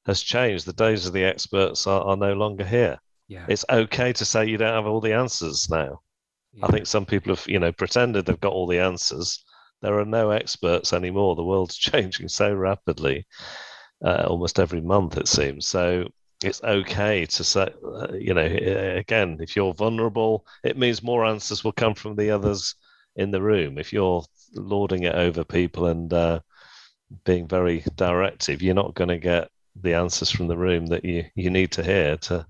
has 0.07 0.21
changed. 0.21 0.67
The 0.67 0.73
days 0.73 1.07
of 1.07 1.12
the 1.12 1.25
experts 1.25 1.87
are, 1.87 2.03
are 2.03 2.17
no 2.17 2.35
longer 2.35 2.64
here. 2.64 2.99
Yeah. 3.29 3.47
It's 3.49 3.64
okay 3.71 4.12
to 4.12 4.25
say 4.25 4.47
you 4.47 4.59
don't 4.59 4.75
have 4.75 4.87
all 4.87 5.01
the 5.01 5.14
answers 5.14 5.69
now. 5.71 6.01
Yeah. 6.53 6.67
I 6.67 6.73
think 6.73 6.87
some 6.87 7.07
people 7.07 7.35
have, 7.35 7.47
you 7.49 7.59
know, 7.59 7.73
pretended 7.73 8.27
they've 8.27 8.40
got 8.40 8.53
all 8.53 8.67
the 8.67 8.81
answers. 8.81 9.43
There 9.81 9.99
are 9.99 10.05
no 10.05 10.31
experts 10.31 10.93
anymore. 10.93 11.37
The 11.37 11.45
world's 11.45 11.77
changing 11.90 12.29
so 12.29 12.53
rapidly, 12.53 13.27
uh, 14.05 14.25
almost 14.27 14.59
every 14.59 14.81
month 14.81 15.17
it 15.17 15.29
seems. 15.29 15.69
So 15.69 16.09
it's 16.45 16.63
okay 16.63 17.27
to 17.27 17.45
say, 17.45 17.69
uh, 17.85 18.13
you 18.13 18.35
know, 18.35 18.45
again, 18.45 19.39
if 19.41 19.57
you're 19.57 19.75
vulnerable, 19.75 20.47
it 20.63 20.79
means 20.79 21.03
more 21.03 21.25
answers 21.25 21.65
will 21.65 21.73
come 21.73 21.95
from 21.95 22.17
the 22.17 22.31
others 22.31 22.75
in 23.17 23.31
the 23.31 23.43
room. 23.43 23.79
If 23.79 23.93
you're 23.93 24.25
lording 24.55 25.05
it 25.05 25.15
over 25.15 25.45
people 25.45 25.87
and 25.87 26.13
uh, 26.13 26.41
being 27.25 27.47
very 27.47 27.85
directive, 27.97 28.63
you're 28.63 28.75
not 28.75 28.95
going 28.95 29.09
to 29.09 29.19
get 29.19 29.49
the 29.81 29.95
answers 29.95 30.31
from 30.31 30.47
the 30.49 30.57
room 30.57 30.87
that 30.87 31.05
you, 31.05 31.25
you 31.35 31.51
need 31.51 31.73
to 31.73 31.83
hear 31.83 32.17
to 32.19 32.47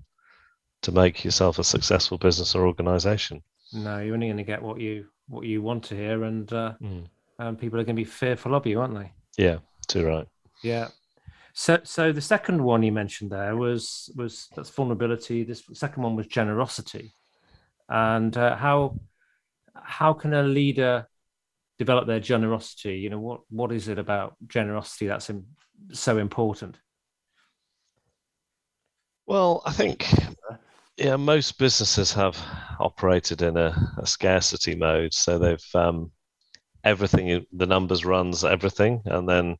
to 0.81 0.91
make 0.91 1.25
yourself 1.25 1.57
a 1.57 1.63
successful 1.63 2.17
business 2.17 2.53
or 2.53 2.67
organization. 2.67 3.41
No, 3.73 3.99
you're 3.99 4.13
only 4.13 4.27
going 4.27 4.37
to 4.37 4.43
get 4.43 4.61
what 4.61 4.79
you 4.79 5.07
what 5.27 5.45
you 5.45 5.61
want 5.63 5.83
to 5.85 5.95
hear, 5.95 6.23
and 6.23 6.51
uh, 6.53 6.73
mm. 6.79 7.05
and 7.39 7.57
people 7.57 7.79
are 7.79 7.83
going 7.83 7.95
to 7.95 7.99
be 8.01 8.05
fearful 8.05 8.53
of 8.53 8.67
you, 8.67 8.79
aren't 8.79 8.93
they? 8.93 9.11
Yeah, 9.37 9.57
too 9.87 10.05
right. 10.05 10.27
Yeah. 10.61 10.89
So, 11.57 11.79
so 11.83 12.11
the 12.11 12.19
second 12.19 12.61
one 12.61 12.83
you 12.83 12.91
mentioned 12.91 13.31
there 13.31 13.55
was 13.55 14.11
was 14.13 14.49
that's 14.55 14.69
vulnerability. 14.69 15.45
This 15.45 15.63
second 15.73 16.03
one 16.03 16.17
was 16.17 16.27
generosity, 16.27 17.15
and 17.87 18.35
uh, 18.35 18.57
how 18.57 18.99
how 19.73 20.11
can 20.11 20.33
a 20.33 20.43
leader 20.43 21.07
develop 21.79 22.07
their 22.07 22.19
generosity? 22.19 22.97
You 22.99 23.09
know, 23.09 23.19
what 23.21 23.41
what 23.49 23.71
is 23.71 23.87
it 23.87 23.97
about 23.97 24.35
generosity 24.47 25.07
that's 25.07 25.29
in, 25.29 25.45
so 25.93 26.17
important? 26.17 26.77
Well, 29.25 29.61
I 29.65 29.71
think 29.71 30.13
yeah, 30.97 31.15
most 31.15 31.57
businesses 31.57 32.11
have 32.11 32.37
operated 32.81 33.41
in 33.41 33.55
a, 33.55 33.93
a 33.97 34.05
scarcity 34.05 34.75
mode, 34.75 35.13
so 35.13 35.39
they've 35.39 35.69
um, 35.73 36.11
everything 36.83 37.45
the 37.53 37.65
numbers 37.65 38.03
runs 38.03 38.43
everything, 38.43 39.01
and 39.05 39.29
then 39.29 39.55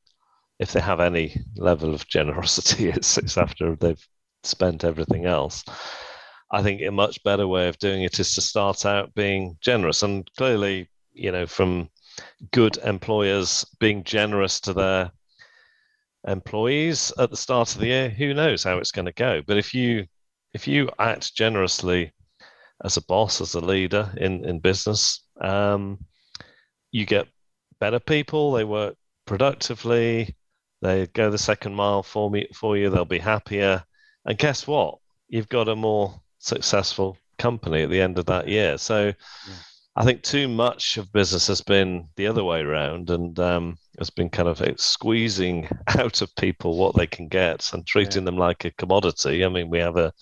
if 0.60 0.72
they 0.72 0.80
have 0.80 1.00
any 1.00 1.36
level 1.58 1.94
of 1.94 2.08
generosity, 2.08 2.90
it's, 2.90 3.18
it's 3.18 3.38
after 3.38 3.76
they've 3.76 4.08
spent 4.44 4.84
everything 4.84 5.26
else. 5.26 5.64
I 6.52 6.62
think 6.62 6.82
a 6.82 6.92
much 6.92 7.24
better 7.24 7.48
way 7.48 7.68
of 7.68 7.78
doing 7.80 8.04
it 8.04 8.20
is 8.20 8.36
to 8.36 8.42
start 8.42 8.86
out 8.86 9.14
being 9.16 9.58
generous. 9.62 10.04
And 10.04 10.30
clearly, 10.38 10.90
you 11.14 11.32
know, 11.32 11.48
from 11.48 11.90
good 12.52 12.78
employers 12.78 13.66
being 13.80 14.04
generous 14.04 14.60
to 14.62 14.74
their 14.74 15.12
employees 16.28 17.12
at 17.18 17.30
the 17.30 17.38
start 17.38 17.74
of 17.74 17.82
the 17.82 17.88
year, 17.88 18.10
who 18.10 18.34
knows 18.34 18.64
how 18.64 18.78
it's 18.78 18.92
going 18.92 19.06
to 19.06 19.12
go. 19.14 19.42
But 19.46 19.58
if 19.58 19.74
you 19.74 20.06
if 20.54 20.68
you 20.68 20.90
act 21.00 21.36
generously 21.36 22.14
as 22.84 22.96
a 22.96 23.06
boss, 23.06 23.42
as 23.42 23.56
a 23.56 23.60
leader 23.60 24.10
in, 24.18 24.46
in 24.46 24.60
business, 24.60 25.22
um, 25.42 26.00
you 26.92 27.06
get 27.06 27.28
better 27.80 28.00
people, 28.00 28.54
they 28.54 28.64
work 28.64 28.96
productively, 29.26 30.34
they 30.86 31.08
go 31.08 31.30
the 31.30 31.38
second 31.38 31.76
mile 31.76 32.04
for 32.04 32.30
me 32.30 32.48
for 32.54 32.78
you, 32.78 32.90
they'll 32.90 33.06
be 33.06 33.20
happier. 33.20 33.84
And 34.26 34.38
guess 34.38 34.68
what? 34.68 35.00
You've 35.28 35.50
got 35.50 35.68
a 35.68 35.76
more 35.76 36.22
successful 36.40 37.18
company 37.38 37.84
at 37.84 37.90
the 37.90 38.02
end 38.02 38.20
of 38.20 38.26
that 38.28 38.48
year. 38.48 38.78
So 38.78 39.06
yeah. 39.08 39.54
I 39.96 40.04
think 40.04 40.22
too 40.22 40.48
much 40.48 40.98
of 40.98 41.12
business 41.12 41.48
has 41.48 41.62
been 41.62 42.10
the 42.16 42.28
other 42.28 42.44
way 42.44 42.62
around 42.62 43.10
and 43.10 43.40
um, 43.40 43.78
has 43.98 44.10
been 44.10 44.30
kind 44.30 44.48
of 44.48 44.62
squeezing 44.80 45.68
out 45.88 46.22
of 46.22 46.36
people 46.36 46.78
what 46.78 46.96
they 46.96 47.08
can 47.08 47.28
get 47.28 47.74
and 47.74 47.86
treating 47.86 48.24
yeah. 48.24 48.26
them 48.26 48.38
like 48.38 48.66
a 48.66 48.72
commodity. 48.72 49.44
I 49.44 49.50
mean, 49.50 49.70
we 49.70 49.80
have 49.80 49.98
a, 49.98 50.14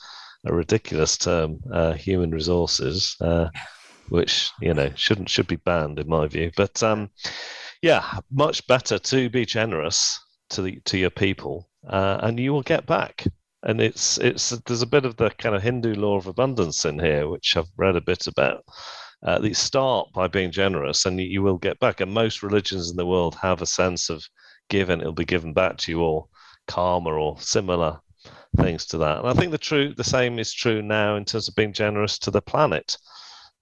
a 0.45 0.53
ridiculous 0.53 1.17
term, 1.17 1.59
uh, 1.71 1.93
human 1.93 2.31
resources, 2.31 3.15
uh, 3.19 3.49
which 4.09 4.51
you 4.61 4.73
know 4.73 4.91
shouldn't 4.95 5.29
should 5.29 5.47
be 5.47 5.55
banned 5.55 5.97
in 5.97 6.07
my 6.07 6.27
view. 6.27 6.51
But 6.55 6.83
um, 6.83 7.09
yeah, 7.81 8.19
much 8.31 8.65
better 8.67 8.99
to 8.99 9.29
be 9.29 9.45
generous 9.45 10.19
to 10.53 10.61
the 10.61 10.81
to 10.85 10.97
your 10.97 11.09
people, 11.09 11.69
uh, 11.87 12.19
and 12.23 12.39
you 12.39 12.53
will 12.53 12.63
get 12.63 12.85
back 12.85 13.25
and 13.63 13.81
it's 13.81 14.17
it's 14.17 14.49
there's 14.49 14.81
a 14.81 14.87
bit 14.87 15.05
of 15.05 15.15
the 15.15 15.29
kind 15.31 15.55
of 15.55 15.63
Hindu 15.63 15.95
law 15.95 16.17
of 16.17 16.27
abundance 16.27 16.85
in 16.85 16.99
here, 16.99 17.27
which 17.27 17.55
I've 17.55 17.71
read 17.77 17.95
a 17.95 18.01
bit 18.01 18.27
about. 18.27 18.65
Uh, 19.25 19.39
you 19.41 19.53
start 19.53 20.09
by 20.13 20.27
being 20.27 20.51
generous, 20.51 21.05
and 21.05 21.19
you, 21.19 21.25
you, 21.25 21.41
will 21.41 21.57
get 21.57 21.79
back. 21.79 22.01
And 22.01 22.11
most 22.11 22.43
religions 22.43 22.91
in 22.91 22.97
the 22.97 23.05
world 23.05 23.35
have 23.41 23.61
a 23.61 23.65
sense 23.65 24.09
of 24.09 24.23
giving; 24.69 24.99
it'll 24.99 25.13
be 25.13 25.25
given 25.25 25.53
back 25.53 25.77
to 25.77 25.91
you, 25.91 26.01
or 26.01 26.27
karma, 26.67 27.11
or 27.11 27.39
similar 27.39 27.99
things 28.57 28.85
to 28.87 28.97
that. 28.97 29.19
And 29.19 29.27
I 29.27 29.33
think 29.33 29.51
the 29.51 29.57
true 29.57 29.93
the 29.95 30.03
same 30.03 30.39
is 30.39 30.53
true 30.53 30.81
now 30.81 31.15
in 31.15 31.23
terms 31.23 31.47
of 31.47 31.55
being 31.55 31.73
generous 31.73 32.19
to 32.19 32.31
the 32.31 32.41
planet. 32.41 32.97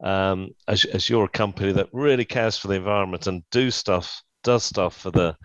Um, 0.04 0.50
as, 0.68 0.84
as 0.86 1.10
you're 1.10 1.26
a 1.26 1.30
company 1.30 1.72
that 1.74 1.90
really 1.94 2.26
cares 2.26 2.58
for 2.58 2.68
the 2.68 2.74
environment 2.74 3.28
and 3.28 3.44
do 3.52 3.70
stuff, 3.70 4.24
does 4.44 4.64
stuff 4.64 4.98
for 4.98 5.12
the 5.12 5.36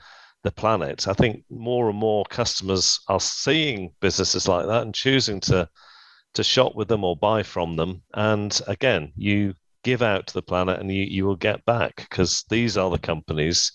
the 0.46 0.52
planet. 0.52 1.08
I 1.08 1.12
think 1.12 1.44
more 1.50 1.90
and 1.90 1.98
more 1.98 2.24
customers 2.30 3.00
are 3.08 3.20
seeing 3.20 3.92
businesses 4.00 4.46
like 4.46 4.66
that 4.66 4.82
and 4.82 4.94
choosing 4.94 5.40
to 5.40 5.68
to 6.34 6.44
shop 6.44 6.76
with 6.76 6.86
them 6.86 7.02
or 7.02 7.16
buy 7.16 7.42
from 7.42 7.76
them. 7.76 8.02
And 8.14 8.58
again, 8.68 9.12
you 9.16 9.54
give 9.82 10.02
out 10.02 10.26
to 10.26 10.34
the 10.34 10.42
planet 10.42 10.78
and 10.78 10.92
you, 10.92 11.02
you 11.02 11.24
will 11.24 11.36
get 11.36 11.64
back 11.64 11.96
because 11.96 12.44
these 12.48 12.76
are 12.76 12.90
the 12.90 12.98
companies 12.98 13.72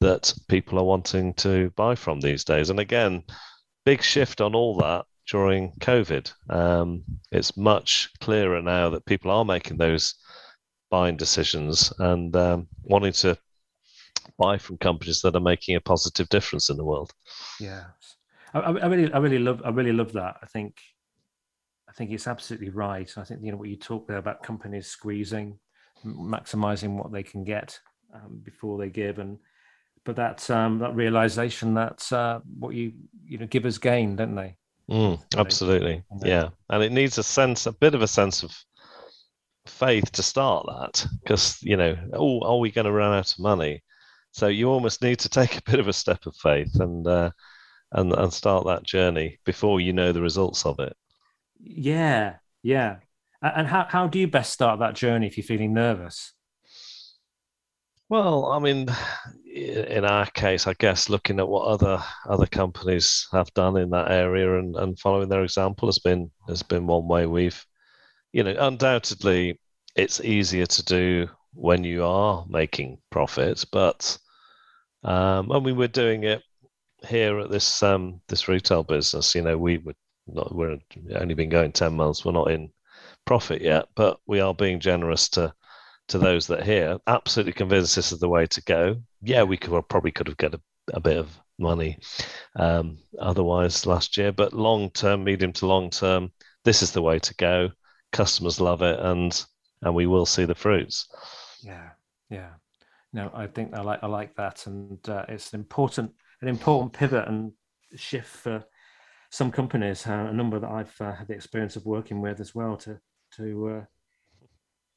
that 0.00 0.32
people 0.48 0.78
are 0.78 0.84
wanting 0.84 1.34
to 1.34 1.70
buy 1.76 1.94
from 1.94 2.20
these 2.20 2.44
days. 2.44 2.70
And 2.70 2.80
again, 2.80 3.24
big 3.84 4.02
shift 4.02 4.40
on 4.40 4.54
all 4.54 4.76
that 4.76 5.04
during 5.30 5.72
COVID. 5.80 6.32
Um, 6.48 7.02
it's 7.32 7.56
much 7.56 8.08
clearer 8.20 8.62
now 8.62 8.88
that 8.90 9.04
people 9.04 9.30
are 9.30 9.44
making 9.44 9.76
those 9.76 10.14
buying 10.90 11.16
decisions 11.16 11.92
and 11.98 12.34
um, 12.36 12.68
wanting 12.84 13.12
to 13.12 13.36
buy 14.38 14.58
from 14.58 14.78
companies 14.78 15.20
that 15.22 15.36
are 15.36 15.40
making 15.40 15.76
a 15.76 15.80
positive 15.80 16.28
difference 16.28 16.68
in 16.70 16.76
the 16.76 16.84
world. 16.84 17.12
Yeah, 17.60 17.84
I, 18.54 18.60
I 18.60 18.86
really, 18.86 19.12
I 19.12 19.18
really 19.18 19.38
love, 19.38 19.62
I 19.64 19.70
really 19.70 19.92
love 19.92 20.12
that. 20.12 20.36
I 20.42 20.46
think, 20.46 20.76
I 21.88 21.92
think 21.92 22.10
it's 22.10 22.26
absolutely 22.26 22.70
right. 22.70 23.10
I 23.16 23.24
think 23.24 23.40
you 23.42 23.52
know 23.52 23.58
what 23.58 23.68
you 23.68 23.76
talk 23.76 24.06
there 24.06 24.18
about 24.18 24.42
companies 24.42 24.86
squeezing, 24.86 25.58
maximizing 26.04 26.96
what 26.96 27.12
they 27.12 27.22
can 27.22 27.44
get 27.44 27.78
um, 28.14 28.40
before 28.42 28.78
they 28.78 28.90
give, 28.90 29.18
and 29.18 29.38
but 30.04 30.16
that 30.16 30.48
um, 30.50 30.78
that 30.78 30.94
realization 30.94 31.74
that 31.74 32.12
uh, 32.12 32.40
what 32.58 32.74
you 32.74 32.92
you 33.24 33.38
know 33.38 33.46
givers 33.46 33.78
gain, 33.78 34.16
don't 34.16 34.34
they? 34.34 34.56
Mm, 34.90 35.20
absolutely, 35.36 36.02
yeah, 36.22 36.50
and 36.70 36.82
it 36.82 36.92
needs 36.92 37.18
a 37.18 37.22
sense, 37.22 37.66
a 37.66 37.72
bit 37.72 37.94
of 37.94 38.02
a 38.02 38.08
sense 38.08 38.42
of 38.42 38.56
faith 39.68 40.10
to 40.12 40.22
start 40.22 40.64
that 40.66 41.04
because 41.22 41.58
you 41.62 41.76
know 41.76 41.96
oh 42.12 42.40
are 42.42 42.58
we 42.58 42.70
going 42.70 42.84
to 42.84 42.92
run 42.92 43.12
out 43.12 43.32
of 43.32 43.38
money 43.38 43.82
so 44.36 44.48
you 44.48 44.68
almost 44.68 45.00
need 45.00 45.18
to 45.20 45.28
take 45.30 45.56
a 45.56 45.62
bit 45.62 45.80
of 45.80 45.88
a 45.88 45.92
step 45.92 46.26
of 46.26 46.36
faith 46.36 46.78
and 46.80 47.06
uh, 47.06 47.30
and 47.92 48.12
and 48.12 48.32
start 48.32 48.66
that 48.66 48.82
journey 48.82 49.38
before 49.44 49.80
you 49.80 49.92
know 49.92 50.12
the 50.12 50.22
results 50.22 50.66
of 50.66 50.78
it. 50.78 50.94
Yeah, 51.58 52.36
yeah. 52.62 52.96
And 53.40 53.66
how 53.66 53.86
how 53.88 54.06
do 54.06 54.18
you 54.18 54.28
best 54.28 54.52
start 54.52 54.80
that 54.80 54.94
journey 54.94 55.26
if 55.26 55.36
you're 55.36 55.44
feeling 55.44 55.72
nervous? 55.72 56.32
Well, 58.08 58.46
I 58.46 58.58
mean, 58.58 58.88
in 59.54 60.04
our 60.04 60.26
case, 60.26 60.66
I 60.66 60.74
guess 60.74 61.08
looking 61.08 61.40
at 61.40 61.48
what 61.48 61.66
other 61.66 62.02
other 62.28 62.46
companies 62.46 63.26
have 63.32 63.52
done 63.54 63.78
in 63.78 63.90
that 63.90 64.10
area 64.10 64.58
and, 64.58 64.76
and 64.76 64.98
following 64.98 65.30
their 65.30 65.44
example 65.44 65.88
has 65.88 65.98
been 65.98 66.30
has 66.46 66.62
been 66.62 66.86
one 66.86 67.08
way 67.08 67.26
we've, 67.26 67.64
you 68.32 68.42
know, 68.42 68.54
undoubtedly 68.58 69.58
it's 69.94 70.20
easier 70.20 70.66
to 70.66 70.84
do 70.84 71.26
when 71.54 71.84
you 71.84 72.04
are 72.04 72.44
making 72.50 72.98
profits, 73.10 73.64
but 73.64 74.18
um, 75.06 75.52
and 75.52 75.64
we 75.64 75.72
were 75.72 75.88
doing 75.88 76.24
it 76.24 76.42
here 77.06 77.38
at 77.38 77.48
this 77.48 77.82
um, 77.82 78.20
this 78.26 78.48
retail 78.48 78.82
business. 78.82 79.34
You 79.34 79.42
know, 79.42 79.56
we 79.56 79.78
were 79.78 79.94
not 80.26 80.54
we're 80.54 80.78
only 81.14 81.34
been 81.34 81.48
going 81.48 81.72
ten 81.72 81.94
months. 81.94 82.24
We're 82.24 82.32
not 82.32 82.50
in 82.50 82.70
profit 83.24 83.62
yet, 83.62 83.86
but 83.94 84.18
we 84.26 84.40
are 84.40 84.52
being 84.52 84.80
generous 84.80 85.28
to 85.30 85.54
to 86.08 86.18
those 86.18 86.48
that 86.48 86.64
here. 86.64 86.98
Absolutely 87.06 87.52
convinced 87.52 87.94
this 87.94 88.10
is 88.10 88.18
the 88.18 88.28
way 88.28 88.46
to 88.46 88.62
go. 88.62 88.96
Yeah, 89.22 89.44
we 89.44 89.56
could 89.56 89.70
well, 89.70 89.82
probably 89.82 90.10
could 90.10 90.26
have 90.26 90.36
got 90.38 90.54
a, 90.54 90.60
a 90.92 91.00
bit 91.00 91.18
of 91.18 91.38
money 91.58 91.98
um, 92.56 92.98
otherwise 93.20 93.86
last 93.86 94.16
year, 94.16 94.32
but 94.32 94.52
long 94.52 94.90
term, 94.90 95.22
medium 95.22 95.52
to 95.54 95.66
long 95.66 95.88
term, 95.90 96.32
this 96.64 96.82
is 96.82 96.90
the 96.90 97.02
way 97.02 97.20
to 97.20 97.34
go. 97.36 97.70
Customers 98.10 98.60
love 98.60 98.82
it, 98.82 98.98
and 98.98 99.44
and 99.82 99.94
we 99.94 100.08
will 100.08 100.26
see 100.26 100.46
the 100.46 100.54
fruits. 100.56 101.06
Yeah, 101.62 101.90
yeah 102.28 102.50
no, 103.16 103.30
I 103.32 103.46
think 103.46 103.74
I 103.74 103.80
like 103.80 104.00
I 104.02 104.06
like 104.08 104.36
that, 104.36 104.66
and 104.66 104.98
uh, 105.08 105.24
it's 105.26 105.54
an 105.54 105.60
important 105.60 106.12
an 106.42 106.48
important 106.48 106.92
pivot 106.92 107.26
and 107.26 107.50
shift 107.94 108.28
for 108.28 108.62
some 109.30 109.50
companies. 109.50 110.06
Uh, 110.06 110.26
a 110.28 110.32
number 110.34 110.58
that 110.60 110.70
I've 110.70 110.94
uh, 111.00 111.14
had 111.14 111.26
the 111.26 111.34
experience 111.34 111.76
of 111.76 111.86
working 111.86 112.20
with 112.20 112.40
as 112.40 112.54
well 112.54 112.76
to 112.76 113.00
to 113.38 113.68
uh, 113.68 113.84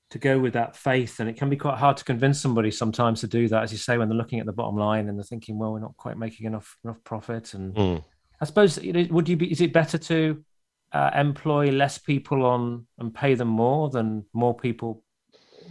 to 0.10 0.20
go 0.20 0.38
with 0.38 0.52
that 0.52 0.76
faith, 0.76 1.22
and 1.22 1.30
it 1.30 1.38
can 1.38 1.50
be 1.50 1.56
quite 1.56 1.78
hard 1.78 1.96
to 1.96 2.04
convince 2.04 2.42
somebody 2.42 2.72
sometimes 2.72 3.22
to 3.22 3.28
do 3.28 3.48
that, 3.48 3.64
as 3.64 3.72
you 3.72 3.78
say, 3.78 3.98
when 3.98 4.10
they're 4.10 4.18
looking 4.18 4.42
at 4.42 4.46
the 4.46 4.52
bottom 4.52 4.76
line 4.76 5.08
and 5.08 5.18
they're 5.18 5.24
thinking, 5.24 5.58
well, 5.58 5.72
we're 5.72 5.80
not 5.80 5.96
quite 5.96 6.18
making 6.18 6.46
enough 6.46 6.78
enough 6.84 7.02
profit, 7.06 7.54
and 7.54 7.74
mm. 7.74 8.04
I 8.42 8.46
suppose 8.46 8.78
would 9.10 9.30
you 9.30 9.38
be? 9.38 9.50
Is 9.50 9.62
it 9.62 9.72
better 9.72 9.98
to 9.98 10.44
uh, 10.92 11.12
employ 11.16 11.72
less 11.72 11.98
people 11.98 12.46
on 12.46 12.86
and 12.98 13.16
pay 13.16 13.36
them 13.36 13.48
more 13.48 13.90
than 13.90 14.26
more 14.34 14.58
people 14.58 15.06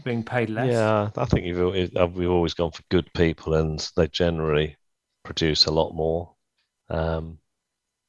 being 0.04 0.22
paid 0.22 0.50
less. 0.50 0.72
Yeah, 0.72 1.10
I 1.16 1.24
think 1.24 1.46
you've 1.46 1.96
uh, 1.96 2.06
we've 2.06 2.30
always 2.30 2.54
gone 2.54 2.70
for 2.70 2.82
good 2.90 3.12
people, 3.14 3.54
and 3.54 3.86
they 3.96 4.08
generally 4.08 4.76
produce 5.24 5.66
a 5.66 5.72
lot 5.72 5.92
more. 5.94 6.34
Um, 6.90 7.38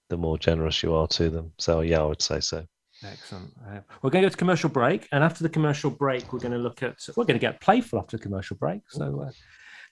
the 0.09 0.17
more 0.17 0.37
generous 0.37 0.81
you 0.81 0.93
are 0.95 1.07
to 1.07 1.29
them. 1.29 1.53
So 1.57 1.81
yeah, 1.81 2.01
I 2.01 2.05
would 2.05 2.21
say 2.21 2.39
so. 2.39 2.65
Excellent. 3.03 3.51
Uh, 3.65 3.79
we're 4.01 4.09
going 4.09 4.23
to 4.23 4.27
go 4.27 4.31
to 4.31 4.37
commercial 4.37 4.69
break, 4.69 5.07
and 5.11 5.23
after 5.23 5.43
the 5.43 5.49
commercial 5.49 5.89
break, 5.89 6.33
we're 6.33 6.39
going 6.39 6.51
to 6.51 6.57
look 6.57 6.83
at 6.83 6.97
we're 7.15 7.25
going 7.25 7.39
to 7.39 7.45
get 7.45 7.61
playful 7.61 7.99
after 7.99 8.17
the 8.17 8.23
commercial 8.23 8.57
break. 8.57 8.81
So 8.89 9.29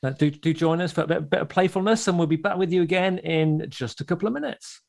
uh, 0.04 0.10
do 0.12 0.30
do 0.30 0.54
join 0.54 0.82
us 0.82 0.92
for 0.92 1.02
a 1.02 1.08
bit, 1.08 1.18
a 1.18 1.22
bit 1.22 1.42
of 1.42 1.50
playfulness, 1.50 2.08
and 2.08 2.18
we'll 2.18 2.28
be 2.28 2.36
back 2.36 2.58
with 2.58 2.74
you 2.74 2.82
again 2.82 3.20
in 3.20 3.66
just 3.70 4.02
a 4.02 4.04
couple 4.04 4.28
of 4.28 4.34
minutes. 4.34 4.82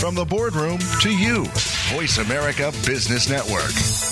From 0.00 0.16
the 0.16 0.24
boardroom 0.24 0.80
to 1.02 1.16
you, 1.16 1.44
Voice 1.94 2.18
America 2.18 2.72
Business 2.84 3.30
Network. 3.30 4.11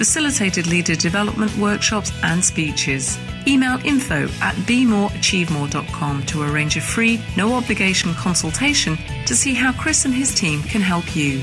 facilitated 0.00 0.66
leader 0.66 0.96
development 0.96 1.54
workshops, 1.58 2.10
and 2.22 2.42
speeches. 2.42 3.18
Email 3.46 3.78
info 3.84 4.22
at 4.40 4.54
bemoreachievemore.com 4.64 6.22
to 6.24 6.42
arrange 6.42 6.78
a 6.78 6.80
free, 6.80 7.20
no 7.36 7.52
obligation 7.52 8.14
consultation 8.14 8.96
to 9.26 9.36
see 9.36 9.52
how 9.52 9.72
Chris 9.74 10.06
and 10.06 10.14
his 10.14 10.34
team 10.34 10.62
can 10.62 10.80
help 10.80 11.14
you. 11.14 11.42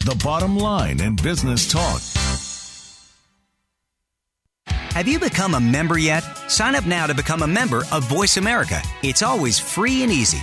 the 0.00 0.20
bottom 0.24 0.56
line 0.56 1.00
in 1.00 1.16
business 1.16 1.70
talk. 1.70 2.00
Have 4.92 5.06
you 5.06 5.20
become 5.20 5.54
a 5.54 5.60
member 5.60 5.98
yet? 5.98 6.22
Sign 6.48 6.74
up 6.74 6.84
now 6.84 7.06
to 7.06 7.14
become 7.14 7.42
a 7.42 7.46
member 7.46 7.84
of 7.92 8.04
Voice 8.08 8.36
America. 8.36 8.82
It's 9.02 9.22
always 9.22 9.58
free 9.58 10.02
and 10.02 10.10
easy. 10.10 10.42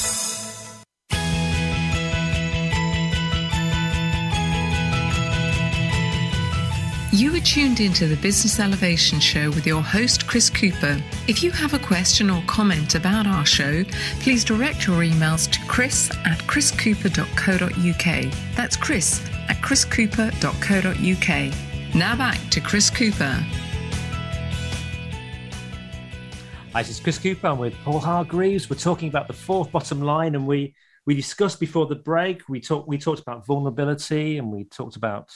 You 7.13 7.35
are 7.35 7.41
tuned 7.41 7.81
into 7.81 8.07
the 8.07 8.15
Business 8.15 8.57
Elevation 8.57 9.19
Show 9.19 9.49
with 9.49 9.67
your 9.67 9.81
host, 9.81 10.27
Chris 10.27 10.49
Cooper. 10.49 10.97
If 11.27 11.43
you 11.43 11.51
have 11.51 11.73
a 11.73 11.79
question 11.79 12.29
or 12.29 12.41
comment 12.47 12.95
about 12.95 13.27
our 13.27 13.45
show, 13.45 13.83
please 14.21 14.45
direct 14.45 14.87
your 14.87 15.01
emails 15.01 15.51
to 15.51 15.59
chris 15.67 16.09
at 16.23 16.37
chriscooper.co.uk. 16.47 18.55
That's 18.55 18.77
chris 18.77 19.21
at 19.49 19.57
chriscooper.co.uk. 19.57 21.53
Now 21.93 22.15
back 22.15 22.39
to 22.49 22.61
Chris 22.61 22.89
Cooper. 22.89 23.45
Hi, 26.71 26.81
this 26.81 26.91
is 26.91 27.01
Chris 27.01 27.17
Cooper. 27.17 27.47
I'm 27.47 27.57
with 27.57 27.75
Paul 27.83 27.99
Hargreaves. 27.99 28.69
We're 28.69 28.77
talking 28.77 29.09
about 29.09 29.27
the 29.27 29.33
fourth 29.33 29.69
bottom 29.69 30.01
line, 30.01 30.35
and 30.35 30.47
we 30.47 30.73
we 31.05 31.15
discussed 31.15 31.59
before 31.59 31.87
the 31.87 31.95
break. 31.95 32.47
We 32.47 32.61
talked 32.61 32.87
we 32.87 32.97
talked 32.97 33.19
about 33.19 33.45
vulnerability, 33.45 34.37
and 34.37 34.49
we 34.49 34.63
talked 34.63 34.95
about 34.95 35.29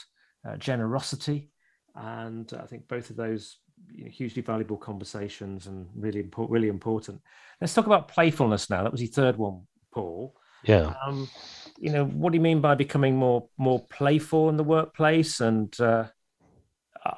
uh, 0.48 0.56
generosity 0.56 1.50
and 1.96 2.52
I 2.60 2.66
think 2.66 2.88
both 2.88 3.10
of 3.10 3.16
those 3.16 3.58
you 3.94 4.04
know, 4.04 4.10
hugely 4.10 4.42
valuable 4.42 4.76
conversations 4.76 5.66
and 5.66 5.86
really 5.94 6.20
important. 6.20 6.52
Really 6.52 6.68
important. 6.68 7.20
Let's 7.60 7.74
talk 7.74 7.86
about 7.86 8.08
playfulness 8.08 8.68
now. 8.70 8.82
That 8.82 8.92
was 8.92 9.00
your 9.00 9.10
third 9.10 9.36
one, 9.36 9.62
Paul. 9.92 10.34
Yeah. 10.64 10.94
Um, 11.04 11.28
you 11.78 11.90
know, 11.90 12.04
what 12.04 12.32
do 12.32 12.36
you 12.36 12.42
mean 12.42 12.60
by 12.60 12.74
becoming 12.74 13.16
more 13.16 13.48
more 13.56 13.84
playful 13.86 14.48
in 14.48 14.56
the 14.56 14.64
workplace? 14.64 15.40
And 15.40 15.78
uh, 15.80 16.06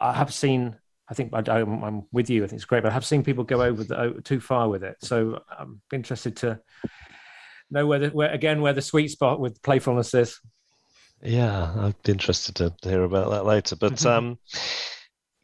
I 0.01 0.13
have 0.13 0.33
seen. 0.33 0.77
I 1.11 1.15
think 1.15 1.33
I, 1.33 1.61
am 1.61 2.03
with 2.13 2.29
you. 2.29 2.45
I 2.45 2.49
think 2.49 2.59
it's 2.59 2.67
great, 2.67 2.83
but 2.83 2.91
I 2.91 2.93
have 2.93 3.07
seen 3.07 3.25
people 3.25 3.43
go 3.43 3.63
over 3.63 3.83
the, 3.83 4.21
too 4.25 4.41
far 4.41 4.69
with 4.69 4.85
it. 4.85 4.97
So 5.01 5.41
I'm 5.59 5.81
interested 5.91 6.37
to 6.39 6.61
know 7.71 7.87
where, 7.87 7.99
the, 7.99 8.09
where 8.09 8.31
again 8.31 8.61
where 8.61 8.75
the 8.75 8.83
sweet 8.83 9.09
spot 9.09 9.41
with 9.41 9.63
playfulness 9.63 10.13
is. 10.13 10.39
Yeah, 11.23 11.73
I'd 11.77 12.03
be 12.03 12.13
interested 12.13 12.57
to 12.57 12.73
hear 12.83 13.05
about 13.05 13.31
that 13.31 13.45
later. 13.45 13.77
But 13.77 13.95
mm-hmm. 13.95 14.09
um, 14.09 14.39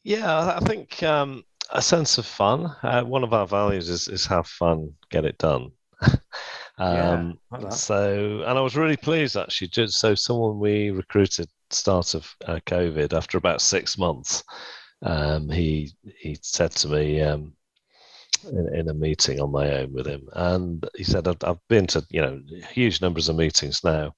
yeah, 0.05 0.57
I 0.57 0.61
think 0.61 1.03
um, 1.03 1.45
a 1.71 1.83
sense 1.83 2.19
of 2.19 2.27
fun. 2.27 2.75
Uh, 2.83 3.03
one 3.03 3.25
of 3.25 3.33
our 3.33 3.47
values 3.47 3.89
is 3.89 4.09
is 4.09 4.27
have 4.27 4.47
fun, 4.47 4.93
get 5.11 5.25
it 5.25 5.39
done. 5.39 5.73
um, 6.79 7.39
yeah, 7.59 7.69
so, 7.71 8.45
and 8.47 8.59
I 8.59 8.61
was 8.61 8.77
really 8.77 8.97
pleased 8.97 9.37
actually. 9.37 9.69
Just 9.69 9.99
so 9.99 10.15
someone 10.15 10.59
we 10.59 10.91
recruited 10.91 11.49
start 11.71 12.15
of 12.15 12.33
uh, 12.47 12.61
COVID 12.67 13.13
after 13.13 13.39
about 13.39 13.61
six 13.61 13.99
months, 13.99 14.45
um, 15.03 15.49
he 15.49 15.93
he 16.19 16.37
said 16.41 16.71
to 16.73 16.89
me, 16.89 17.21
um, 17.21 17.53
in, 18.49 18.75
in 18.75 18.89
a 18.89 18.95
meeting 18.95 19.41
on 19.41 19.53
my 19.53 19.71
own 19.79 19.93
with 19.93 20.07
him, 20.07 20.29
and 20.33 20.85
he 20.95 21.05
said, 21.05 21.29
I've, 21.29 21.43
I've 21.45 21.69
been 21.69 21.87
to 21.89 22.05
you 22.11 22.21
know 22.21 22.41
huge 22.71 23.01
numbers 23.01 23.29
of 23.29 23.37
meetings 23.37 23.83
now 23.85 24.15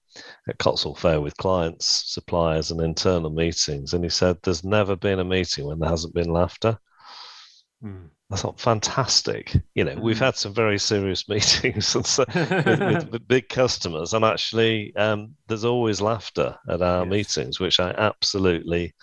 at 0.49 0.59
Cotswold 0.59 0.99
Fayre 0.99 1.21
with 1.23 1.37
clients, 1.37 1.87
suppliers, 2.13 2.71
and 2.71 2.81
internal 2.81 3.31
meetings, 3.31 3.93
and 3.93 4.05
he 4.05 4.11
said, 4.11 4.39
"There's 4.43 4.65
never 4.65 4.97
been 4.97 5.21
a 5.21 5.25
meeting 5.25 5.67
when 5.67 5.79
there 5.79 5.91
hasn't 5.91 6.15
been 6.15 6.31
laughter." 6.31 6.79
Mm. 7.83 8.11
I 8.31 8.37
thought, 8.37 8.59
fantastic. 8.59 9.57
You 9.75 9.85
know, 9.85 9.95
we've 10.01 10.19
hmm. 10.19 10.25
had 10.25 10.37
some 10.37 10.53
very 10.53 10.79
serious 10.79 11.29
meetings 11.29 11.95
with, 11.95 12.19
with, 12.19 13.09
with, 13.11 13.29
big 13.29 13.49
customers, 13.49 14.15
and 14.15 14.25
actually, 14.25 14.95
um, 14.97 15.35
there's 15.47 15.65
always 15.65 16.01
laughter 16.01 16.57
at 16.69 16.83
our 16.83 17.05
yes. 17.05 17.11
meetings, 17.11 17.61
which 17.61 17.79
I 17.79 17.91
absolutely 17.93 18.95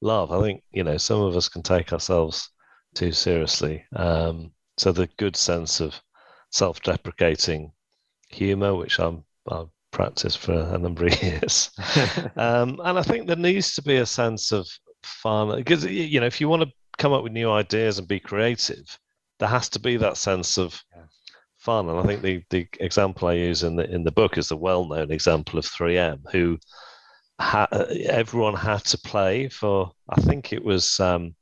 love. 0.00 0.30
I 0.30 0.40
think 0.42 0.62
you 0.70 0.84
know 0.84 0.96
some 0.96 1.20
of 1.20 1.36
us 1.36 1.48
can 1.48 1.62
take 1.62 1.92
ourselves 1.92 2.50
too 2.94 3.10
seriously. 3.10 3.84
Um, 3.96 4.52
so 4.78 4.92
the 4.92 5.08
good 5.18 5.36
sense 5.36 5.80
of 5.80 6.00
self-deprecating 6.50 7.72
humor, 8.28 8.74
which 8.74 8.98
I'm 8.98 9.24
I've 9.50 9.68
practiced 9.90 10.38
for 10.38 10.52
a 10.52 10.78
number 10.78 11.06
of 11.06 11.22
years, 11.22 11.70
um, 12.36 12.80
and 12.84 12.98
I 12.98 13.02
think 13.02 13.26
there 13.26 13.36
needs 13.36 13.74
to 13.74 13.82
be 13.82 13.96
a 13.96 14.06
sense 14.06 14.52
of 14.52 14.66
fun 15.02 15.56
because 15.56 15.84
you 15.84 16.20
know 16.20 16.26
if 16.26 16.40
you 16.40 16.48
want 16.48 16.62
to 16.62 16.72
come 16.98 17.12
up 17.12 17.22
with 17.22 17.32
new 17.32 17.50
ideas 17.50 17.98
and 17.98 18.08
be 18.08 18.20
creative, 18.20 18.98
there 19.38 19.48
has 19.48 19.68
to 19.70 19.78
be 19.78 19.96
that 19.96 20.16
sense 20.16 20.58
of 20.58 20.82
fun. 21.58 21.88
And 21.88 21.98
I 21.98 22.02
think 22.02 22.22
the 22.22 22.42
the 22.50 22.68
example 22.80 23.28
I 23.28 23.34
use 23.34 23.62
in 23.62 23.76
the 23.76 23.90
in 23.90 24.04
the 24.04 24.12
book 24.12 24.38
is 24.38 24.48
the 24.48 24.56
well-known 24.56 25.10
example 25.10 25.58
of 25.58 25.66
3M, 25.66 26.20
who 26.32 26.58
ha- 27.40 27.68
everyone 28.06 28.54
had 28.54 28.84
to 28.86 28.98
play 28.98 29.48
for 29.48 29.92
I 30.08 30.20
think 30.20 30.52
it 30.52 30.64
was 30.64 30.98
um, 31.00 31.34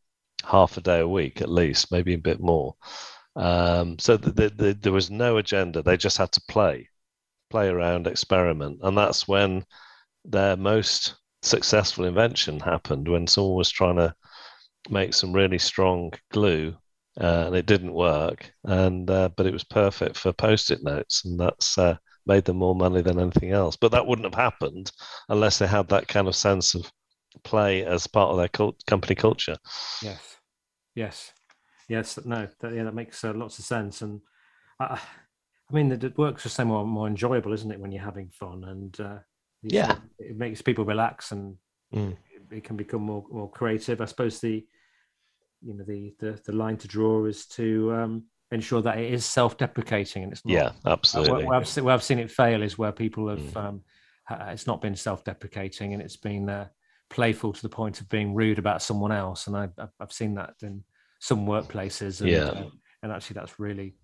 half 0.45 0.76
a 0.76 0.80
day 0.80 1.01
a 1.01 1.09
week 1.09 1.41
at 1.41 1.51
least, 1.51 1.93
maybe 1.93 2.14
a 2.14 2.18
bit 2.18 2.41
more. 2.41 2.74
Um, 3.37 3.99
so 3.99 4.16
the, 4.16 4.30
the, 4.32 4.49
the, 4.51 4.74
there 4.74 4.93
was 4.93 5.11
no 5.11 5.37
agenda. 5.37 5.82
They 5.82 5.97
just 5.97 6.18
had 6.18 6.32
to 6.32 6.43
play, 6.49 6.89
play 7.51 7.68
around, 7.68 8.07
experiment, 8.07 8.80
and 8.82 8.97
that's 8.97 9.28
when 9.28 9.64
their 10.24 10.57
most 10.57 11.16
successful 11.43 12.07
invention 12.07 12.61
happened. 12.61 13.09
When 13.09 13.26
someone 13.26 13.57
was 13.57 13.70
trying 13.70 13.97
to 13.97 14.14
make 14.91 15.14
some 15.14 15.32
really 15.32 15.59
strong 15.59 16.12
glue, 16.32 16.76
uh, 17.20 17.45
and 17.47 17.57
it 17.57 17.66
didn't 17.66 17.93
work, 17.93 18.53
and 18.64 19.11
uh, 19.11 19.28
but 19.37 19.47
it 19.47 19.53
was 19.53 19.64
perfect 19.64 20.16
for 20.16 20.32
post-it 20.32 20.82
notes, 20.82 21.24
and 21.24 21.39
that's 21.39 21.78
uh, 21.78 21.97
made 22.26 22.45
them 22.45 22.57
more 22.57 22.74
money 22.74 23.03
than 23.03 23.18
anything 23.18 23.53
else. 23.53 23.76
But 23.76 23.93
that 23.93 24.07
wouldn't 24.07 24.26
have 24.26 24.34
happened 24.34 24.91
unless 25.28 25.59
they 25.59 25.66
had 25.66 25.89
that 25.89 26.09
kind 26.09 26.28
of 26.28 26.37
sense 26.37 26.74
of 26.74 26.91
play 27.45 27.84
as 27.84 28.07
part 28.07 28.30
of 28.30 28.37
their 28.39 28.49
cult- 28.49 28.84
company 28.87 29.14
culture. 29.14 29.57
Yes, 30.03 30.37
yes. 30.95 31.32
Yes, 31.89 32.18
no, 32.24 32.49
that, 32.61 32.74
yeah, 32.74 32.84
that 32.84 32.95
makes 32.95 33.22
uh, 33.24 33.32
lots 33.32 33.59
of 33.59 33.64
sense. 33.64 34.03
And 34.03 34.20
I, 34.80 35.01
I 35.70 35.74
mean, 35.74 35.89
the, 35.89 35.97
the 35.97 36.12
work's 36.16 36.45
just 36.45 36.57
so 36.57 36.64
more, 36.64 36.84
more 36.84 37.07
enjoyable, 37.07 37.53
isn't 37.53 37.70
it, 37.70 37.80
when 37.80 37.93
you're 37.93 38.03
having 38.03 38.30
fun? 38.30 38.64
And 38.64 39.01
uh, 39.01 39.18
yeah, 39.62 39.97
it 40.18 40.37
makes 40.37 40.62
people 40.62 40.84
relax 40.84 41.32
and 41.32 41.57
mm. 41.95 42.12
it, 42.12 42.57
it, 42.57 42.64
can 42.64 42.76
become 42.76 43.03
more 43.03 43.24
more 43.30 43.51
creative. 43.51 44.01
I 44.01 44.05
suppose 44.07 44.41
the 44.41 44.64
you 45.62 45.74
know 45.74 45.84
the 45.84 46.14
the, 46.18 46.41
the 46.45 46.53
line 46.53 46.76
to 46.78 46.89
draw 46.89 47.24
is 47.24 47.47
to 47.49 47.95
um, 47.95 48.24
ensure 48.51 48.82
that 48.82 48.99
it 48.99 49.12
is 49.12 49.24
self-deprecating 49.24 50.22
and 50.22 50.32
it's 50.32 50.45
not. 50.45 50.53
Yeah, 50.53 50.70
absolutely. 50.87 51.32
Uh, 51.32 51.37
where, 51.37 51.47
where, 51.47 51.61
I've, 51.61 51.76
where, 51.76 51.95
I've, 51.95 52.03
seen 52.03 52.18
it 52.18 52.30
fail 52.30 52.62
is 52.62 52.78
where 52.78 52.93
people 52.93 53.28
have 53.28 53.41
mm. 53.41 53.57
um, 53.57 53.82
it's 54.49 54.66
not 54.66 54.80
been 54.80 54.97
self-deprecating 54.97 55.95
and 55.95 56.03
it's 56.03 56.16
been 56.16 56.49
uh, 56.49 56.68
playful 57.11 57.53
to 57.53 57.62
the 57.62 57.68
point 57.68 58.01
of 58.01 58.09
being 58.09 58.34
rude 58.34 58.59
about 58.59 58.82
someone 58.82 59.12
else, 59.12 59.47
and 59.47 59.57
I, 59.57 59.68
I've 60.01 60.12
seen 60.12 60.34
that 60.34 60.55
in 60.62 60.84
some 61.26 61.46
workplaces. 61.46 62.20
And, 62.20 62.30
yeah. 62.30 62.44
Uh, 62.44 62.70
and 63.02 63.12
actually, 63.12 63.34
that's 63.34 63.58
really 63.58 63.94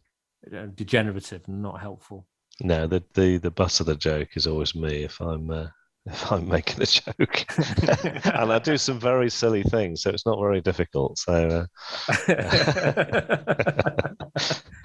uh, 0.55 0.67
degenerative 0.75 1.43
and 1.47 1.63
not 1.63 1.81
helpful. 1.81 2.27
No, 2.61 2.87
the, 2.87 3.03
the 3.15 3.39
the 3.39 3.51
butt 3.51 3.81
of 3.81 3.87
the 3.87 3.97
joke 3.97 4.37
is 4.37 4.47
always 4.47 4.75
me 4.75 5.05
if 5.05 5.21
I'm 5.21 5.51
uh, 5.51 5.69
if 6.07 6.31
I'm 6.33 6.49
making 6.49 6.83
a 6.83 6.87
joke, 6.87 7.45
and 8.27 8.53
I 8.53 8.59
do 8.59 8.77
some 8.77 8.99
very 8.99 9.31
silly 9.31 9.63
things, 9.63 10.03
so 10.03 10.11
it's 10.11 10.27
not 10.27 10.41
very 10.41 10.61
difficult. 10.61 11.19
So 11.19 11.33
uh... 11.49 11.67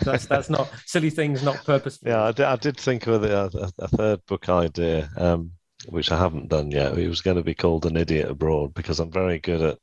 that's 0.02 0.28
that's 0.28 0.50
not 0.50 0.72
silly 0.86 1.10
things, 1.10 1.44
not 1.44 1.66
purposeful. 1.66 2.08
Yeah, 2.08 2.24
I 2.24 2.32
did, 2.32 2.46
I 2.46 2.56
did 2.56 2.78
think 2.78 3.08
of 3.08 3.24
a, 3.24 3.50
a, 3.54 3.72
a 3.80 3.88
third 3.88 4.26
book 4.28 4.48
idea. 4.48 5.10
Um, 5.18 5.52
which 5.90 6.12
I 6.12 6.18
haven't 6.18 6.50
done 6.50 6.72
yet. 6.72 6.98
It 6.98 7.08
was 7.08 7.22
going 7.22 7.38
to 7.38 7.44
be 7.44 7.54
called 7.54 7.86
an 7.86 7.98
idiot 7.98 8.32
abroad 8.32 8.74
because 8.74 9.00
I'm 9.00 9.12
very 9.12 9.38
good 9.38 9.62
at 9.62 9.78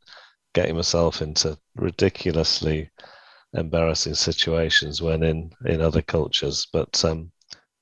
getting 0.55 0.77
myself 0.77 1.21
into 1.21 1.59
ridiculously 1.77 2.91
embarrassing 3.53 4.15
situations 4.15 5.03
when 5.03 5.23
in 5.23 5.51
in 5.67 5.81
other 5.81 6.03
cultures. 6.03 6.67
But 6.73 7.05
um, 7.05 7.31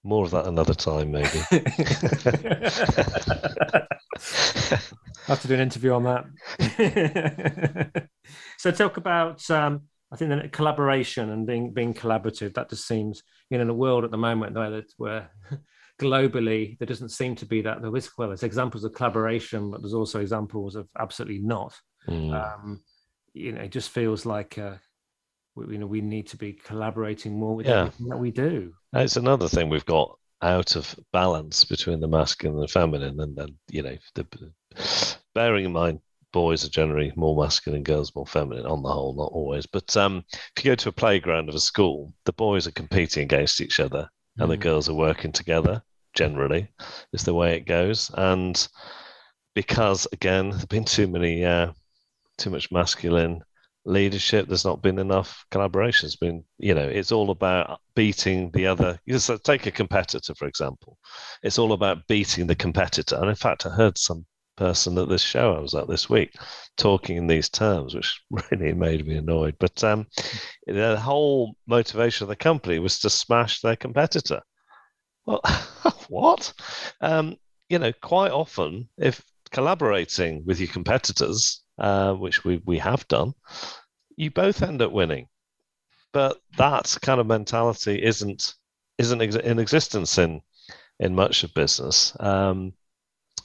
more 0.04 0.24
of 0.24 0.30
that 0.32 0.46
another 0.46 0.74
time, 0.74 1.12
maybe. 1.12 1.40
I 1.50 1.58
have 5.32 5.40
to 5.42 5.48
do 5.48 5.54
an 5.54 5.60
interview 5.60 5.92
on 5.92 6.04
that. 6.04 8.08
so 8.58 8.70
talk 8.70 8.96
about 8.96 9.48
um, 9.50 9.82
I 10.12 10.16
think 10.16 10.30
that 10.30 10.52
collaboration 10.52 11.30
and 11.30 11.46
being 11.46 11.72
being 11.72 11.94
collaborative. 11.94 12.54
That 12.54 12.70
just 12.70 12.86
seems 12.86 13.22
you 13.50 13.58
know 13.58 13.62
in 13.62 13.70
a 13.70 13.74
world 13.74 14.04
at 14.04 14.10
the 14.10 14.16
moment 14.16 14.56
where 14.56 14.82
where 14.96 15.30
globally 16.00 16.78
there 16.78 16.86
doesn't 16.86 17.10
seem 17.10 17.36
to 17.36 17.46
be 17.46 17.62
that 17.62 17.80
there 17.80 17.96
is 17.96 18.10
well 18.18 18.28
there's 18.28 18.42
examples 18.42 18.84
of 18.84 18.92
collaboration, 18.92 19.70
but 19.70 19.82
there's 19.82 19.94
also 19.94 20.20
examples 20.20 20.74
of 20.74 20.88
absolutely 20.98 21.38
not. 21.38 21.74
Mm. 22.08 22.32
Um, 22.32 22.82
you 23.34 23.52
know, 23.52 23.60
it 23.62 23.70
just 23.70 23.90
feels 23.90 24.26
like 24.26 24.58
uh, 24.58 24.74
we, 25.54 25.74
you 25.74 25.78
know 25.78 25.86
we 25.86 26.00
need 26.00 26.26
to 26.28 26.36
be 26.36 26.52
collaborating 26.52 27.38
more 27.38 27.56
with 27.56 27.66
yeah. 27.66 27.80
everything 27.80 28.08
that 28.08 28.18
we 28.18 28.30
do. 28.30 28.72
It's 28.94 29.16
another 29.16 29.48
thing 29.48 29.68
we've 29.68 29.86
got 29.86 30.18
out 30.42 30.76
of 30.76 30.94
balance 31.12 31.64
between 31.64 32.00
the 32.00 32.08
masculine 32.08 32.58
and 32.58 32.68
the 32.68 32.72
feminine, 32.72 33.20
and 33.20 33.36
then 33.36 33.56
you 33.70 33.82
know, 33.82 33.96
the, 34.14 34.26
bearing 35.34 35.64
in 35.64 35.72
mind 35.72 36.00
boys 36.32 36.64
are 36.64 36.70
generally 36.70 37.12
more 37.14 37.36
masculine, 37.36 37.82
girls 37.82 38.14
more 38.14 38.26
feminine 38.26 38.66
on 38.66 38.82
the 38.82 38.88
whole, 38.88 39.14
not 39.14 39.30
always. 39.32 39.66
But 39.66 39.96
um, 39.96 40.24
if 40.56 40.64
you 40.64 40.70
go 40.70 40.74
to 40.74 40.88
a 40.88 40.92
playground 40.92 41.48
of 41.48 41.54
a 41.54 41.60
school, 41.60 42.12
the 42.24 42.32
boys 42.32 42.66
are 42.66 42.72
competing 42.72 43.24
against 43.24 43.60
each 43.60 43.78
other, 43.78 44.08
and 44.38 44.46
mm. 44.46 44.50
the 44.50 44.56
girls 44.56 44.88
are 44.88 44.94
working 44.94 45.32
together. 45.32 45.82
Generally, 46.14 46.68
is 47.14 47.24
the 47.24 47.32
way 47.32 47.56
it 47.56 47.66
goes, 47.66 48.10
and 48.14 48.68
because 49.54 50.06
again, 50.12 50.50
there've 50.50 50.68
been 50.68 50.84
too 50.84 51.06
many, 51.06 51.42
uh, 51.42 51.72
too 52.38 52.50
much 52.50 52.70
masculine 52.70 53.42
leadership. 53.84 54.46
There's 54.46 54.64
not 54.64 54.82
been 54.82 54.98
enough 54.98 55.44
collaboration. 55.50 56.06
It's 56.06 56.16
been, 56.16 56.44
you 56.58 56.74
know, 56.74 56.88
it's 56.88 57.12
all 57.12 57.30
about 57.30 57.80
beating 57.94 58.50
the 58.52 58.66
other. 58.66 58.98
Just 59.08 59.30
take 59.44 59.66
a 59.66 59.70
competitor, 59.70 60.34
for 60.34 60.46
example. 60.46 60.98
It's 61.42 61.58
all 61.58 61.72
about 61.72 62.06
beating 62.06 62.46
the 62.46 62.54
competitor. 62.54 63.16
And 63.16 63.28
in 63.28 63.34
fact, 63.34 63.66
I 63.66 63.70
heard 63.70 63.98
some 63.98 64.26
person 64.56 64.98
at 64.98 65.08
this 65.08 65.22
show 65.22 65.54
I 65.54 65.60
was 65.60 65.74
at 65.74 65.88
this 65.88 66.10
week 66.10 66.34
talking 66.76 67.16
in 67.16 67.26
these 67.26 67.48
terms, 67.48 67.94
which 67.94 68.20
really 68.50 68.72
made 68.72 69.06
me 69.06 69.16
annoyed. 69.16 69.56
But 69.58 69.82
um, 69.82 70.06
the 70.66 70.98
whole 70.98 71.56
motivation 71.66 72.24
of 72.24 72.28
the 72.28 72.36
company 72.36 72.78
was 72.78 72.98
to 73.00 73.10
smash 73.10 73.60
their 73.60 73.76
competitor. 73.76 74.40
Well, 75.26 75.40
what? 76.08 76.52
Um, 77.00 77.36
you 77.68 77.78
know, 77.78 77.92
quite 78.02 78.32
often, 78.32 78.88
if 78.98 79.22
collaborating 79.50 80.44
with 80.46 80.60
your 80.60 80.68
competitors 80.68 81.61
uh, 81.78 82.14
which 82.14 82.44
we, 82.44 82.62
we 82.64 82.78
have 82.78 83.06
done, 83.08 83.34
you 84.16 84.30
both 84.30 84.62
end 84.62 84.82
up 84.82 84.92
winning. 84.92 85.28
But 86.12 86.38
that 86.58 86.96
kind 87.02 87.20
of 87.20 87.26
mentality 87.26 88.02
isn't 88.02 88.54
isn't 88.98 89.22
ex- 89.22 89.36
in 89.36 89.58
existence 89.58 90.18
in 90.18 90.42
in 91.00 91.14
much 91.14 91.42
of 91.42 91.54
business, 91.54 92.14
um, 92.20 92.74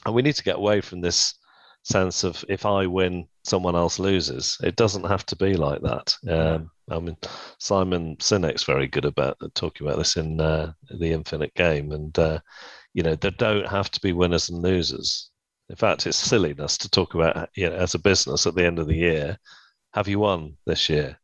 and 0.05 0.13
we 0.13 0.21
need 0.21 0.35
to 0.35 0.43
get 0.43 0.57
away 0.57 0.81
from 0.81 1.01
this 1.01 1.35
sense 1.83 2.25
of 2.25 2.43
if 2.49 2.65
I 2.65 2.85
win, 2.85 3.27
someone 3.43 3.75
else 3.75 3.99
loses. 3.99 4.57
It 4.61 4.75
doesn't 4.75 5.05
have 5.05 5.25
to 5.27 5.35
be 5.35 5.55
like 5.55 5.81
that. 5.81 6.15
Um, 6.27 6.69
I 6.89 6.99
mean, 6.99 7.17
Simon 7.59 8.17
Sinek's 8.17 8.63
very 8.63 8.87
good 8.87 9.05
about 9.05 9.37
talking 9.55 9.87
about 9.87 9.97
this 9.97 10.17
in 10.17 10.39
uh, 10.41 10.73
the 10.89 11.11
Infinite 11.11 11.53
Game, 11.55 11.91
and 11.91 12.17
uh, 12.19 12.39
you 12.93 13.03
know 13.03 13.15
there 13.15 13.31
don't 13.31 13.67
have 13.67 13.89
to 13.91 14.01
be 14.01 14.13
winners 14.13 14.49
and 14.49 14.61
losers. 14.61 15.29
In 15.69 15.75
fact, 15.75 16.07
it's 16.07 16.17
silliness 16.17 16.77
to 16.77 16.89
talk 16.89 17.13
about 17.13 17.49
you 17.55 17.69
know, 17.69 17.75
as 17.75 17.93
a 17.93 17.99
business 17.99 18.47
at 18.47 18.55
the 18.55 18.65
end 18.65 18.79
of 18.79 18.87
the 18.87 18.95
year. 18.95 19.37
Have 19.93 20.07
you 20.07 20.19
won 20.19 20.57
this 20.65 20.89
year? 20.89 21.17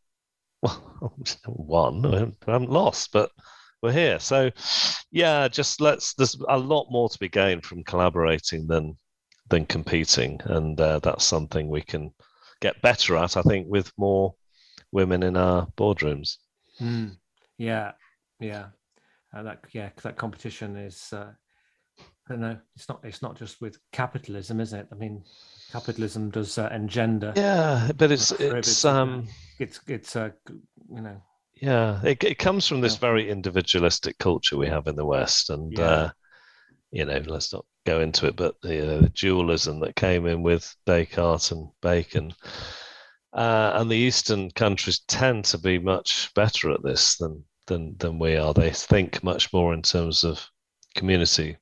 Well, 0.62 1.16
won. 1.48 2.06
I 2.06 2.52
haven't 2.52 2.70
lost, 2.72 3.12
but 3.12 3.32
we're 3.82 3.92
here. 3.92 4.20
So, 4.20 4.50
yeah, 5.12 5.48
just 5.48 5.82
let's. 5.82 6.14
There's 6.14 6.38
a 6.50 6.58
lot 6.58 6.88
more 6.90 7.10
to 7.10 7.20
be 7.20 7.30
gained 7.30 7.66
from 7.66 7.84
collaborating 7.84 8.68
than 8.68 8.98
than 9.50 9.66
competing, 9.66 10.40
and 10.46 10.80
uh, 10.80 11.00
that's 11.00 11.26
something 11.26 11.68
we 11.70 11.82
can 11.82 12.14
get 12.62 12.82
better 12.82 13.18
at. 13.18 13.38
I 13.38 13.42
think 13.42 13.68
with 13.70 13.92
more 13.98 14.36
women 14.92 15.24
in 15.24 15.36
our 15.36 15.68
boardrooms. 15.78 16.38
Mm, 16.82 17.18
yeah, 17.58 17.92
yeah, 18.40 18.68
uh, 19.36 19.44
that 19.44 19.60
yeah, 19.72 19.90
that 20.02 20.16
competition 20.16 20.78
is 20.78 21.12
uh, 21.12 21.32
I 22.28 22.34
don't 22.34 22.42
know. 22.42 22.58
It's 22.76 22.88
not. 22.88 23.02
It's 23.04 23.22
not 23.22 23.38
just 23.38 23.60
with 23.60 23.78
capitalism, 23.92 24.62
is 24.62 24.72
it? 24.72 24.88
I 24.92 24.96
mean, 24.96 25.24
capitalism 25.72 26.30
does 26.30 26.58
uh, 26.58 26.70
engender. 26.72 27.34
Yeah, 27.36 27.92
but 27.98 28.12
it's 28.12 28.32
it's 28.32 28.86
um 28.86 29.28
it's 29.60 29.82
it's 29.88 30.16
uh, 30.16 30.30
you 30.50 31.02
know. 31.02 31.22
Yeah, 31.62 32.02
it 32.04 32.24
it 32.24 32.38
comes 32.38 32.68
from 32.68 32.82
this 32.82 32.96
yeah. 32.96 33.00
very 33.00 33.30
individualistic 33.30 34.18
culture 34.20 34.58
we 34.58 34.68
have 34.68 34.88
in 34.88 34.96
the 34.96 35.06
West, 35.06 35.50
and 35.50 35.74
yeah. 35.74 35.84
uh, 35.84 36.10
you 36.92 37.06
know, 37.06 37.22
let's 37.26 37.52
not 37.52 37.66
go 37.86 38.00
into 38.00 38.28
it, 38.28 38.38
but 38.38 38.56
the, 38.62 38.98
uh, 38.98 39.02
the 39.02 39.10
dualism 39.10 39.82
that 39.82 39.96
came 39.96 40.26
in 40.26 40.44
with 40.44 40.74
Descartes 40.86 41.52
and 41.52 41.70
Bacon. 41.82 42.34
Uh, 43.34 43.72
and 43.76 43.90
the 43.90 43.96
Eastern 43.96 44.52
countries 44.52 45.00
tend 45.08 45.44
to 45.46 45.58
be 45.58 45.80
much 45.80 46.32
better 46.36 46.72
at 46.72 46.84
this 46.84 47.18
than 47.18 47.44
than 47.66 47.98
than 47.98 48.20
we 48.20 48.38
are. 48.38 48.54
They 48.54 48.70
think 48.70 49.24
much 49.24 49.52
more 49.52 49.74
in 49.74 49.82
terms 49.82 50.24
of 50.24 50.48
community 50.96 51.58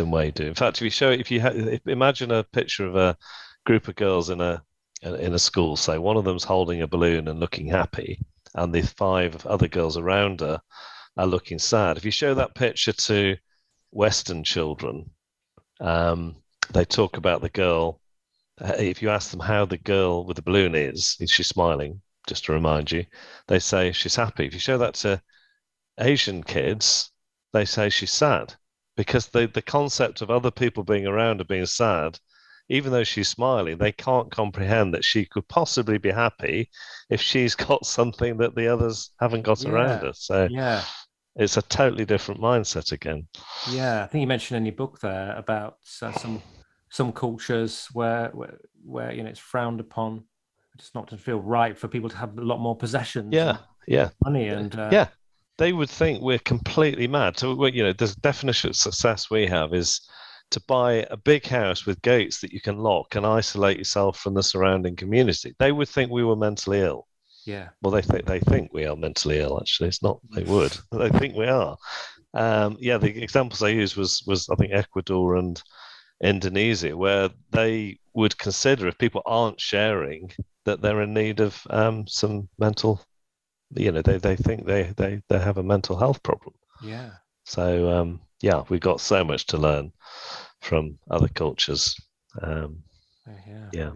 than 0.00 0.10
we 0.10 0.30
do. 0.30 0.46
In 0.46 0.54
fact, 0.54 0.78
if 0.78 0.82
you 0.82 0.90
show, 0.90 1.10
if 1.10 1.30
you 1.30 1.40
ha- 1.40 1.78
imagine 1.86 2.30
a 2.30 2.42
picture 2.42 2.86
of 2.86 2.96
a 2.96 3.16
group 3.66 3.86
of 3.86 3.96
girls 3.96 4.30
in 4.30 4.40
a 4.40 4.62
in 5.02 5.34
a 5.34 5.38
school, 5.38 5.76
say 5.76 5.98
one 5.98 6.16
of 6.16 6.24
them's 6.24 6.44
holding 6.44 6.82
a 6.82 6.88
balloon 6.88 7.28
and 7.28 7.38
looking 7.38 7.66
happy, 7.66 8.18
and 8.54 8.74
the 8.74 8.82
five 8.82 9.46
other 9.46 9.68
girls 9.68 9.96
around 9.96 10.40
her 10.40 10.60
are 11.16 11.26
looking 11.26 11.58
sad. 11.58 11.96
If 11.96 12.04
you 12.04 12.10
show 12.10 12.34
that 12.34 12.54
picture 12.54 12.92
to 12.92 13.36
Western 13.90 14.42
children, 14.42 15.10
um, 15.80 16.36
they 16.72 16.84
talk 16.84 17.16
about 17.16 17.42
the 17.42 17.50
girl. 17.50 18.00
If 18.58 19.02
you 19.02 19.10
ask 19.10 19.30
them 19.30 19.40
how 19.40 19.64
the 19.66 19.78
girl 19.78 20.24
with 20.24 20.36
the 20.36 20.42
balloon 20.42 20.74
is, 20.74 21.16
is 21.20 21.30
she 21.30 21.42
smiling? 21.42 22.00
Just 22.26 22.44
to 22.46 22.52
remind 22.52 22.90
you, 22.92 23.06
they 23.48 23.58
say 23.58 23.92
she's 23.92 24.16
happy. 24.16 24.46
If 24.46 24.54
you 24.54 24.60
show 24.60 24.78
that 24.78 24.94
to 24.94 25.22
Asian 25.98 26.42
kids, 26.42 27.10
they 27.52 27.64
say 27.64 27.88
she's 27.90 28.12
sad 28.12 28.54
because 29.00 29.28
the 29.28 29.46
the 29.46 29.62
concept 29.62 30.20
of 30.20 30.30
other 30.30 30.50
people 30.50 30.84
being 30.84 31.06
around 31.06 31.40
and 31.40 31.48
being 31.48 31.64
sad 31.64 32.18
even 32.68 32.92
though 32.92 33.02
she's 33.02 33.30
smiling 33.30 33.78
they 33.78 33.92
can't 33.92 34.30
comprehend 34.30 34.92
that 34.92 35.02
she 35.02 35.24
could 35.24 35.48
possibly 35.48 35.96
be 35.96 36.10
happy 36.10 36.68
if 37.08 37.18
she's 37.18 37.54
got 37.68 37.86
something 37.86 38.36
that 38.36 38.54
the 38.54 38.68
others 38.68 39.10
haven't 39.18 39.40
got 39.40 39.62
yeah. 39.62 39.70
around 39.70 40.02
her. 40.02 40.12
So 40.12 40.48
yeah. 40.50 40.82
it's 41.34 41.56
a 41.56 41.62
totally 41.62 42.04
different 42.04 42.42
mindset 42.42 42.92
again. 42.92 43.26
Yeah 43.70 44.04
i 44.04 44.06
think 44.06 44.20
you 44.20 44.26
mentioned 44.26 44.58
in 44.58 44.66
your 44.66 44.74
book 44.74 45.00
there 45.00 45.34
about 45.34 45.78
uh, 46.02 46.12
some 46.12 46.42
some 46.90 47.10
cultures 47.10 47.88
where, 47.94 48.28
where 48.34 48.58
where 48.84 49.12
you 49.12 49.22
know 49.22 49.30
it's 49.30 49.40
frowned 49.40 49.80
upon. 49.80 50.24
It's 50.74 50.94
not 50.94 51.08
to 51.08 51.16
feel 51.16 51.40
right 51.40 51.78
for 51.78 51.88
people 51.88 52.10
to 52.10 52.16
have 52.16 52.36
a 52.36 52.42
lot 52.42 52.58
more 52.58 52.76
possessions 52.76 53.32
yeah 53.32 53.58
yeah. 53.86 54.10
money 54.24 54.48
and 54.48 54.74
uh, 54.78 54.90
yeah 54.92 55.08
they 55.60 55.74
would 55.74 55.90
think 55.90 56.22
we're 56.22 56.38
completely 56.38 57.06
mad. 57.06 57.38
So, 57.38 57.66
you 57.66 57.82
know, 57.82 57.92
the 57.92 58.16
definition 58.22 58.70
of 58.70 58.76
success 58.76 59.30
we 59.30 59.46
have 59.46 59.74
is 59.74 60.00
to 60.52 60.60
buy 60.66 61.06
a 61.10 61.18
big 61.18 61.46
house 61.46 61.84
with 61.84 62.00
gates 62.00 62.40
that 62.40 62.50
you 62.50 62.62
can 62.62 62.78
lock 62.78 63.14
and 63.14 63.26
isolate 63.26 63.76
yourself 63.76 64.18
from 64.18 64.32
the 64.32 64.42
surrounding 64.42 64.96
community. 64.96 65.54
They 65.58 65.70
would 65.70 65.90
think 65.90 66.10
we 66.10 66.24
were 66.24 66.34
mentally 66.34 66.80
ill. 66.80 67.06
Yeah. 67.44 67.68
Well, 67.82 67.90
they 67.90 68.00
think 68.00 68.24
they 68.24 68.40
think 68.40 68.72
we 68.72 68.86
are 68.86 68.96
mentally 68.96 69.38
ill. 69.38 69.58
Actually, 69.60 69.90
it's 69.90 70.02
not. 70.02 70.18
They 70.34 70.44
would. 70.44 70.76
they 70.92 71.10
think 71.10 71.36
we 71.36 71.46
are. 71.46 71.76
Um, 72.32 72.78
yeah. 72.80 72.96
The 72.96 73.22
examples 73.22 73.62
I 73.62 73.68
used 73.68 73.96
was 73.96 74.22
was 74.26 74.48
I 74.48 74.54
think 74.54 74.72
Ecuador 74.72 75.36
and 75.36 75.62
Indonesia, 76.22 76.96
where 76.96 77.28
they 77.50 77.98
would 78.14 78.38
consider 78.38 78.88
if 78.88 78.96
people 78.96 79.22
aren't 79.26 79.60
sharing 79.60 80.30
that 80.64 80.80
they're 80.80 81.02
in 81.02 81.12
need 81.12 81.40
of 81.40 81.60
um, 81.68 82.06
some 82.06 82.48
mental 82.58 83.02
you 83.74 83.92
know 83.92 84.02
they, 84.02 84.18
they 84.18 84.36
think 84.36 84.66
they, 84.66 84.92
they 84.96 85.22
they 85.28 85.38
have 85.38 85.58
a 85.58 85.62
mental 85.62 85.96
health 85.96 86.22
problem. 86.22 86.54
Yeah. 86.82 87.10
So 87.44 87.90
um 87.90 88.20
yeah 88.40 88.64
we've 88.68 88.80
got 88.80 89.00
so 89.00 89.24
much 89.24 89.46
to 89.46 89.58
learn 89.58 89.92
from 90.60 90.98
other 91.10 91.28
cultures 91.28 91.96
um 92.42 92.82
oh, 93.28 93.32
yeah. 93.46 93.68
yeah. 93.72 93.90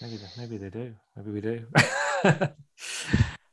Maybe 0.00 0.16
they, 0.16 0.28
maybe 0.36 0.56
they 0.58 0.70
do. 0.70 0.94
Maybe 1.16 1.30
we 1.30 1.40
do. 1.40 1.66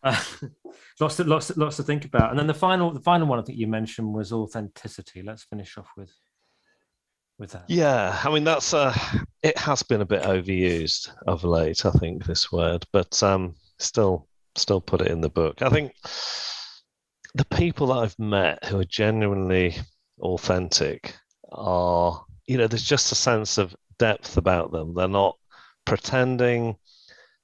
Uh, 0.04 0.24
lots 1.00 1.16
to, 1.16 1.24
lots 1.24 1.58
lots 1.58 1.78
to 1.78 1.84
think 1.84 2.06
about. 2.06 2.30
And 2.30 2.38
then 2.38 2.46
the 2.46 2.54
final 2.54 2.92
the 2.92 3.00
final 3.00 3.26
one 3.26 3.40
i 3.40 3.42
think 3.42 3.58
you 3.58 3.66
mentioned 3.66 4.14
was 4.14 4.32
authenticity. 4.32 5.24
Let's 5.24 5.44
finish 5.44 5.80
off 5.80 5.90
with 5.98 6.12
with 7.40 7.52
that. 7.52 7.66
Yeah 7.68 8.20
i 8.24 8.32
mean 8.32 8.44
that's 8.44 8.74
uh 8.74 8.96
it 9.42 9.58
has 9.58 9.82
been 9.84 10.02
a 10.02 10.06
bit 10.06 10.22
overused 10.22 11.10
of 11.28 11.44
late 11.44 11.86
i 11.86 11.92
think 11.92 12.26
this 12.26 12.52
word 12.52 12.86
but 12.94 13.22
um 13.24 13.56
still 13.80 14.28
still 14.58 14.82
put 14.82 15.02
it 15.02 15.12
in 15.12 15.22
the 15.22 15.30
book. 15.30 15.62
I 15.62 15.70
think 15.70 15.94
the 17.34 17.46
people 17.46 17.88
that 17.88 17.98
I've 17.98 18.20
met 18.20 18.64
who 18.66 18.80
are 18.80 18.86
genuinely 18.86 19.76
authentic 20.20 21.16
are 21.52 22.26
you 22.48 22.58
know, 22.58 22.68
there's 22.68 22.84
just 22.84 23.12
a 23.12 23.16
sense 23.16 23.58
of 23.58 23.76
depth 23.98 24.38
about 24.38 24.72
them. 24.72 24.94
They're 24.94 25.08
not 25.08 25.38
pretending, 25.86 26.76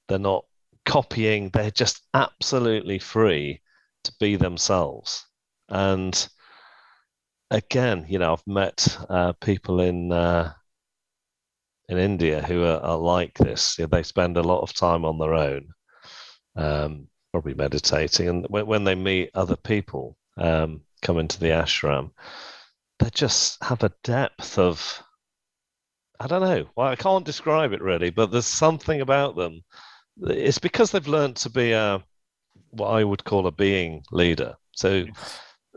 they're 0.08 0.18
not 0.18 0.44
copying, 0.84 1.50
they're 1.50 1.70
just 1.70 2.06
absolutely 2.14 2.98
free 2.98 3.60
to 4.04 4.12
be 4.20 4.36
themselves. 4.36 5.26
And 5.68 6.28
again, 7.50 8.06
you 8.08 8.18
know, 8.18 8.32
I've 8.32 8.46
met 8.46 8.96
uh, 9.08 9.32
people 9.34 9.80
in 9.80 10.12
uh, 10.12 10.52
in 11.88 11.98
India 11.98 12.42
who 12.42 12.64
are, 12.64 12.80
are 12.80 12.96
like 12.96 13.36
this. 13.38 13.78
You 13.78 13.84
know, 13.84 13.88
they 13.88 14.02
spend 14.02 14.36
a 14.36 14.42
lot 14.42 14.62
of 14.62 14.72
time 14.72 15.04
on 15.04 15.18
their 15.18 15.34
own, 15.34 15.68
um, 16.56 17.08
probably 17.32 17.54
meditating, 17.54 18.28
and 18.28 18.46
when, 18.48 18.66
when 18.66 18.84
they 18.84 18.94
meet 18.94 19.30
other 19.34 19.56
people, 19.56 20.16
um, 20.36 20.82
come 21.02 21.18
into 21.18 21.38
the 21.40 21.48
ashram, 21.48 22.10
they 22.98 23.10
just 23.10 23.62
have 23.62 23.82
a 23.82 23.92
depth 24.02 24.58
of 24.58 25.02
I 26.22 26.28
don't 26.28 26.42
know. 26.42 26.66
Well, 26.76 26.86
I 26.86 26.94
can't 26.94 27.24
describe 27.24 27.72
it 27.72 27.82
really, 27.82 28.10
but 28.10 28.30
there's 28.30 28.46
something 28.46 29.00
about 29.00 29.34
them. 29.34 29.64
It's 30.22 30.60
because 30.60 30.92
they've 30.92 31.08
learned 31.08 31.34
to 31.36 31.50
be 31.50 31.72
a 31.72 32.04
what 32.70 32.90
I 32.90 33.02
would 33.02 33.24
call 33.24 33.48
a 33.48 33.50
being 33.50 34.04
leader. 34.12 34.54
So 34.70 35.04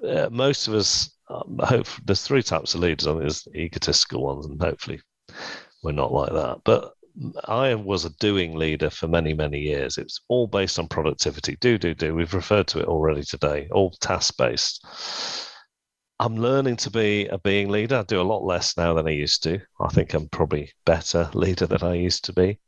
uh, 0.07 0.29
most 0.31 0.67
of 0.67 0.75
us, 0.75 1.09
um, 1.29 1.59
hope 1.63 1.87
there's 2.05 2.21
three 2.21 2.43
types 2.43 2.75
of 2.75 2.81
leaders. 2.81 3.07
I 3.07 3.11
mean, 3.11 3.21
there's 3.21 3.47
egotistical 3.55 4.23
ones, 4.23 4.45
and 4.45 4.61
hopefully 4.61 5.01
we're 5.81 5.93
not 5.93 6.13
like 6.13 6.31
that. 6.31 6.61
But 6.63 6.93
I 7.45 7.75
was 7.75 8.03
a 8.03 8.09
doing 8.17 8.55
leader 8.55 8.89
for 8.89 9.07
many, 9.07 9.33
many 9.33 9.59
years. 9.59 9.97
It's 9.97 10.19
all 10.27 10.47
based 10.47 10.77
on 10.79 10.87
productivity. 10.87 11.55
Do, 11.61 11.77
do, 11.77 11.93
do. 11.93 12.13
We've 12.13 12.33
referred 12.33 12.67
to 12.67 12.79
it 12.79 12.87
already 12.87 13.23
today, 13.23 13.69
all 13.71 13.91
task 13.91 14.35
based. 14.37 14.85
I'm 16.19 16.35
learning 16.35 16.77
to 16.77 16.89
be 16.89 17.27
a 17.27 17.37
being 17.37 17.69
leader. 17.69 17.97
I 17.97 18.03
do 18.03 18.21
a 18.21 18.23
lot 18.23 18.43
less 18.43 18.75
now 18.77 18.93
than 18.93 19.07
I 19.07 19.11
used 19.11 19.43
to. 19.43 19.59
I 19.79 19.87
think 19.89 20.13
I'm 20.13 20.29
probably 20.29 20.71
better 20.85 21.29
leader 21.33 21.65
than 21.65 21.83
I 21.83 21.93
used 21.93 22.25
to 22.25 22.33
be. 22.33 22.59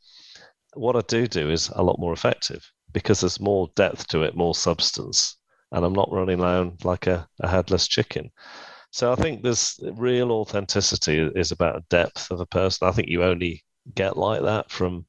What 0.74 0.96
I 0.96 1.02
do 1.08 1.28
do 1.28 1.50
is 1.50 1.70
a 1.70 1.84
lot 1.84 2.00
more 2.00 2.14
effective 2.14 2.70
because 2.94 3.22
there's 3.22 3.40
more 3.40 3.70
depth 3.76 4.08
to 4.08 4.24
it, 4.24 4.36
more 4.36 4.56
substance, 4.56 5.38
and 5.72 5.84
I'm 5.84 5.94
not 5.94 6.12
running 6.12 6.42
around 6.42 6.86
like 6.86 7.08
a, 7.08 7.28
a 7.42 7.48
headless 7.48 7.88
chicken. 7.88 8.32
So 8.92 9.12
I 9.12 9.16
think 9.16 9.44
there's 9.44 9.80
real 9.94 10.32
authenticity 10.32 11.20
is 11.36 11.52
about 11.52 11.88
depth 11.90 12.32
of 12.32 12.40
a 12.40 12.46
person. 12.46 12.88
I 12.88 12.92
think 12.92 13.10
you 13.10 13.24
only 13.24 13.64
get 13.96 14.18
like 14.18 14.44
that 14.44 14.72
from 14.72 15.06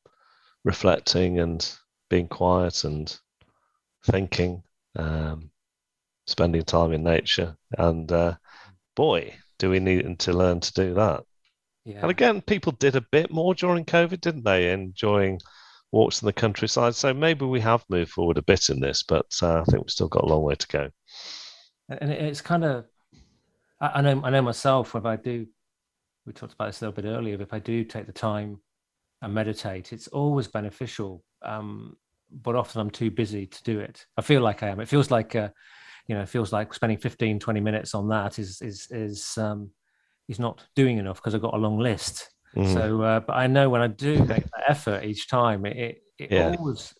reflecting 0.64 1.41
and 1.41 1.70
being 2.11 2.29
quiet 2.29 2.85
and 2.85 3.16
thinking. 4.05 4.62
Um, 4.97 5.51
spending 6.29 6.62
time 6.62 6.93
in 6.93 7.03
nature. 7.03 7.57
And 7.76 8.11
uh, 8.12 8.35
boy, 8.95 9.35
do 9.59 9.70
we 9.70 9.81
need 9.81 10.18
to 10.20 10.33
learn 10.33 10.61
to 10.61 10.72
do 10.72 10.95
that. 10.95 11.24
Yeah. 11.85 12.01
And 12.03 12.11
again, 12.11 12.43
people 12.43 12.72
did 12.72 12.97
a 12.97 13.07
bit 13.11 13.33
more 13.33 13.55
during 13.55 13.85
COVID, 13.85 14.20
didn't 14.20 14.45
they? 14.45 14.70
Enjoying 14.70 15.41
walks 15.91 16.20
in 16.20 16.26
the 16.26 16.33
countryside. 16.33 16.95
So 16.95 17.14
maybe 17.14 17.47
we 17.47 17.61
have 17.61 17.85
moved 17.89 18.11
forward 18.11 18.37
a 18.37 18.43
bit 18.43 18.68
in 18.68 18.79
this, 18.79 19.03
but 19.03 19.26
uh, 19.43 19.61
I 19.61 19.64
think 19.64 19.83
we've 19.83 19.91
still 19.91 20.09
got 20.09 20.24
a 20.24 20.26
long 20.26 20.43
way 20.43 20.55
to 20.55 20.66
go. 20.68 20.91
And 21.89 22.11
it's 22.12 22.43
kind 22.43 22.64
of, 22.64 22.85
I 23.81 24.03
know, 24.03 24.20
I 24.22 24.31
know 24.31 24.43
myself. 24.43 24.95
If 24.95 25.07
I 25.07 25.16
do, 25.16 25.47
we 26.26 26.35
talked 26.35 26.53
about 26.53 26.66
this 26.66 26.83
a 26.83 26.85
little 26.85 27.03
bit 27.03 27.09
earlier. 27.09 27.41
If 27.41 27.55
I 27.55 27.59
do 27.59 27.85
take 27.85 28.07
the 28.07 28.12
time 28.12 28.61
and 29.23 29.35
meditate, 29.35 29.93
it's 29.93 30.09
always 30.09 30.49
beneficial. 30.49 31.25
Um, 31.43 31.97
but 32.31 32.57
often 32.57 32.81
I'm 32.81 32.91
too 32.91 33.11
busy 33.11 33.47
to 33.47 33.62
do 33.64 33.81
it. 33.81 34.05
I 34.16 34.23
feel 34.23 34.43
like 34.43 34.62
I 34.62 34.69
am. 34.69 34.81
It 34.81 34.89
feels 34.89 35.11
like 35.11 35.35
uh, 35.35 35.49
you 36.09 36.14
know, 36.14 36.23
it 36.23 36.29
feels 36.29 36.53
like 36.53 36.73
spending 36.75 36.99
15, 36.99 37.39
20 37.39 37.61
minutes 37.61 37.95
on 37.95 38.09
that 38.09 38.39
is 38.39 38.61
is 38.62 38.89
is 38.91 39.37
um, 39.39 39.71
is 40.29 40.39
not 40.39 40.64
doing 40.75 40.99
enough 40.99 41.16
because 41.16 41.35
I've 41.35 41.43
got 41.43 41.55
a 41.55 41.59
long 41.59 41.79
list. 41.79 42.31
Mm. 42.57 42.73
So, 42.73 43.03
uh, 43.03 43.21
but 43.21 43.35
I 43.35 43.47
know 43.47 43.69
when 43.69 43.83
I 43.83 43.89
do 43.89 44.19
make 44.25 44.45
that 44.45 44.64
effort 44.69 45.05
each 45.05 45.29
time, 45.29 45.66
it 45.66 46.03
it, 46.19 46.33
yeah. 46.33 46.55
always 46.59 46.95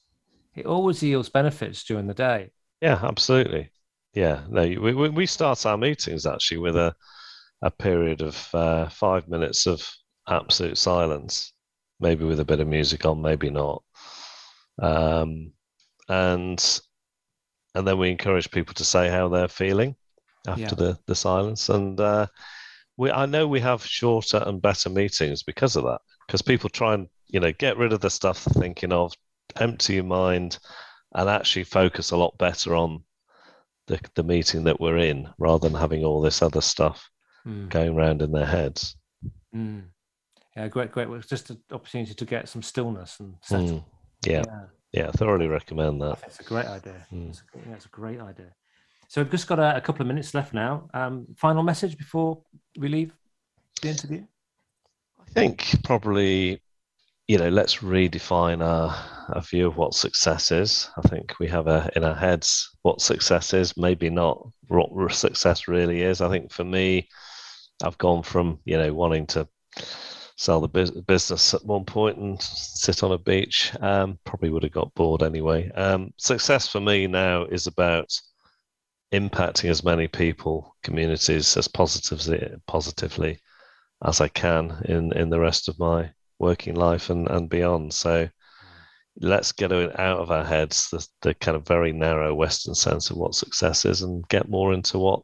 it 0.55 0.67
always 0.67 1.03
yields 1.03 1.29
benefits 1.29 1.85
during 1.85 2.07
the 2.07 2.15
day. 2.15 2.51
Yeah, 2.81 3.01
absolutely. 3.03 3.71
Yeah, 4.15 4.43
no, 4.49 4.63
we 4.63 4.93
we 4.93 5.27
start 5.27 5.65
our 5.67 5.79
meetings 5.79 6.27
actually 6.27 6.59
with 6.59 6.77
a 6.77 6.95
a 7.63 7.71
period 7.71 8.21
of 8.21 8.49
uh, 8.55 8.89
five 8.89 9.29
minutes 9.29 9.67
of 9.67 9.89
absolute 10.29 10.79
silence, 10.79 11.53
maybe 12.01 12.25
with 12.25 12.41
a 12.41 12.45
bit 12.45 12.61
of 12.61 12.69
music 12.69 13.05
on, 13.05 13.21
maybe 13.21 13.51
not. 13.51 13.83
Um, 14.81 15.53
and 16.09 16.81
and 17.75 17.87
then 17.87 17.99
we 17.99 18.11
encourage 18.11 18.51
people 18.51 18.75
to 18.75 18.85
say 18.85 19.09
how 19.09 19.29
they're 19.29 19.49
feeling 19.49 19.95
after 20.47 20.63
yeah. 20.63 20.75
the, 20.75 20.99
the 21.07 21.15
silence. 21.15 21.69
And 21.69 22.01
uh, 22.01 22.27
we 22.97 23.11
I 23.11 23.27
know 23.27 23.47
we 23.47 23.61
have 23.61 23.85
shorter 23.85 24.43
and 24.45 24.63
better 24.63 24.91
meetings 24.91 25.43
because 25.43 25.77
of 25.77 25.85
that. 25.85 26.01
Because 26.27 26.43
people 26.43 26.71
try 26.71 26.95
and 26.95 27.09
you 27.29 27.41
know 27.41 27.53
get 27.53 27.79
rid 27.79 27.93
of 27.93 28.01
the 28.01 28.11
stuff 28.11 28.45
they're 28.45 28.63
thinking 28.63 28.93
of, 28.93 29.13
empty 29.57 29.95
your 29.95 30.05
mind, 30.05 30.59
and 31.15 31.29
actually 31.29 31.65
focus 31.65 32.11
a 32.11 32.17
lot 32.17 32.37
better 32.39 32.75
on 32.75 33.03
the 33.87 34.01
the 34.15 34.25
meeting 34.25 34.65
that 34.65 34.81
we're 34.81 34.99
in, 34.99 35.29
rather 35.39 35.69
than 35.69 35.79
having 35.79 36.05
all 36.05 36.21
this 36.21 36.43
other 36.43 36.61
stuff 36.61 37.11
mm. 37.47 37.69
going 37.69 37.97
around 37.97 38.23
in 38.23 38.33
their 38.33 38.47
heads. 38.47 38.97
Mm. 39.55 39.85
Yeah, 40.59 40.67
great, 40.67 40.91
great. 40.91 41.09
Well, 41.09 41.19
it's 41.19 41.29
just 41.29 41.51
an 41.51 41.61
opportunity 41.71 42.15
to 42.15 42.25
get 42.25 42.49
some 42.49 42.63
stillness 42.63 43.21
and 43.21 43.37
settle. 43.43 43.69
Mm. 43.69 43.85
Yeah. 44.27 44.43
yeah. 44.45 44.63
Yeah, 44.91 45.11
thoroughly 45.13 45.47
recommend 45.47 46.01
that. 46.03 46.19
It's 46.27 46.41
a 46.41 46.45
great 46.45 46.67
idea. 46.67 47.07
Mm. 47.13 47.29
It's, 47.29 47.43
a, 47.43 47.59
yeah, 47.69 47.75
it's 47.75 47.85
a 47.85 47.91
great 47.91 48.21
idea. 48.21 48.53
So 49.07 49.23
we've 49.23 49.31
just 49.31 49.47
got 49.47 49.61
a, 49.61 49.77
a 49.77 49.81
couple 49.81 50.03
of 50.03 50.09
minutes 50.09 50.35
left 50.35 50.53
now. 50.53 50.89
Um, 50.95 51.27
final 51.37 51.63
message 51.63 51.97
before 51.97 52.43
we 52.77 52.89
leave 52.89 53.13
the 53.83 53.91
interview? 53.91 54.25
I 55.21 55.31
think 55.31 55.77
probably, 55.85 56.61
you 57.29 57.39
know, 57.39 57.51
let's 57.51 57.77
redefine 57.77 58.65
our, 58.65 58.97
our 59.35 59.43
view 59.43 59.69
of 59.69 59.77
what 59.77 59.95
success 59.95 60.51
is. 60.51 60.91
I 60.97 61.03
think 61.03 61.39
we 61.39 61.47
have 61.47 61.69
a, 61.69 61.89
in 61.95 62.03
our 62.03 62.17
heads 62.17 62.69
what 62.83 63.01
success 63.01 63.55
is, 63.55 63.77
maybe 63.77 64.11
not 64.11 64.45
what 64.67 64.91
success 65.15 65.69
really 65.69 66.03
is. 66.03 66.21
I 66.21 66.29
think 66.29 66.51
for 66.51 66.65
me, 66.65 67.09
I've 67.85 67.99
gone 67.99 68.25
from, 68.25 68.59
you 68.65 68.77
know, 68.77 68.93
wanting 68.93 69.27
to 69.29 69.47
sell 70.39 70.61
the 70.61 71.03
business 71.07 71.53
at 71.53 71.65
one 71.65 71.85
point 71.85 72.17
and 72.17 72.41
sit 72.41 73.03
on 73.03 73.11
a 73.11 73.19
beach. 73.19 73.73
Um, 73.81 74.21
probably 74.25 74.51
would 74.51 74.63
have 74.63 74.73
got 74.73 74.95
bored 74.95 75.25
anyway. 75.25 75.69
Um, 75.73 76.15
success 76.17 76.69
for 76.69 76.81
me 76.81 77.09
now 77.09 77.45
is 77.45 77.67
about 77.67 78.09
impacting 79.13 79.69
as 79.69 79.83
many 79.83 80.07
people, 80.07 80.77
communities 80.85 81.57
as 81.57 81.67
positively 81.67 82.55
positively 82.69 83.41
as 84.05 84.21
I 84.21 84.29
can 84.29 84.81
in 84.85 85.13
in 85.13 85.29
the 85.29 85.41
rest 85.41 85.69
of 85.69 85.79
my 85.81 86.13
working 86.39 86.77
life 86.77 87.11
and 87.11 87.29
and 87.29 87.51
beyond. 87.51 87.93
So 87.93 88.29
let's 89.21 89.51
get 89.51 89.73
it 89.73 89.99
out 89.99 90.21
of 90.21 90.31
our 90.31 90.45
heads 90.45 90.89
the, 90.91 91.05
the 91.23 91.35
kind 91.35 91.57
of 91.57 91.67
very 91.67 91.93
narrow 91.93 92.33
Western 92.33 92.77
sense 92.77 93.11
of 93.11 93.17
what 93.17 93.35
success 93.35 93.85
is 93.85 94.03
and 94.03 94.29
get 94.29 94.49
more 94.49 94.73
into 94.73 95.01
what 95.01 95.23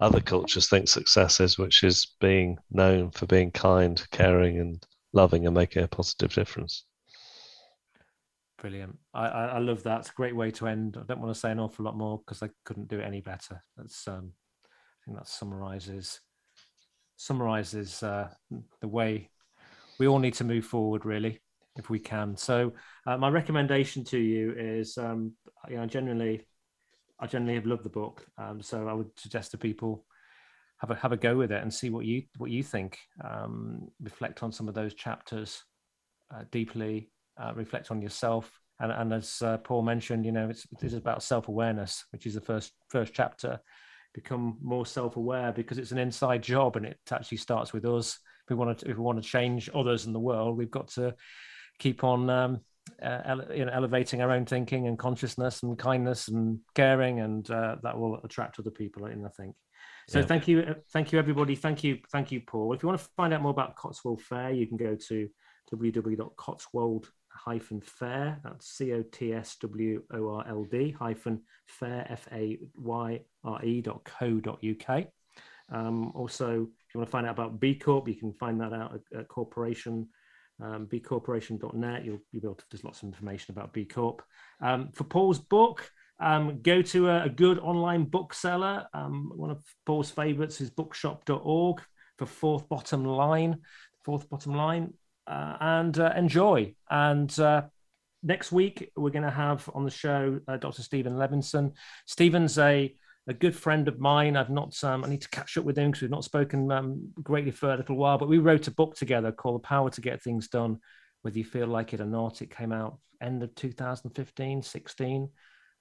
other 0.00 0.20
cultures 0.20 0.68
think 0.68 0.88
success 0.88 1.40
is, 1.40 1.58
which 1.58 1.84
is 1.84 2.14
being 2.20 2.58
known 2.70 3.10
for 3.10 3.26
being 3.26 3.50
kind, 3.50 4.02
caring, 4.10 4.58
and 4.58 4.84
loving 5.12 5.46
and 5.46 5.54
making 5.54 5.82
a 5.82 5.88
positive 5.88 6.32
difference. 6.32 6.84
Brilliant. 8.58 8.96
I, 9.12 9.26
I, 9.26 9.58
love 9.58 9.82
that. 9.82 10.00
It's 10.00 10.08
a 10.08 10.14
great 10.14 10.34
way 10.34 10.50
to 10.52 10.66
end. 10.66 10.96
I 10.98 11.04
don't 11.06 11.20
want 11.20 11.34
to 11.34 11.38
say 11.38 11.50
an 11.50 11.60
awful 11.60 11.84
lot 11.84 11.96
more 11.96 12.18
because 12.18 12.42
I 12.42 12.48
couldn't 12.64 12.88
do 12.88 12.98
it 12.98 13.04
any 13.04 13.20
better. 13.20 13.62
That's 13.76 14.08
um, 14.08 14.32
I 14.64 15.04
think 15.04 15.18
that 15.18 15.28
summarizes 15.28 16.20
summarizes 17.16 18.02
uh, 18.02 18.28
the 18.80 18.88
way 18.88 19.30
we 19.98 20.06
all 20.06 20.18
need 20.18 20.34
to 20.34 20.44
move 20.44 20.64
forward, 20.64 21.04
really, 21.04 21.40
if 21.76 21.90
we 21.90 21.98
can. 21.98 22.36
So, 22.36 22.72
uh, 23.06 23.16
my 23.16 23.28
recommendation 23.28 24.04
to 24.04 24.18
you 24.18 24.54
is, 24.56 24.98
um, 24.98 25.32
you 25.68 25.76
know, 25.76 25.86
generally 25.86 26.46
I 27.20 27.26
generally 27.26 27.54
have 27.54 27.66
loved 27.66 27.84
the 27.84 27.90
book. 27.90 28.26
Um, 28.38 28.60
so 28.60 28.88
I 28.88 28.92
would 28.92 29.10
suggest 29.16 29.52
to 29.52 29.58
people 29.58 30.04
have 30.78 30.90
a 30.90 30.94
have 30.96 31.12
a 31.12 31.16
go 31.16 31.36
with 31.36 31.52
it 31.52 31.62
and 31.62 31.72
see 31.72 31.90
what 31.90 32.04
you 32.04 32.22
what 32.38 32.50
you 32.50 32.62
think. 32.62 32.98
Um, 33.22 33.88
reflect 34.00 34.42
on 34.42 34.52
some 34.52 34.68
of 34.68 34.74
those 34.74 34.94
chapters 34.94 35.62
uh, 36.34 36.44
deeply. 36.50 37.10
Uh, 37.36 37.52
reflect 37.56 37.90
on 37.90 38.00
yourself, 38.00 38.60
and, 38.78 38.92
and 38.92 39.12
as 39.12 39.42
uh, 39.42 39.58
Paul 39.58 39.82
mentioned, 39.82 40.24
you 40.24 40.30
know, 40.30 40.48
it's 40.48 40.66
it 40.70 40.84
is 40.84 40.94
about 40.94 41.22
self 41.22 41.48
awareness, 41.48 42.04
which 42.10 42.26
is 42.26 42.34
the 42.34 42.40
first 42.40 42.72
first 42.88 43.12
chapter. 43.12 43.58
Become 44.12 44.58
more 44.62 44.86
self 44.86 45.16
aware 45.16 45.52
because 45.52 45.78
it's 45.78 45.90
an 45.90 45.98
inside 45.98 46.42
job, 46.42 46.76
and 46.76 46.86
it 46.86 46.98
actually 47.10 47.38
starts 47.38 47.72
with 47.72 47.84
us. 47.84 48.18
If 48.44 48.50
we 48.50 48.56
want 48.56 48.78
to 48.78 48.88
if 48.88 48.96
we 48.96 49.02
want 49.02 49.20
to 49.20 49.28
change 49.28 49.68
others 49.74 50.06
in 50.06 50.12
the 50.12 50.20
world, 50.20 50.56
we've 50.56 50.70
got 50.70 50.88
to 50.88 51.14
keep 51.80 52.04
on 52.04 52.30
um, 52.30 52.60
uh, 53.02 53.20
ele- 53.24 53.56
you 53.56 53.64
know, 53.64 53.72
elevating 53.72 54.22
our 54.22 54.30
own 54.30 54.44
thinking 54.46 54.86
and 54.86 54.98
consciousness 54.98 55.62
and 55.62 55.78
kindness 55.78 56.28
and 56.28 56.60
caring, 56.74 57.20
and 57.20 57.50
uh, 57.50 57.76
that 57.82 57.98
will 57.98 58.20
attract 58.24 58.58
other 58.58 58.70
people. 58.70 59.06
in. 59.06 59.24
I 59.24 59.30
think. 59.30 59.54
So 60.08 60.18
yeah. 60.18 60.26
thank 60.26 60.48
you, 60.48 60.60
uh, 60.60 60.74
thank 60.92 61.12
you 61.12 61.18
everybody. 61.18 61.54
Thank 61.54 61.82
you, 61.82 61.98
thank 62.12 62.30
you, 62.30 62.40
Paul. 62.40 62.72
If 62.74 62.82
you 62.82 62.88
want 62.88 63.00
to 63.00 63.08
find 63.16 63.32
out 63.32 63.40
more 63.42 63.50
about 63.52 63.76
Cotswold 63.76 64.20
Fayre, 64.20 64.56
you 64.56 64.66
can 64.66 64.76
go 64.76 64.96
to 65.08 65.28
www.cotswold 65.72 67.06
fair 67.82 68.38
that's 68.44 68.68
c-o-t-s-w-o-r-l-d 68.78 69.36
hyphen 70.98 71.40
fair 71.66 72.06
f-a-y-r-e 72.08 73.80
dot 73.80 74.04
co 74.04 74.40
dot 74.40 74.62
uk 74.62 75.06
Um, 75.72 76.12
also, 76.14 76.50
if 76.52 76.94
you 76.94 77.00
want 77.00 77.08
to 77.08 77.10
find 77.10 77.26
out 77.26 77.32
about 77.32 77.58
B 77.58 77.74
Corp, 77.74 78.06
you 78.06 78.14
can 78.14 78.32
find 78.34 78.60
that 78.60 78.72
out 78.72 78.94
at, 78.94 79.00
at 79.20 79.28
Corporation. 79.28 80.08
Um, 80.62 80.86
bcorporation.net. 80.86 82.04
You'll, 82.04 82.20
you'll 82.30 82.42
be 82.42 82.46
able 82.46 82.54
to, 82.54 82.64
there's 82.70 82.84
lots 82.84 83.02
of 83.02 83.08
information 83.08 83.52
about 83.52 83.72
B 83.72 83.84
Corp. 83.84 84.22
Um, 84.60 84.90
for 84.92 85.04
Paul's 85.04 85.38
book, 85.38 85.90
um, 86.20 86.60
go 86.62 86.80
to 86.82 87.08
a, 87.08 87.24
a, 87.24 87.28
good 87.28 87.58
online 87.58 88.04
bookseller. 88.04 88.86
Um, 88.94 89.32
one 89.34 89.50
of 89.50 89.62
Paul's 89.84 90.10
favorites 90.10 90.60
is 90.60 90.70
bookshop.org 90.70 91.82
for 92.18 92.26
Fourth 92.26 92.68
Bottom 92.68 93.04
Line, 93.04 93.58
Fourth 94.04 94.28
Bottom 94.30 94.54
Line, 94.54 94.94
uh, 95.26 95.56
and 95.60 95.98
uh, 95.98 96.12
enjoy. 96.16 96.74
And 96.88 97.36
uh, 97.40 97.62
next 98.22 98.52
week, 98.52 98.92
we're 98.96 99.10
going 99.10 99.24
to 99.24 99.30
have 99.30 99.68
on 99.74 99.84
the 99.84 99.90
show 99.90 100.40
uh, 100.46 100.56
Dr. 100.56 100.82
Stephen 100.82 101.14
Levinson. 101.14 101.72
Stephen's 102.06 102.58
a 102.58 102.94
a 103.26 103.34
good 103.34 103.56
friend 103.56 103.88
of 103.88 103.98
mine. 103.98 104.36
I've 104.36 104.50
not, 104.50 104.82
um, 104.84 105.04
I 105.04 105.08
need 105.08 105.22
to 105.22 105.28
catch 105.30 105.56
up 105.56 105.64
with 105.64 105.78
him 105.78 105.90
because 105.90 106.02
we've 106.02 106.10
not 106.10 106.24
spoken 106.24 106.70
um, 106.70 107.08
greatly 107.22 107.50
for 107.50 107.72
a 107.72 107.76
little 107.76 107.96
while, 107.96 108.18
but 108.18 108.28
we 108.28 108.38
wrote 108.38 108.68
a 108.68 108.72
book 108.72 108.96
together 108.96 109.32
called 109.32 109.62
The 109.62 109.66
Power 109.66 109.90
to 109.90 110.00
Get 110.00 110.22
Things 110.22 110.48
Done, 110.48 110.78
whether 111.22 111.38
you 111.38 111.44
feel 111.44 111.66
like 111.66 111.94
it 111.94 112.00
or 112.00 112.06
not. 112.06 112.42
It 112.42 112.54
came 112.54 112.72
out 112.72 112.98
end 113.20 113.42
of 113.42 113.54
2015, 113.54 114.62
16. 114.62 115.28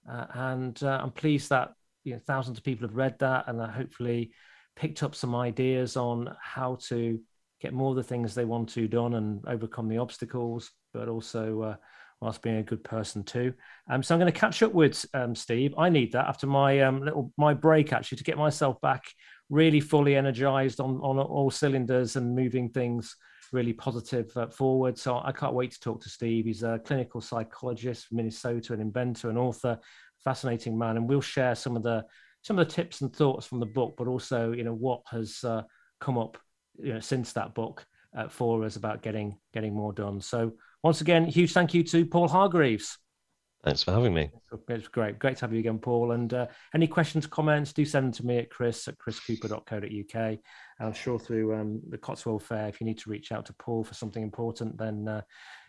Uh, 0.10 0.26
and 0.34 0.84
uh, 0.84 1.00
I'm 1.02 1.12
pleased 1.12 1.50
that 1.50 1.74
you 2.04 2.14
know, 2.14 2.20
thousands 2.26 2.58
of 2.58 2.64
people 2.64 2.88
have 2.88 2.98
read 2.98 3.18
that 3.20 3.46
and 3.48 3.62
hopefully 3.62 4.32
picked 4.76 5.04
up 5.04 5.16
some 5.16 5.36
ideas 5.36 5.98
on 5.98 6.36
how 6.42 6.78
to 6.88 7.20
get 7.62 7.74
more 7.74 7.92
of 7.92 7.96
the 7.96 8.04
things 8.04 8.34
they 8.34 8.46
want 8.46 8.70
to 8.70 8.88
done 8.88 9.14
and 9.14 9.44
overcome 9.48 9.88
the 9.88 9.98
obstacles, 9.98 10.72
but 10.94 11.08
also 11.08 11.62
uh, 11.62 11.76
whilst 12.24 12.42
being 12.42 12.58
a 12.58 12.64
good 12.64 12.84
person 12.84 13.24
too. 13.24 13.54
Um, 13.90 14.02
so 14.02 14.16
I'm 14.16 14.20
going 14.20 14.32
to 14.32 14.40
catch 14.40 14.64
up 14.64 14.74
with 14.74 15.06
um, 15.14 15.36
Steve. 15.36 15.74
I 15.78 15.90
need 15.90 16.14
that 16.14 16.28
after 16.28 16.48
my 16.48 16.80
um, 16.82 17.02
little 17.02 17.32
my 17.38 17.54
break 17.54 17.94
actually 17.94 18.18
to 18.18 18.24
get 18.24 18.38
myself 18.38 18.80
back 18.82 19.04
really 19.50 19.80
fully 19.80 20.16
energized 20.16 20.80
on 20.80 20.96
on 21.02 21.20
all 21.20 21.52
cylinders 21.52 22.16
and 22.16 22.36
moving 22.36 22.70
things 22.70 23.16
really 23.52 23.74
positive 23.74 24.36
uh, 24.36 24.48
forward. 24.48 24.98
So 24.98 25.22
I 25.24 25.32
can't 25.32 25.54
wait 25.54 25.72
to 25.72 25.80
talk 25.80 26.02
to 26.02 26.10
Steve. 26.10 26.46
He's 26.46 26.64
a 26.64 26.80
clinical 26.84 27.22
psychologist 27.22 28.08
from 28.08 28.18
Minnesota, 28.18 28.74
an 28.74 28.82
inventor, 28.82 29.30
an 29.30 29.38
author, 29.38 29.78
fascinating 30.24 30.78
man, 30.78 30.98
and 30.98 31.08
we'll 31.08 31.22
share 31.22 31.56
some 31.56 31.76
of 31.76 31.84
the 31.84 32.04
some 32.42 32.60
of 32.60 32.68
the 32.68 32.74
tips 32.74 33.02
and 33.02 33.16
thoughts 33.16 33.46
from 33.46 33.60
the 33.60 33.66
book, 33.66 33.96
but 33.98 34.08
also 34.08 34.52
you 34.52 34.64
know 34.64 34.74
what 34.74 35.02
has 35.12 35.44
uh, 35.44 35.62
come 36.00 36.18
up 36.18 36.38
you 36.82 36.94
know 36.94 37.00
since 37.00 37.34
that 37.34 37.54
book 37.54 37.86
uh, 38.18 38.28
for 38.28 38.64
us 38.64 38.76
about 38.76 39.02
getting 39.02 39.38
getting 39.54 39.74
more 39.74 39.94
done. 39.94 40.20
So 40.20 40.54
once 40.84 41.02
again, 41.02 41.26
huge 41.26 41.54
thank 41.54 41.74
you 41.74 41.84
to 41.84 42.06
Paul 42.06 42.28
Hargreaves. 42.28 42.98
Thanks 43.64 43.82
for 43.82 43.94
having 43.94 44.14
me. 44.14 44.30
It's 44.68 44.90
great. 44.90 45.20
Great 45.20 45.38
to 45.38 45.42
have 45.42 45.54
you 45.54 45.60
again, 45.60 45.80
Paul. 45.80 46.12
And 46.12 46.34
uh, 46.34 46.48
any 46.76 46.86
questions, 46.86 47.26
comments, 47.26 47.72
do 47.72 47.86
send 47.86 48.08
them 48.08 48.12
to 48.12 48.26
me 48.26 48.40
at 48.40 48.50
chris 48.50 48.90
at 48.90 48.98
chriscooper.co.uk. 48.98 50.16
And 50.16 50.40
I'm 50.80 50.94
sure 50.94 51.18
through 51.18 51.56
um, 51.56 51.82
the 51.88 51.98
Cotswold 51.98 52.44
Fayre, 52.44 52.68
if 52.68 52.82
you 52.82 52.86
need 52.86 52.98
to 53.00 53.10
reach 53.10 53.32
out 53.32 53.46
to 53.46 53.54
Paul 53.54 53.86
for 53.86 53.94
something 53.94 54.22
important, 54.22 54.78
then 54.78 55.08
uh, 55.08 55.22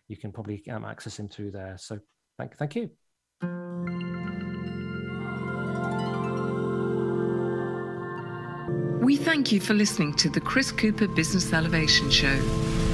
you 0.09 0.17
can 0.17 0.33
probably 0.33 0.69
um, 0.71 0.85
access 0.85 1.21
him 1.21 1.29
through 1.29 1.53
there. 1.53 1.77
So 1.79 2.01
thank, 2.37 2.57
thank 2.57 2.75
you. 2.75 2.91
We 9.05 9.17
thank 9.17 9.53
you 9.53 9.61
for 9.61 9.75
listening 9.75 10.15
to 10.15 10.31
the 10.31 10.41
Chris 10.41 10.73
Cooper 10.73 11.07
Business 11.07 11.53
Elevation 11.53 12.11
Show. 12.11 12.94